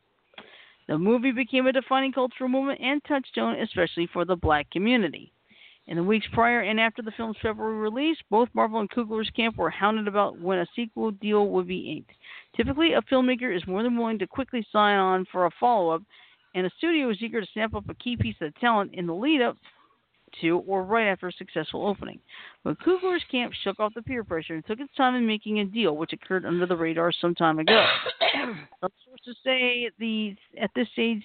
The 0.90 0.98
movie 0.98 1.30
became 1.30 1.68
a 1.68 1.72
defining 1.72 2.10
cultural 2.10 2.50
movement 2.50 2.80
and 2.80 3.00
touchstone, 3.04 3.60
especially 3.60 4.08
for 4.08 4.24
the 4.24 4.34
black 4.34 4.68
community. 4.72 5.32
In 5.86 5.96
the 5.96 6.02
weeks 6.02 6.26
prior 6.32 6.62
and 6.62 6.80
after 6.80 7.00
the 7.00 7.12
film's 7.12 7.36
February 7.40 7.76
release, 7.78 8.16
both 8.28 8.48
Marvel 8.54 8.80
and 8.80 8.90
Coogler's 8.90 9.30
camp 9.30 9.56
were 9.56 9.70
hounded 9.70 10.08
about 10.08 10.40
when 10.40 10.58
a 10.58 10.66
sequel 10.74 11.12
deal 11.12 11.46
would 11.46 11.68
be 11.68 11.92
inked. 11.92 12.10
Typically, 12.56 12.94
a 12.94 13.02
filmmaker 13.02 13.56
is 13.56 13.64
more 13.68 13.84
than 13.84 13.96
willing 13.96 14.18
to 14.18 14.26
quickly 14.26 14.66
sign 14.72 14.98
on 14.98 15.26
for 15.30 15.46
a 15.46 15.50
follow 15.60 15.90
up, 15.90 16.02
and 16.56 16.66
a 16.66 16.70
studio 16.78 17.08
is 17.08 17.22
eager 17.22 17.40
to 17.40 17.46
snap 17.52 17.72
up 17.72 17.88
a 17.88 17.94
key 17.94 18.16
piece 18.16 18.40
of 18.40 18.52
talent 18.58 18.92
in 18.92 19.06
the 19.06 19.14
lead 19.14 19.42
up 19.42 19.56
to 20.40 20.58
or 20.66 20.82
right 20.82 21.08
after 21.08 21.28
a 21.28 21.32
successful 21.32 21.86
opening. 21.86 22.20
But 22.64 22.78
Coogler's 22.80 23.24
camp 23.30 23.52
shook 23.62 23.80
off 23.80 23.94
the 23.94 24.02
peer 24.02 24.24
pressure 24.24 24.54
and 24.54 24.66
took 24.66 24.80
its 24.80 24.94
time 24.96 25.14
in 25.14 25.26
making 25.26 25.60
a 25.60 25.64
deal, 25.64 25.96
which 25.96 26.12
occurred 26.12 26.44
under 26.44 26.66
the 26.66 26.76
radar 26.76 27.12
some 27.12 27.34
time 27.34 27.58
ago. 27.58 27.86
Some 28.80 28.90
sources 29.06 29.36
say 29.44 29.90
the 29.98 30.34
at 30.60 30.70
this 30.74 30.88
stage 30.92 31.22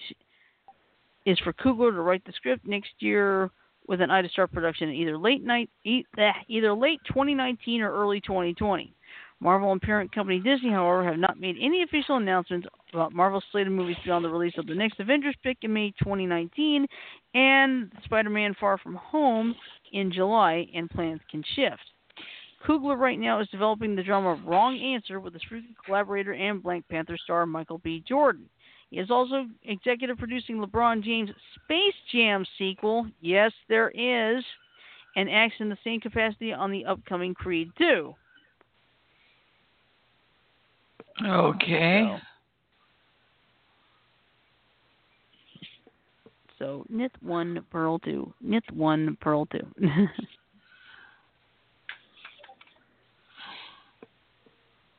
is 1.24 1.38
for 1.40 1.52
Coogler 1.52 1.92
to 1.92 2.00
write 2.00 2.24
the 2.24 2.32
script 2.32 2.66
next 2.66 2.90
year 2.98 3.50
with 3.88 4.00
an 4.00 4.10
eye 4.10 4.22
to 4.22 4.28
start 4.28 4.52
production 4.52 4.90
either 4.90 5.16
late 5.16 5.44
night 5.44 5.70
eh, 5.86 6.02
either 6.48 6.72
late 6.74 7.00
2019 7.08 7.82
or 7.82 7.92
early 7.92 8.20
2020. 8.20 8.92
Marvel 9.40 9.72
and 9.72 9.82
parent 9.82 10.12
company 10.14 10.38
Disney, 10.38 10.70
however, 10.70 11.04
have 11.04 11.18
not 11.18 11.38
made 11.38 11.56
any 11.60 11.82
official 11.82 12.16
announcements 12.16 12.66
about 12.92 13.12
Marvel's 13.12 13.44
slate 13.52 13.66
of 13.66 13.72
movies 13.72 13.96
beyond 14.04 14.24
the 14.24 14.30
release 14.30 14.54
of 14.56 14.66
the 14.66 14.74
next 14.74 14.98
Avengers 14.98 15.36
pick 15.42 15.58
in 15.62 15.72
May 15.72 15.90
2019 16.02 16.86
and 17.34 17.92
Spider-Man 18.04 18.54
Far 18.58 18.78
From 18.78 18.94
Home 18.94 19.54
in 19.92 20.10
July, 20.10 20.66
and 20.74 20.88
plans 20.88 21.20
can 21.30 21.44
shift. 21.54 21.82
Coogler 22.66 22.98
right 22.98 23.18
now 23.18 23.40
is 23.40 23.48
developing 23.48 23.94
the 23.94 24.02
drama 24.02 24.40
Wrong 24.44 24.78
Answer 24.78 25.20
with 25.20 25.34
his 25.34 25.42
frequent 25.42 25.76
collaborator 25.84 26.32
and 26.32 26.62
Black 26.62 26.82
Panther 26.88 27.18
star 27.22 27.44
Michael 27.46 27.78
B. 27.78 28.02
Jordan. 28.08 28.48
He 28.90 28.98
is 28.98 29.10
also 29.10 29.46
executive 29.64 30.16
producing 30.16 30.56
LeBron 30.56 31.02
James' 31.02 31.30
Space 31.62 31.94
Jam 32.12 32.44
sequel. 32.56 33.06
Yes, 33.20 33.52
there 33.68 33.90
is. 33.90 34.42
And 35.16 35.30
acts 35.30 35.56
in 35.60 35.68
the 35.68 35.78
same 35.84 36.00
capacity 36.00 36.52
on 36.52 36.70
the 36.70 36.84
upcoming 36.84 37.34
Creed 37.34 37.70
2. 37.78 38.14
Okay. 41.24 42.18
So, 46.58 46.84
so 46.84 46.86
Nith 46.92 47.10
1, 47.20 47.64
Purl 47.70 47.98
2. 48.00 48.32
Knit 48.42 48.64
1, 48.72 49.16
Purl 49.20 49.46
2. 49.46 49.58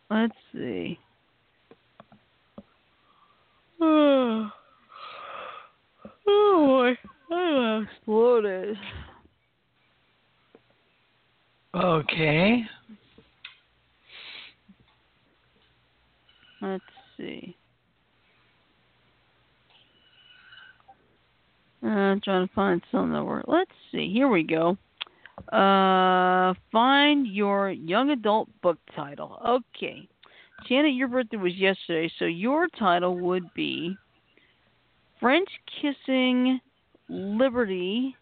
Let's 0.09 0.33
see. 0.53 0.97
Oh, 3.81 4.49
oh 6.27 6.65
boy. 6.65 7.35
I'm 7.35 7.83
exploded. 7.83 8.77
Okay. 11.75 12.63
Let's 16.61 16.83
see. 17.17 17.55
Uh, 21.83 21.87
I'm 21.87 22.21
trying 22.21 22.46
to 22.46 22.46
find 22.57 22.81
something 22.91 23.13
that 23.13 23.23
works. 23.23 23.45
Let's 23.47 23.71
see. 23.91 24.11
Here 24.11 24.27
we 24.27 24.41
go. 24.41 24.77
Uh, 25.55 26.55
find 26.71 27.27
your 27.27 27.69
young 27.69 28.09
adult 28.09 28.49
book 28.63 28.79
title. 28.95 29.39
Okay. 29.47 30.09
Janet, 30.67 30.95
your 30.95 31.07
birthday 31.07 31.37
was 31.37 31.53
yesterday, 31.53 32.11
so 32.17 32.25
your 32.25 32.67
title 32.79 33.15
would 33.15 33.53
be 33.53 33.95
French 35.19 35.47
Kissing 35.79 36.59
Liberty 37.07 38.15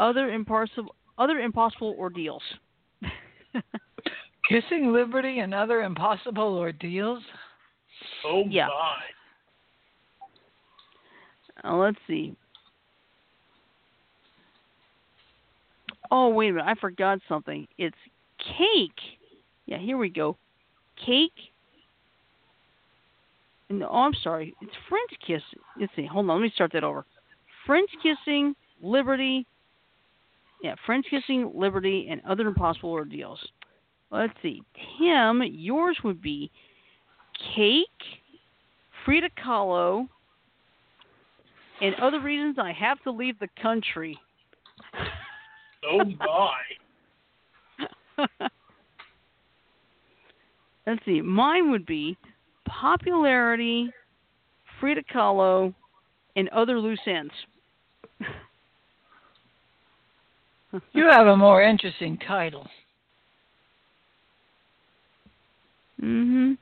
Other 0.00 0.30
Impossible 0.30 0.96
Other 1.18 1.38
Impossible 1.38 1.94
Ordeals. 1.96 2.42
Kissing 4.48 4.92
Liberty 4.92 5.38
and 5.38 5.54
Other 5.54 5.82
Impossible 5.82 6.58
Ordeals? 6.58 7.22
Oh 8.26 8.42
Yeah. 8.48 8.66
my. 8.66 8.96
Uh, 11.64 11.76
let's 11.76 11.98
see. 12.06 12.36
Oh, 16.10 16.28
wait 16.28 16.50
a 16.50 16.52
minute. 16.52 16.66
I 16.66 16.74
forgot 16.74 17.18
something. 17.28 17.66
It's 17.78 17.96
cake. 18.38 18.90
Yeah, 19.66 19.78
here 19.78 19.96
we 19.96 20.10
go. 20.10 20.36
Cake. 21.06 21.32
Oh, 23.70 23.84
I'm 23.84 24.12
sorry. 24.22 24.54
It's 24.60 24.72
French 24.88 25.10
kiss. 25.26 25.42
Let's 25.80 25.92
see. 25.96 26.06
Hold 26.06 26.28
on. 26.28 26.36
Let 26.36 26.42
me 26.42 26.52
start 26.54 26.72
that 26.74 26.84
over. 26.84 27.06
French 27.66 27.88
kissing, 28.02 28.54
liberty. 28.82 29.46
Yeah, 30.62 30.74
French 30.84 31.06
kissing, 31.08 31.50
liberty, 31.54 32.08
and 32.10 32.20
other 32.28 32.46
impossible 32.46 32.90
ordeals. 32.90 33.40
Let's 34.10 34.34
see. 34.42 34.62
Tim, 34.98 35.42
yours 35.42 35.96
would 36.04 36.20
be 36.20 36.50
cake, 37.56 37.86
Frida 39.04 39.30
Kahlo, 39.42 40.08
and 41.82 41.94
other 41.96 42.20
reasons 42.20 42.56
I 42.58 42.72
have 42.72 43.02
to 43.02 43.10
leave 43.10 43.38
the 43.38 43.48
country. 43.60 44.18
Oh 45.84 46.04
my. 46.04 46.52
Let's 50.86 51.04
see. 51.04 51.20
Mine 51.20 51.72
would 51.72 51.84
be 51.84 52.16
popularity, 52.68 53.90
Frida 54.78 55.02
Kahlo, 55.12 55.74
and 56.36 56.48
other 56.50 56.78
loose 56.78 57.00
ends. 57.04 57.32
You 60.92 61.06
have 61.10 61.26
a 61.26 61.36
more 61.36 61.62
interesting 61.62 62.16
title. 62.16 62.68
Mm 66.00 66.26
mhm. 66.26 66.58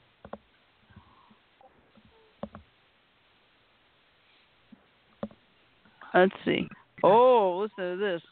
Let's 6.15 6.33
see. 6.45 6.69
Oh, 7.03 7.61
listen 7.63 7.93
to 7.93 7.97
this. 7.97 8.23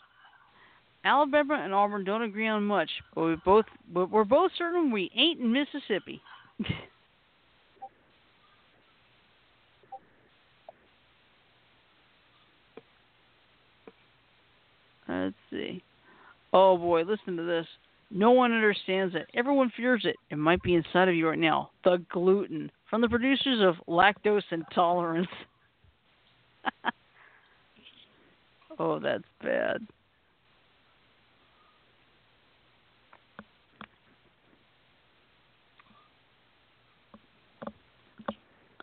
Alabama 1.05 1.61
and 1.63 1.73
Auburn 1.73 2.05
don't 2.05 2.23
agree 2.23 2.49
on 2.49 2.65
much, 2.65 2.91
but 3.15 3.23
we 3.23 3.37
both 3.45 3.65
but 3.93 4.11
we're 4.11 4.25
both 4.25 4.51
certain 4.59 4.91
we 4.91 5.11
ain't 5.15 5.41
in 5.41 5.53
Mississippi. 5.53 6.21
Let's 15.09 15.35
see. 15.51 15.83
Oh 16.53 16.77
boy, 16.77 17.03
listen 17.03 17.37
to 17.37 17.43
this. 17.45 17.67
No 18.11 18.33
one 18.33 18.53
understands 18.53 19.15
it. 19.15 19.27
Everyone 19.35 19.71
fears 19.77 20.03
it. 20.05 20.17
It 20.31 20.37
might 20.37 20.63
be 20.63 20.75
inside 20.75 21.09
of 21.09 21.15
you 21.15 21.29
right 21.29 21.39
now. 21.39 21.71
The 21.85 22.03
gluten 22.11 22.71
from 22.89 23.01
the 23.01 23.09
producers 23.09 23.61
of 23.63 23.77
Lactose 23.87 24.43
Intolerance. 24.51 25.29
oh, 28.79 28.99
that's 28.99 29.25
bad. 29.43 29.87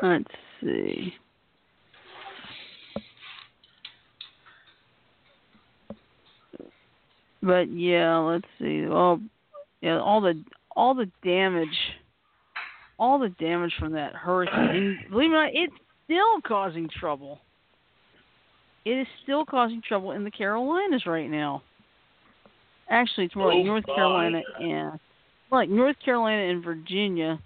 Let's 0.02 0.26
see. 0.62 1.14
But 7.42 7.72
yeah, 7.72 8.18
let's 8.18 8.46
see. 8.60 8.86
Oh, 8.88 9.20
yeah, 9.82 10.00
all 10.00 10.20
the 10.20 10.44
all 10.76 10.94
the 10.96 11.10
damage, 11.24 11.68
all 12.98 13.20
the 13.20 13.30
damage 13.30 13.74
from 13.80 13.94
that 13.94 14.14
hurricane. 14.14 15.00
Believe 15.10 15.32
it 15.32 15.36
or 15.36 15.44
not, 15.46 15.52
it's 15.54 15.74
still 16.06 16.42
causing 16.46 16.90
trouble. 16.90 17.40
It 18.86 18.92
is 18.92 19.08
still 19.24 19.46
causing 19.46 19.82
trouble 19.82 20.12
in 20.12 20.24
the 20.24 20.32
Carolinas 20.32 21.06
right 21.06 21.30
now. 21.30 21.64
Actually, 22.90 23.26
it's 23.26 23.36
more 23.36 23.48
like 23.48 23.58
Oh, 23.62 23.64
North 23.64 23.86
my. 23.88 23.96
Carolina 23.96 24.42
and 24.60 25.00
like 25.52 25.70
North 25.70 25.96
Carolina 26.04 26.52
and 26.52 26.64
Virginia. 26.64 27.40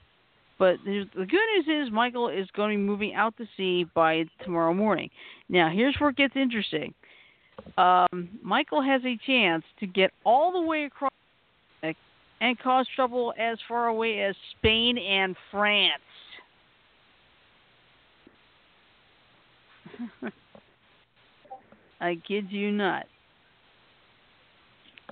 But 0.58 0.76
the 0.84 1.06
good 1.16 1.30
news 1.30 1.88
is 1.88 1.92
Michael 1.92 2.28
is 2.28 2.48
going 2.54 2.72
to 2.72 2.78
be 2.78 2.84
moving 2.84 3.14
out 3.14 3.38
to 3.38 3.46
sea 3.56 3.86
by 3.96 4.26
tomorrow 4.44 4.74
morning. 4.74 5.10
Now, 5.48 5.70
here's 5.70 5.96
where 6.00 6.10
it 6.10 6.18
gets 6.18 6.36
interesting. 6.36 6.94
Um, 7.78 8.30
Michael 8.44 8.82
has 8.82 9.02
a 9.06 9.18
chance 9.26 9.64
to 9.80 9.88
get 9.88 10.12
all 10.26 10.52
the 10.52 10.62
way 10.62 10.84
across 10.84 11.12
and 12.42 12.60
cause 12.60 12.88
trouble 12.96 13.34
as 13.38 13.58
far 13.68 13.88
away 13.88 14.22
as 14.22 14.36
Spain 14.58 14.98
and 14.98 15.36
France. 15.52 16.02
I 22.02 22.18
kid 22.28 22.52
you 22.52 22.72
not. 22.72 23.06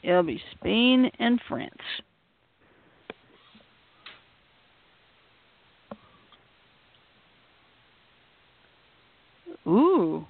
It'll 0.04 0.24
be 0.24 0.42
Spain 0.52 1.12
and 1.20 1.42
France. 1.48 1.74
Ooh. 9.68 10.26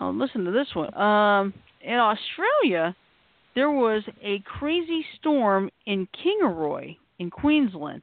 Oh, 0.00 0.10
listen 0.10 0.44
to 0.44 0.52
this 0.52 0.68
one. 0.74 0.94
Um, 0.94 1.52
in 1.80 1.94
Australia, 1.94 2.94
there 3.54 3.70
was 3.70 4.02
a 4.22 4.40
crazy 4.40 5.04
storm 5.18 5.70
in 5.86 6.06
Kingaroy 6.12 6.96
in 7.18 7.30
Queensland. 7.30 8.02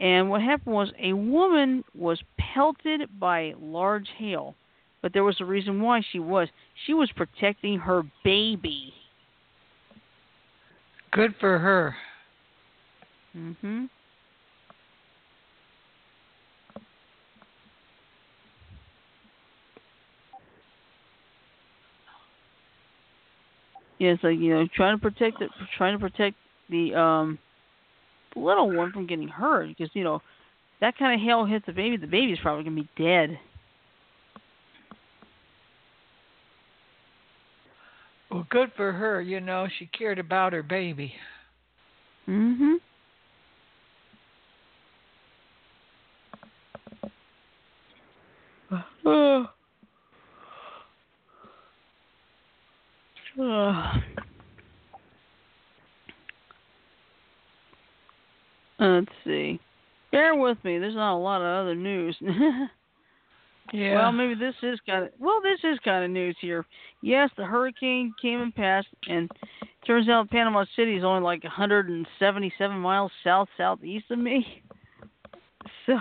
And 0.00 0.30
what 0.30 0.40
happened 0.40 0.74
was 0.74 0.92
a 0.98 1.12
woman 1.12 1.84
was 1.94 2.22
pelted 2.38 3.02
by 3.18 3.54
large 3.60 4.08
hail. 4.16 4.54
But 5.02 5.12
there 5.12 5.24
was 5.24 5.40
a 5.40 5.44
reason 5.44 5.80
why 5.80 6.02
she 6.12 6.18
was. 6.18 6.48
She 6.86 6.94
was 6.94 7.10
protecting 7.14 7.78
her 7.78 8.02
baby. 8.24 8.92
Good 11.12 11.34
for 11.40 11.58
her. 11.58 11.96
Mhm. 13.36 13.88
Yeah, 23.98 24.10
it's 24.10 24.22
like 24.22 24.38
you 24.38 24.54
know, 24.54 24.66
trying 24.74 24.96
to 24.96 25.02
protect 25.02 25.42
it, 25.42 25.50
trying 25.76 25.98
to 25.98 26.00
protect 26.00 26.36
the 26.70 26.94
um 26.94 27.38
the 28.34 28.40
little 28.40 28.70
one 28.70 28.92
from 28.92 29.06
getting 29.06 29.28
hurt 29.28 29.68
because 29.68 29.90
you 29.94 30.04
know 30.04 30.22
that 30.80 30.96
kind 30.96 31.14
of 31.14 31.24
hail 31.24 31.44
hits 31.44 31.66
the 31.66 31.72
baby, 31.72 31.96
the 31.96 32.06
baby's 32.06 32.38
probably 32.40 32.64
gonna 32.64 32.76
be 32.76 32.88
dead. 32.96 33.38
Well, 38.30 38.46
good 38.50 38.70
for 38.76 38.92
her. 38.92 39.20
You 39.22 39.40
know, 39.40 39.66
she 39.78 39.86
cared 39.86 40.18
about 40.18 40.52
her 40.52 40.62
baby. 40.62 41.14
Mhm. 42.28 42.76
Uh, 48.70 49.46
uh, 53.40 54.00
let's 58.78 59.06
see. 59.24 59.58
Bear 60.12 60.34
with 60.34 60.62
me. 60.64 60.78
There's 60.78 60.94
not 60.94 61.16
a 61.16 61.18
lot 61.18 61.40
of 61.40 61.62
other 61.64 61.74
news. 61.74 62.16
Yeah. 63.72 63.96
Well, 63.96 64.12
maybe 64.12 64.34
this 64.34 64.54
is 64.62 64.78
kind 64.86 65.04
of 65.04 65.10
well, 65.18 65.40
this 65.42 65.60
is 65.62 65.78
kind 65.84 66.04
of 66.04 66.10
news 66.10 66.36
here. 66.40 66.64
Yes, 67.02 67.30
the 67.36 67.44
hurricane 67.44 68.14
came 68.20 68.40
and 68.40 68.54
passed, 68.54 68.88
and 69.08 69.30
turns 69.86 70.08
out 70.08 70.30
Panama 70.30 70.64
City 70.74 70.96
is 70.96 71.04
only 71.04 71.22
like 71.22 71.44
177 71.44 72.78
miles 72.78 73.12
south 73.22 73.48
southeast 73.56 74.06
of 74.10 74.18
me. 74.18 74.62
So, 75.84 75.98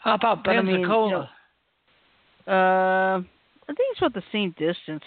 How 0.00 0.14
about 0.14 0.44
but 0.44 0.56
I 0.56 0.62
mean, 0.62 0.76
Pensacola? 0.76 1.30
uh, 2.46 2.50
I 2.50 3.22
think 3.66 3.78
it's 3.90 3.98
about 4.00 4.14
the 4.14 4.22
same 4.32 4.54
distance. 4.58 5.02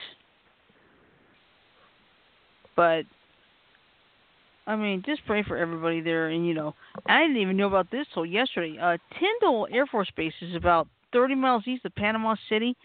But 2.76 3.06
I 4.68 4.76
mean, 4.76 5.04
just 5.06 5.26
pray 5.26 5.44
for 5.44 5.58
everybody 5.58 6.02
there. 6.02 6.30
And 6.30 6.48
you 6.48 6.54
know, 6.54 6.76
I 7.08 7.22
didn't 7.22 7.38
even 7.38 7.58
know 7.58 7.68
about 7.68 7.92
this 7.92 8.08
till 8.14 8.26
yesterday. 8.26 8.78
Uh, 8.82 8.98
Tyndall 9.20 9.68
Air 9.72 9.86
Force 9.88 10.12
Base 10.16 10.34
is 10.42 10.56
about 10.56 10.88
30 11.14 11.36
miles 11.36 11.64
east 11.68 11.86
of 11.86 11.96
Panama 11.96 12.36
City. 12.50 12.76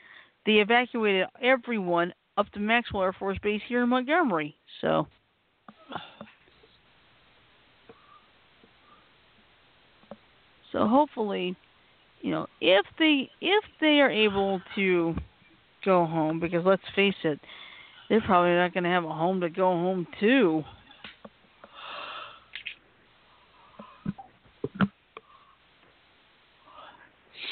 They 0.47 0.55
evacuated 0.55 1.27
everyone 1.43 2.13
up 2.37 2.51
to 2.53 2.61
Maxwell 2.61 3.03
Air 3.03 3.13
Force 3.13 3.39
Base 3.43 3.63
here 3.69 3.83
in 3.83 3.89
Montgomery. 3.89 4.57
So. 4.81 5.07
So 10.73 10.87
hopefully, 10.87 11.57
you 12.21 12.31
know, 12.31 12.47
if 12.61 12.85
they 12.99 13.31
if 13.41 13.65
they 13.81 14.01
are 14.01 14.11
able 14.11 14.61
to 14.75 15.15
go 15.85 16.05
home, 16.05 16.39
because 16.39 16.67
let's 16.67 16.83
face 16.95 17.15
it, 17.25 17.41
they're 18.09 18.21
probably 18.21 18.51
not 18.51 18.75
going 18.75 18.85
to 18.85 18.91
have 18.91 19.05
a 19.05 19.13
home 19.13 19.41
to 19.41 19.49
go 19.49 19.71
home 19.71 20.07
to. 20.21 20.63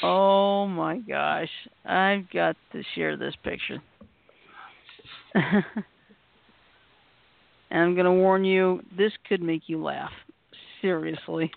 Oh 0.03 0.67
my 0.67 0.97
gosh. 0.99 1.49
I've 1.85 2.29
got 2.31 2.55
to 2.71 2.83
share 2.95 3.17
this 3.17 3.33
picture. 3.43 3.81
and 5.35 5.63
I'm 7.71 7.93
going 7.95 8.05
to 8.05 8.11
warn 8.11 8.45
you, 8.45 8.81
this 8.97 9.11
could 9.27 9.41
make 9.41 9.63
you 9.67 9.83
laugh. 9.83 10.11
Seriously. 10.81 11.51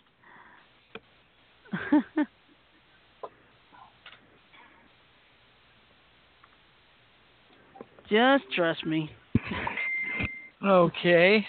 Just 8.10 8.44
trust 8.54 8.86
me. 8.86 9.10
Okay. 10.64 11.46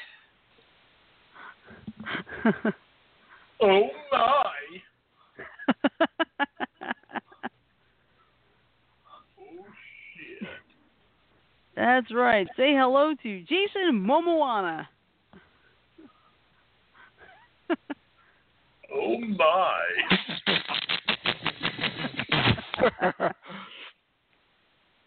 Oh 3.61 3.89
my! 4.09 4.45
Oh 9.11 9.65
shit! 10.15 10.47
That's 11.79 12.13
right. 12.13 12.45
Say 12.57 12.73
hello 12.75 13.13
to 13.23 13.39
Jason 13.43 14.05
Momoana. 14.05 14.85
Oh 18.93 19.17
my! 19.21 19.79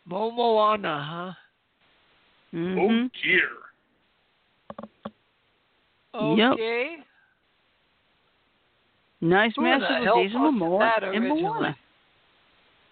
Momoana, 0.08 1.04
huh? 1.06 1.32
hmm 2.52 2.78
Oh 2.78 3.08
dear! 3.22 3.50
Yep. 6.14 6.52
Okay. 6.54 6.96
Nice 9.20 9.52
Who 9.56 9.64
the 9.64 9.68
matchup 9.68 10.00
with 10.00 10.08
Jason 10.24 10.40
Momoa 10.40 10.90
and? 11.14 11.28
Moana. 11.28 11.76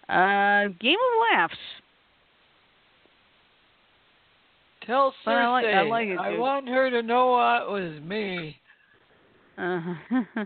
Uh, 0.07 0.67
Game 0.79 0.99
of 0.99 1.39
Laughs. 1.39 1.57
Tell 4.85 5.13
But 5.25 5.35
I 5.35 5.47
like- 5.47 5.65
I 5.65 5.81
like 5.83 6.07
it, 6.07 6.17
I 6.19 6.37
want 6.37 6.67
her 6.67 6.89
to 6.89 7.01
know 7.03 7.35
it 7.63 7.69
was 7.69 8.01
me. 8.01 8.59
Uh-huh. 9.57 10.45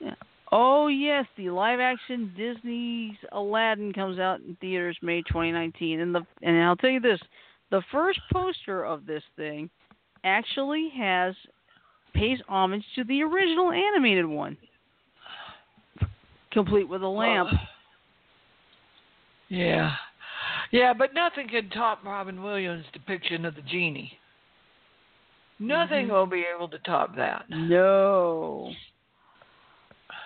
yeah. 0.00 0.14
Oh 0.52 0.88
yes, 0.88 1.26
the 1.36 1.50
live-action 1.50 2.32
Disney's 2.36 3.16
Aladdin 3.32 3.92
comes 3.92 4.18
out 4.18 4.40
in 4.40 4.56
theaters 4.60 4.96
May 5.02 5.22
2019, 5.22 6.00
and 6.00 6.14
the 6.14 6.22
and 6.42 6.62
I'll 6.62 6.76
tell 6.76 6.90
you 6.90 7.00
this: 7.00 7.20
the 7.70 7.82
first 7.92 8.20
poster 8.32 8.84
of 8.84 9.06
this 9.06 9.22
thing 9.36 9.68
actually 10.24 10.90
has 10.96 11.34
pays 12.14 12.38
homage 12.48 12.84
to 12.96 13.04
the 13.04 13.22
original 13.22 13.70
animated 13.72 14.26
one, 14.26 14.56
complete 16.50 16.88
with 16.88 17.02
a 17.02 17.08
lamp. 17.08 17.50
Yeah. 19.50 19.92
Yeah, 20.70 20.94
but 20.94 21.12
nothing 21.12 21.48
can 21.48 21.68
top 21.70 22.04
Robin 22.04 22.42
Williams' 22.42 22.86
depiction 22.92 23.44
of 23.44 23.54
the 23.56 23.62
genie. 23.62 24.18
Nothing 25.58 26.06
Mhm. 26.06 26.10
will 26.12 26.26
be 26.26 26.46
able 26.54 26.68
to 26.68 26.78
top 26.78 27.16
that. 27.16 27.50
No. 27.50 28.72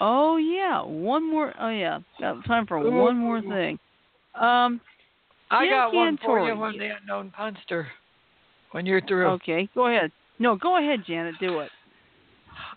Oh 0.00 0.36
yeah, 0.36 0.82
one 0.82 1.28
more. 1.28 1.54
Oh 1.58 1.70
yeah, 1.70 2.00
got 2.20 2.44
time 2.44 2.66
for 2.66 2.78
one 2.78 3.16
more 3.16 3.40
thing. 3.40 3.78
Um. 4.34 4.80
I 5.50 5.68
got 5.68 5.92
one 5.92 6.16
for 6.18 6.40
you 6.40 6.54
Cantore. 6.54 6.58
when 6.58 6.78
the 6.78 6.96
unknown 6.96 7.30
punster. 7.30 7.86
When 8.72 8.86
you're 8.86 9.00
through. 9.02 9.26
Okay, 9.26 9.68
go 9.74 9.86
ahead. 9.86 10.10
No, 10.38 10.56
go 10.56 10.78
ahead, 10.78 11.04
Janet. 11.06 11.36
Do 11.38 11.60
it. 11.60 11.70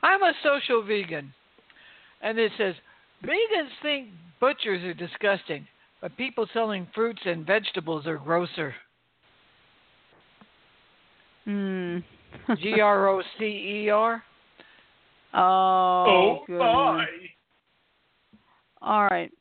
I'm 0.03 0.21
a 0.21 0.33
social 0.43 0.83
vegan. 0.83 1.33
And 2.21 2.37
it 2.37 2.51
says 2.57 2.75
vegans 3.23 3.69
think 3.81 4.09
butchers 4.39 4.83
are 4.83 4.93
disgusting, 4.93 5.67
but 6.01 6.15
people 6.17 6.47
selling 6.53 6.87
fruits 6.93 7.21
and 7.25 7.45
vegetables 7.45 8.05
are 8.07 8.17
grosser. 8.17 8.73
Hmm. 11.45 11.99
G 12.61 12.79
R 12.81 13.07
O 13.07 13.21
C 13.39 13.45
E 13.45 13.89
R. 13.89 14.23
Oh, 15.33 16.05
Oh 16.07 16.43
good. 16.45 16.59
my! 16.59 17.05
All 18.81 19.03
right. 19.05 19.31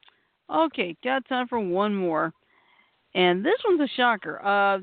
Okay, 0.48 0.96
got 1.02 1.28
time 1.28 1.48
for 1.48 1.59
one 1.59 1.94
more. 1.94 2.32
And 3.14 3.44
this 3.44 3.54
one's 3.66 3.80
a 3.80 3.92
shocker. 3.96 4.44
Uh, 4.44 4.78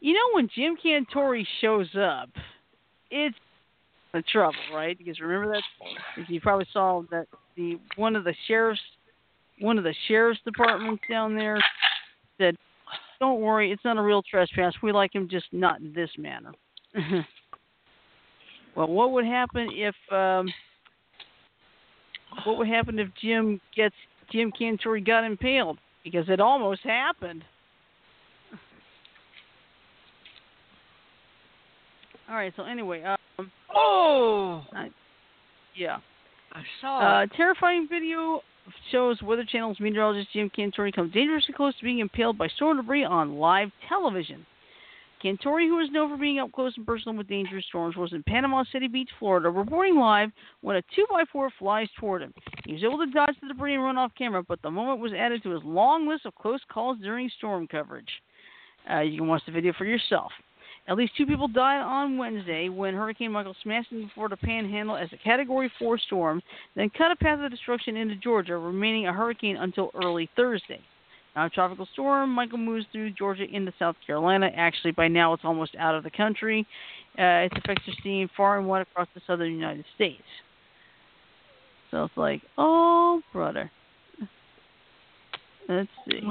you 0.00 0.12
know 0.12 0.34
when 0.34 0.48
Jim 0.54 0.76
Cantore 0.84 1.46
shows 1.60 1.88
up, 1.98 2.28
it's 3.10 3.36
the 4.12 4.22
trouble, 4.22 4.56
right? 4.74 4.96
Because 4.98 5.20
remember 5.20 5.52
that 5.52 6.28
you 6.28 6.40
probably 6.40 6.66
saw 6.72 7.02
that 7.10 7.26
the 7.56 7.78
one 7.96 8.16
of 8.16 8.24
the 8.24 8.34
sheriffs 8.46 8.80
one 9.60 9.78
of 9.78 9.84
the 9.84 9.94
sheriff's 10.08 10.40
departments 10.44 11.02
down 11.08 11.34
there 11.34 11.58
said, 12.38 12.56
Don't 13.20 13.40
worry, 13.40 13.72
it's 13.72 13.84
not 13.84 13.96
a 13.96 14.02
real 14.02 14.22
trespass. 14.22 14.74
We 14.82 14.92
like 14.92 15.14
him 15.14 15.28
just 15.30 15.46
not 15.52 15.80
in 15.80 15.92
this 15.92 16.10
manner. 16.18 16.52
well, 18.76 18.88
what 18.88 19.12
would 19.12 19.24
happen 19.24 19.68
if 19.72 19.94
um 20.12 20.48
what 22.44 22.58
would 22.58 22.68
happen 22.68 22.98
if 22.98 23.08
Jim 23.20 23.60
gets 23.74 23.94
Jim 24.30 24.52
Cantore 24.58 25.04
got 25.04 25.24
impaled? 25.24 25.78
Because 26.04 26.28
it 26.28 26.40
almost 26.40 26.82
happened. 26.82 27.42
All 32.28 32.34
right. 32.36 32.52
So 32.56 32.64
anyway, 32.64 33.02
um, 33.02 33.50
Oh, 33.74 34.64
yeah. 35.74 35.98
I 36.52 36.62
saw 36.80 36.98
Uh, 36.98 37.26
terrifying 37.36 37.86
video 37.88 38.42
shows 38.90 39.20
Weather 39.22 39.44
Channel's 39.44 39.80
meteorologist 39.80 40.32
Jim 40.32 40.50
Cantore 40.56 40.94
come 40.94 41.10
dangerously 41.10 41.54
close 41.54 41.76
to 41.78 41.84
being 41.84 42.00
impaled 42.00 42.38
by 42.38 42.48
storm 42.48 42.76
debris 42.76 43.04
on 43.04 43.36
live 43.36 43.70
television. 43.88 44.44
Cantore, 45.22 45.66
who 45.66 45.80
is 45.80 45.90
known 45.90 46.10
for 46.10 46.20
being 46.20 46.38
up 46.38 46.52
close 46.52 46.76
and 46.76 46.86
personal 46.86 47.16
with 47.16 47.28
dangerous 47.28 47.64
storms, 47.66 47.96
was 47.96 48.12
in 48.12 48.22
Panama 48.22 48.64
City 48.70 48.86
Beach, 48.86 49.08
Florida, 49.18 49.48
reporting 49.48 49.96
live 49.96 50.30
when 50.60 50.76
a 50.76 50.82
2x4 50.82 51.48
flies 51.58 51.88
toward 51.98 52.22
him. 52.22 52.34
He 52.64 52.74
was 52.74 52.84
able 52.84 52.98
to 52.98 53.06
dodge 53.06 53.34
the 53.40 53.48
debris 53.48 53.74
and 53.74 53.82
run 53.82 53.96
off 53.96 54.12
camera, 54.16 54.42
but 54.42 54.60
the 54.62 54.70
moment 54.70 55.00
was 55.00 55.12
added 55.12 55.42
to 55.42 55.50
his 55.50 55.64
long 55.64 56.06
list 56.06 56.26
of 56.26 56.34
close 56.34 56.60
calls 56.70 56.98
during 57.00 57.30
storm 57.38 57.66
coverage. 57.66 58.10
Uh, 58.90 59.00
you 59.00 59.18
can 59.18 59.28
watch 59.28 59.42
the 59.46 59.52
video 59.52 59.72
for 59.76 59.84
yourself. 59.84 60.30
At 60.88 60.96
least 60.96 61.16
two 61.16 61.26
people 61.26 61.48
died 61.48 61.82
on 61.82 62.16
Wednesday 62.16 62.68
when 62.68 62.94
Hurricane 62.94 63.32
Michael 63.32 63.56
smashed 63.62 63.90
into 63.90 64.04
the 64.04 64.10
Florida 64.14 64.36
Panhandle 64.36 64.96
as 64.96 65.08
a 65.12 65.16
Category 65.16 65.70
4 65.80 65.98
storm, 65.98 66.40
then 66.76 66.90
cut 66.90 67.10
a 67.10 67.16
path 67.16 67.40
of 67.40 67.50
destruction 67.50 67.96
into 67.96 68.14
Georgia, 68.16 68.56
remaining 68.56 69.08
a 69.08 69.12
hurricane 69.12 69.56
until 69.56 69.90
early 69.94 70.30
Thursday. 70.36 70.80
Now, 71.34 71.46
a 71.46 71.50
tropical 71.50 71.88
storm, 71.92 72.30
Michael 72.30 72.58
moves 72.58 72.86
through 72.92 73.10
Georgia 73.10 73.44
into 73.44 73.72
South 73.78 73.96
Carolina. 74.06 74.48
Actually, 74.56 74.92
by 74.92 75.08
now 75.08 75.32
it's 75.32 75.44
almost 75.44 75.74
out 75.76 75.94
of 75.94 76.04
the 76.04 76.10
country. 76.10 76.66
Uh, 77.18 77.44
its 77.44 77.56
effects 77.56 77.82
are 77.88 78.02
seen 78.02 78.30
far 78.36 78.58
and 78.58 78.66
wide 78.66 78.82
across 78.82 79.08
the 79.14 79.20
southern 79.26 79.52
United 79.52 79.84
States. 79.94 80.22
So 81.90 82.04
it's 82.04 82.16
like, 82.16 82.42
oh, 82.56 83.20
brother. 83.32 83.70
Let's 85.68 85.88
see. 86.08 86.22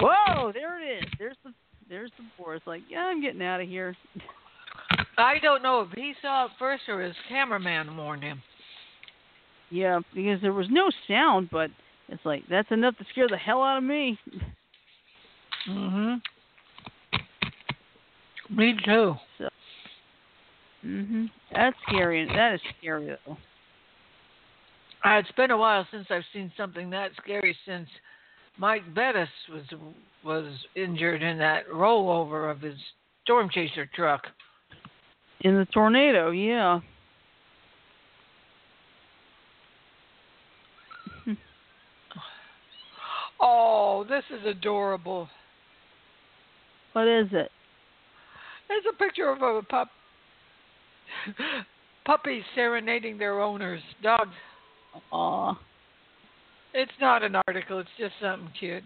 Whoa, 0.00 0.52
there 0.52 0.80
it 0.80 1.02
is. 1.02 1.10
There's 1.18 1.36
the 1.44 1.52
there's 1.90 2.10
the. 2.16 2.52
It's 2.52 2.66
like, 2.66 2.82
yeah, 2.88 3.00
I'm 3.00 3.20
getting 3.20 3.42
out 3.42 3.60
of 3.60 3.68
here. 3.68 3.94
I 5.18 5.38
don't 5.42 5.62
know 5.62 5.82
if 5.82 5.90
he 5.92 6.14
saw 6.22 6.46
it 6.46 6.52
first 6.58 6.84
or 6.88 7.02
his 7.02 7.14
cameraman 7.28 7.94
warned 7.96 8.22
him. 8.22 8.42
Yeah, 9.70 10.00
because 10.14 10.40
there 10.40 10.52
was 10.52 10.66
no 10.70 10.90
sound, 11.06 11.50
but 11.52 11.70
it's 12.08 12.24
like 12.24 12.44
that's 12.48 12.70
enough 12.70 12.96
to 12.98 13.04
scare 13.10 13.28
the 13.28 13.36
hell 13.36 13.62
out 13.62 13.78
of 13.78 13.84
me. 13.84 14.18
Mhm. 15.68 16.22
Me 18.48 18.74
too. 18.84 19.16
Mhm. 20.84 21.30
That's 21.52 21.76
scary. 21.86 22.24
That 22.24 22.54
is 22.54 22.60
scary 22.78 23.16
though. 23.26 23.36
Uh, 25.04 25.18
it's 25.18 25.30
been 25.32 25.50
a 25.50 25.56
while 25.56 25.86
since 25.90 26.06
I've 26.10 26.24
seen 26.32 26.52
something 26.56 26.90
that 26.90 27.12
scary 27.22 27.56
since 27.64 27.88
Mike 28.58 28.82
Bettes 28.94 29.28
was 29.50 29.64
was 30.24 30.52
injured 30.76 31.22
in 31.22 31.38
that 31.38 31.68
rollover 31.68 32.50
of 32.50 32.60
his 32.60 32.76
storm 33.24 33.48
chaser 33.50 33.88
truck. 33.94 34.26
In 35.42 35.56
the 35.56 35.64
tornado, 35.66 36.30
yeah. 36.30 36.80
Oh, 43.42 44.04
this 44.06 44.24
is 44.30 44.44
adorable. 44.46 45.26
What 46.92 47.08
is 47.08 47.28
it? 47.32 47.50
There's 48.68 48.84
a 48.92 48.96
picture 48.96 49.30
of 49.30 49.40
a 49.40 49.62
pup 49.62 49.88
puppies 52.04 52.42
serenading 52.54 53.16
their 53.18 53.40
owners. 53.40 53.80
Dogs. 54.02 54.34
Aw. 55.12 55.58
It's 56.72 56.92
not 57.00 57.22
an 57.22 57.36
article. 57.46 57.80
It's 57.80 57.90
just 57.98 58.14
something 58.20 58.50
cute. 58.58 58.84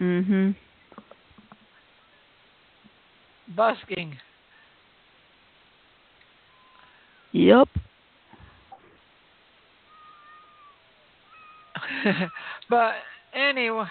Mhm. 0.00 0.54
Busking. 3.56 4.16
Yep. 7.32 7.68
but 12.70 12.94
anyway, 13.34 13.86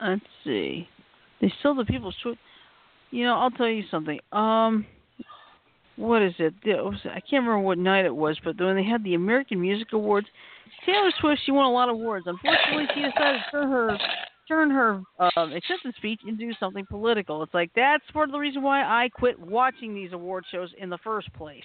Let's 0.00 0.22
see. 0.44 0.88
They 1.40 1.52
still 1.60 1.74
the 1.74 1.84
people's 1.84 2.16
choice. 2.22 2.36
You 3.10 3.24
know, 3.24 3.36
I'll 3.36 3.50
tell 3.50 3.68
you 3.68 3.84
something. 3.90 4.20
Um, 4.32 4.86
what 5.96 6.22
is 6.22 6.34
it? 6.38 6.54
I 6.64 7.20
can't 7.20 7.44
remember 7.44 7.60
what 7.60 7.78
night 7.78 8.04
it 8.04 8.14
was, 8.14 8.38
but 8.44 8.58
when 8.60 8.76
they 8.76 8.84
had 8.84 9.04
the 9.04 9.14
American 9.14 9.60
Music 9.60 9.88
Awards, 9.92 10.26
Taylor 10.84 11.10
Swift 11.20 11.40
she 11.44 11.52
won 11.52 11.66
a 11.66 11.72
lot 11.72 11.88
of 11.88 11.94
awards. 11.94 12.26
Unfortunately, 12.26 12.86
she 12.94 13.02
decided 13.02 13.40
to 13.40 13.50
turn 13.50 13.70
her 13.70 13.98
turn 14.46 14.70
her 14.70 15.00
um, 15.36 15.52
acceptance 15.52 15.96
speech 15.96 16.20
into 16.26 16.52
something 16.60 16.84
political. 16.86 17.42
It's 17.42 17.54
like 17.54 17.70
that's 17.74 18.04
part 18.12 18.28
of 18.28 18.32
the 18.32 18.38
reason 18.38 18.62
why 18.62 18.82
I 18.82 19.08
quit 19.08 19.38
watching 19.38 19.94
these 19.94 20.12
award 20.12 20.44
shows 20.50 20.70
in 20.78 20.90
the 20.90 20.98
first 20.98 21.32
place. 21.32 21.62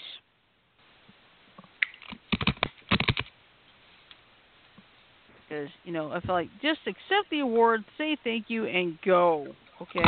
Because 5.47 5.69
you 5.83 5.91
know, 5.91 6.11
I 6.11 6.19
feel 6.21 6.35
like 6.35 6.49
just 6.61 6.79
accept 6.85 7.29
the 7.31 7.39
award, 7.39 7.83
say 7.97 8.15
thank 8.23 8.45
you, 8.49 8.65
and 8.67 8.97
go. 9.03 9.47
Okay. 9.81 10.03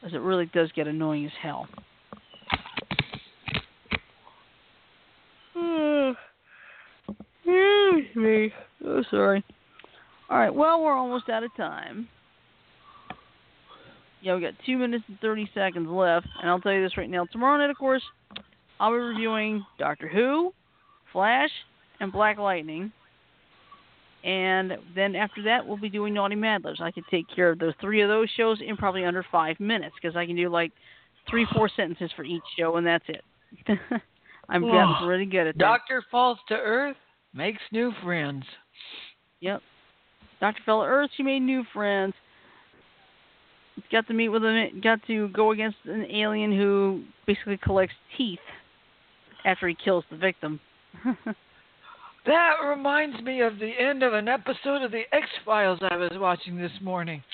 Because 0.00 0.14
it 0.14 0.20
really 0.20 0.46
does 0.46 0.70
get 0.72 0.86
annoying 0.86 1.26
as 1.26 1.32
hell. 1.42 1.68
Me. 8.14 8.52
Oh, 8.84 9.02
sorry. 9.10 9.44
All 10.28 10.38
right. 10.38 10.54
Well, 10.54 10.82
we're 10.82 10.96
almost 10.96 11.28
out 11.28 11.44
of 11.44 11.54
time. 11.56 12.08
Yeah, 14.22 14.34
we 14.34 14.42
got 14.42 14.54
two 14.66 14.76
minutes 14.76 15.04
and 15.08 15.18
thirty 15.20 15.48
seconds 15.54 15.88
left, 15.88 16.26
and 16.40 16.50
I'll 16.50 16.60
tell 16.60 16.72
you 16.72 16.82
this 16.82 16.96
right 16.96 17.08
now. 17.08 17.24
Tomorrow 17.26 17.58
night, 17.58 17.70
of 17.70 17.78
course, 17.78 18.02
I'll 18.78 18.90
be 18.90 18.96
reviewing 18.96 19.64
Doctor 19.78 20.08
Who, 20.08 20.52
Flash, 21.12 21.50
and 22.00 22.12
Black 22.12 22.38
Lightning. 22.38 22.92
And 24.24 24.72
then 24.94 25.16
after 25.16 25.42
that, 25.44 25.66
we'll 25.66 25.78
be 25.78 25.88
doing 25.88 26.12
Naughty 26.14 26.34
Madlers. 26.34 26.80
I 26.80 26.90
can 26.90 27.04
take 27.10 27.26
care 27.34 27.50
of 27.50 27.58
those 27.58 27.72
three 27.80 28.02
of 28.02 28.08
those 28.08 28.28
shows 28.36 28.60
in 28.66 28.76
probably 28.76 29.04
under 29.04 29.24
five 29.32 29.58
minutes 29.58 29.94
because 30.00 30.16
I 30.16 30.26
can 30.26 30.36
do 30.36 30.48
like 30.50 30.72
three, 31.28 31.46
four 31.54 31.70
sentences 31.74 32.10
for 32.16 32.24
each 32.24 32.42
show, 32.58 32.76
and 32.76 32.86
that's 32.86 33.04
it. 33.08 33.24
I'm 34.48 34.64
Oh. 34.64 34.72
getting 34.72 35.08
really 35.08 35.26
good 35.26 35.46
at 35.46 35.54
that. 35.54 35.58
Doctor 35.58 36.02
falls 36.10 36.38
to 36.48 36.54
Earth, 36.54 36.96
makes 37.32 37.60
new 37.72 37.92
friends. 38.02 38.44
Yep. 39.40 39.62
Doctor 40.40 40.60
fell 40.66 40.80
to 40.80 40.86
Earth. 40.86 41.10
She 41.16 41.22
made 41.22 41.40
new 41.40 41.64
friends. 41.72 42.14
Got 43.90 44.06
to 44.08 44.12
meet 44.14 44.28
with 44.28 44.44
him. 44.44 44.80
Got 44.82 45.00
to 45.06 45.28
go 45.28 45.52
against 45.52 45.78
an 45.86 46.04
alien 46.10 46.52
who 46.52 47.04
basically 47.26 47.56
collects 47.58 47.94
teeth 48.18 48.38
after 49.44 49.68
he 49.68 49.74
kills 49.82 50.04
the 50.10 50.16
victim. 50.16 50.60
That 52.30 52.64
reminds 52.64 53.20
me 53.22 53.40
of 53.40 53.58
the 53.58 53.72
end 53.76 54.04
of 54.04 54.12
an 54.14 54.28
episode 54.28 54.82
of 54.82 54.92
the 54.92 55.02
X 55.12 55.26
Files 55.44 55.80
I 55.90 55.96
was 55.96 56.12
watching 56.14 56.56
this 56.56 56.70
morning. 56.80 57.24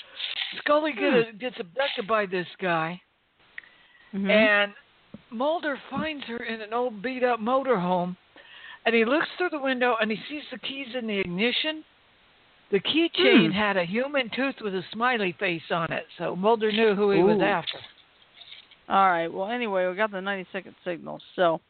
Scully 0.57 0.91
get, 0.91 1.37
gets 1.37 1.55
abducted 1.59 2.07
by 2.07 2.25
this 2.25 2.47
guy, 2.59 2.99
Mhm. 4.11 4.27
and 4.27 4.73
Mulder 5.29 5.79
finds 5.91 6.25
her 6.25 6.37
in 6.37 6.61
an 6.61 6.73
old 6.73 7.03
beat 7.03 7.23
up 7.23 7.39
motorhome, 7.39 8.17
and 8.85 8.95
he 8.95 9.05
looks 9.05 9.27
through 9.37 9.49
the 9.49 9.59
window 9.59 9.97
and 10.01 10.09
he 10.09 10.17
sees 10.27 10.49
the 10.49 10.57
keys 10.57 10.95
in 10.95 11.05
the 11.05 11.19
ignition. 11.19 11.83
The 12.71 12.79
keychain 12.79 13.47
Hmm. 13.47 13.51
had 13.51 13.77
a 13.77 13.83
human 13.83 14.29
tooth 14.31 14.59
with 14.61 14.73
a 14.73 14.81
smiley 14.91 15.33
face 15.33 15.69
on 15.69 15.91
it, 15.91 16.07
so 16.17 16.35
Mulder 16.35 16.71
knew 16.71 16.95
who 16.95 17.11
he 17.11 17.21
was 17.21 17.39
after. 17.39 17.79
All 18.89 19.09
right. 19.11 19.31
Well, 19.31 19.47
anyway, 19.47 19.87
we 19.87 19.93
got 19.93 20.09
the 20.09 20.21
90 20.21 20.47
second 20.51 20.75
signal. 20.83 21.21
So, 21.35 21.61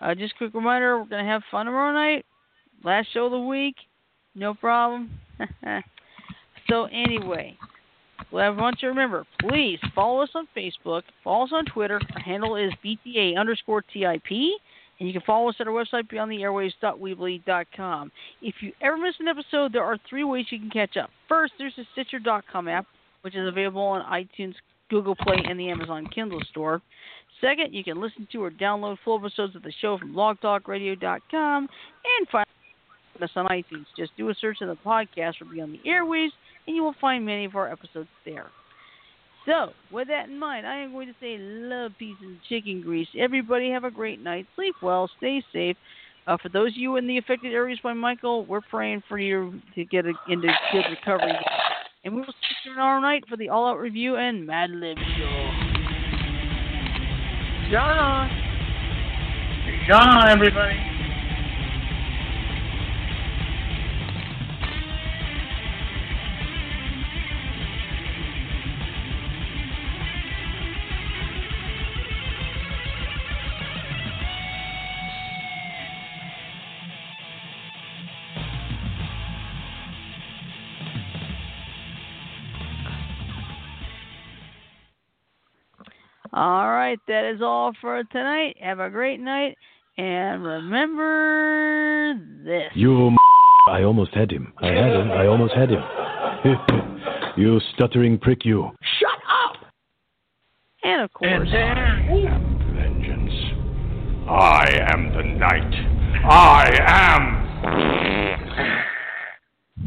uh, 0.00 0.16
just 0.16 0.36
quick 0.36 0.52
reminder: 0.52 0.98
we're 0.98 1.04
gonna 1.04 1.22
have 1.22 1.44
fun 1.44 1.66
tomorrow 1.66 1.92
night. 1.92 2.26
Last 2.86 3.12
show 3.12 3.26
of 3.26 3.32
the 3.32 3.40
week, 3.40 3.74
no 4.36 4.54
problem. 4.54 5.10
so 6.70 6.84
anyway, 6.84 7.58
well, 8.30 8.44
I 8.44 8.50
want 8.50 8.76
you 8.80 8.82
to 8.82 8.90
remember: 8.90 9.26
please 9.40 9.80
follow 9.92 10.22
us 10.22 10.28
on 10.36 10.46
Facebook, 10.56 11.02
follow 11.24 11.46
us 11.46 11.50
on 11.52 11.64
Twitter. 11.64 12.00
Our 12.14 12.20
handle 12.20 12.54
is 12.54 12.70
BTA 12.84 13.36
underscore 13.36 13.82
TIP, 13.82 14.30
and 14.30 15.08
you 15.08 15.12
can 15.12 15.22
follow 15.26 15.48
us 15.48 15.56
at 15.58 15.66
our 15.66 15.72
website 15.72 16.08
beyondtheairwaves.weebly.com. 16.12 18.12
If 18.40 18.54
you 18.60 18.70
ever 18.80 18.96
miss 18.96 19.16
an 19.18 19.26
episode, 19.26 19.72
there 19.72 19.82
are 19.82 19.98
three 20.08 20.22
ways 20.22 20.46
you 20.50 20.60
can 20.60 20.70
catch 20.70 20.96
up. 20.96 21.10
First, 21.28 21.54
there's 21.58 21.74
the 21.76 21.84
Stitcher.com 21.90 22.68
app, 22.68 22.86
which 23.22 23.34
is 23.34 23.48
available 23.48 23.82
on 23.82 24.02
iTunes, 24.02 24.54
Google 24.90 25.16
Play, 25.16 25.42
and 25.44 25.58
the 25.58 25.70
Amazon 25.70 26.06
Kindle 26.14 26.40
store. 26.50 26.80
Second, 27.40 27.74
you 27.74 27.82
can 27.82 28.00
listen 28.00 28.28
to 28.30 28.44
or 28.44 28.52
download 28.52 28.98
full 29.04 29.18
episodes 29.18 29.56
of 29.56 29.62
the 29.62 29.72
show 29.80 29.98
from 29.98 30.14
blogtalkradio.com 30.14 31.68
and 32.18 32.28
find 32.28 32.45
us 33.22 33.30
on 33.36 33.46
iTunes. 33.46 33.86
Just 33.96 34.12
do 34.16 34.28
a 34.30 34.34
search 34.34 34.58
in 34.60 34.68
the 34.68 34.76
podcast 34.76 35.38
for 35.38 35.44
Beyond 35.44 35.74
the 35.74 35.88
Airwaves, 35.88 36.30
and 36.66 36.76
you 36.76 36.82
will 36.82 36.94
find 37.00 37.24
many 37.24 37.44
of 37.44 37.56
our 37.56 37.70
episodes 37.70 38.08
there. 38.24 38.50
So, 39.46 39.70
with 39.92 40.08
that 40.08 40.28
in 40.28 40.38
mind, 40.38 40.66
I 40.66 40.78
am 40.78 40.92
going 40.92 41.06
to 41.06 41.14
say 41.20 41.36
love, 41.38 41.92
peace, 41.98 42.16
and 42.20 42.38
chicken 42.48 42.82
grease. 42.82 43.06
Everybody 43.16 43.70
have 43.70 43.84
a 43.84 43.90
great 43.90 44.20
night. 44.20 44.46
Sleep 44.56 44.74
well. 44.82 45.08
Stay 45.18 45.42
safe. 45.52 45.76
Uh, 46.26 46.36
for 46.42 46.48
those 46.48 46.72
of 46.72 46.76
you 46.76 46.96
in 46.96 47.06
the 47.06 47.18
affected 47.18 47.52
areas 47.52 47.78
by 47.82 47.92
Michael, 47.92 48.44
we're 48.46 48.60
praying 48.60 49.04
for 49.08 49.18
you 49.18 49.60
to 49.76 49.84
get 49.84 50.04
a, 50.04 50.12
into 50.28 50.48
good 50.72 50.84
recovery. 50.90 51.38
And 52.04 52.14
we 52.14 52.20
will 52.20 52.26
see 52.26 52.54
you 52.64 52.72
tomorrow 52.72 53.00
night 53.00 53.24
for 53.28 53.36
the 53.36 53.48
All 53.48 53.68
Out 53.68 53.78
Review 53.78 54.16
and 54.16 54.44
Mad 54.44 54.70
Lib 54.70 54.96
Show. 54.96 55.50
John! 57.70 58.30
John, 59.88 60.28
everybody. 60.28 60.74
All 86.36 86.68
right, 86.68 86.98
that 87.08 87.24
is 87.34 87.40
all 87.40 87.72
for 87.80 88.04
tonight. 88.12 88.58
Have 88.60 88.78
a 88.78 88.90
great 88.90 89.20
night, 89.20 89.56
and 89.96 90.44
remember 90.44 92.12
this. 92.44 92.70
You 92.74 93.06
m- 93.06 93.16
I 93.70 93.84
almost 93.84 94.12
had 94.12 94.30
him. 94.30 94.52
I 94.58 94.66
had 94.66 94.92
him. 94.96 95.10
I 95.12 95.26
almost 95.28 95.54
had 95.54 95.70
him. 95.70 95.82
you 97.38 97.58
stuttering 97.74 98.18
prick, 98.18 98.44
you. 98.44 98.70
Shut 99.00 99.18
up! 99.46 99.56
And 100.84 101.00
of 101.00 101.10
course, 101.14 101.32
And 101.32 101.48
then. 101.48 102.72
Vengeance 102.74 103.32
I 104.28 104.66
am 104.92 105.14
the 105.16 105.22
knight. 105.22 105.74
I 106.28 106.68
am. 106.86 107.46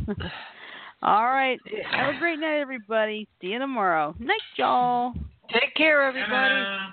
All 1.04 1.26
right. 1.26 1.60
Have 1.91 2.16
a 2.16 2.20
great 2.20 2.39
night, 2.39 2.60
everybody. 2.60 3.28
See 3.39 3.50
you 3.50 3.60
tomorrow. 3.60 4.16
Night, 4.18 4.41
y'all. 4.56 5.14
Take 5.52 5.74
care, 5.76 6.04
everybody. 6.04 6.62
Uh, 6.62 6.91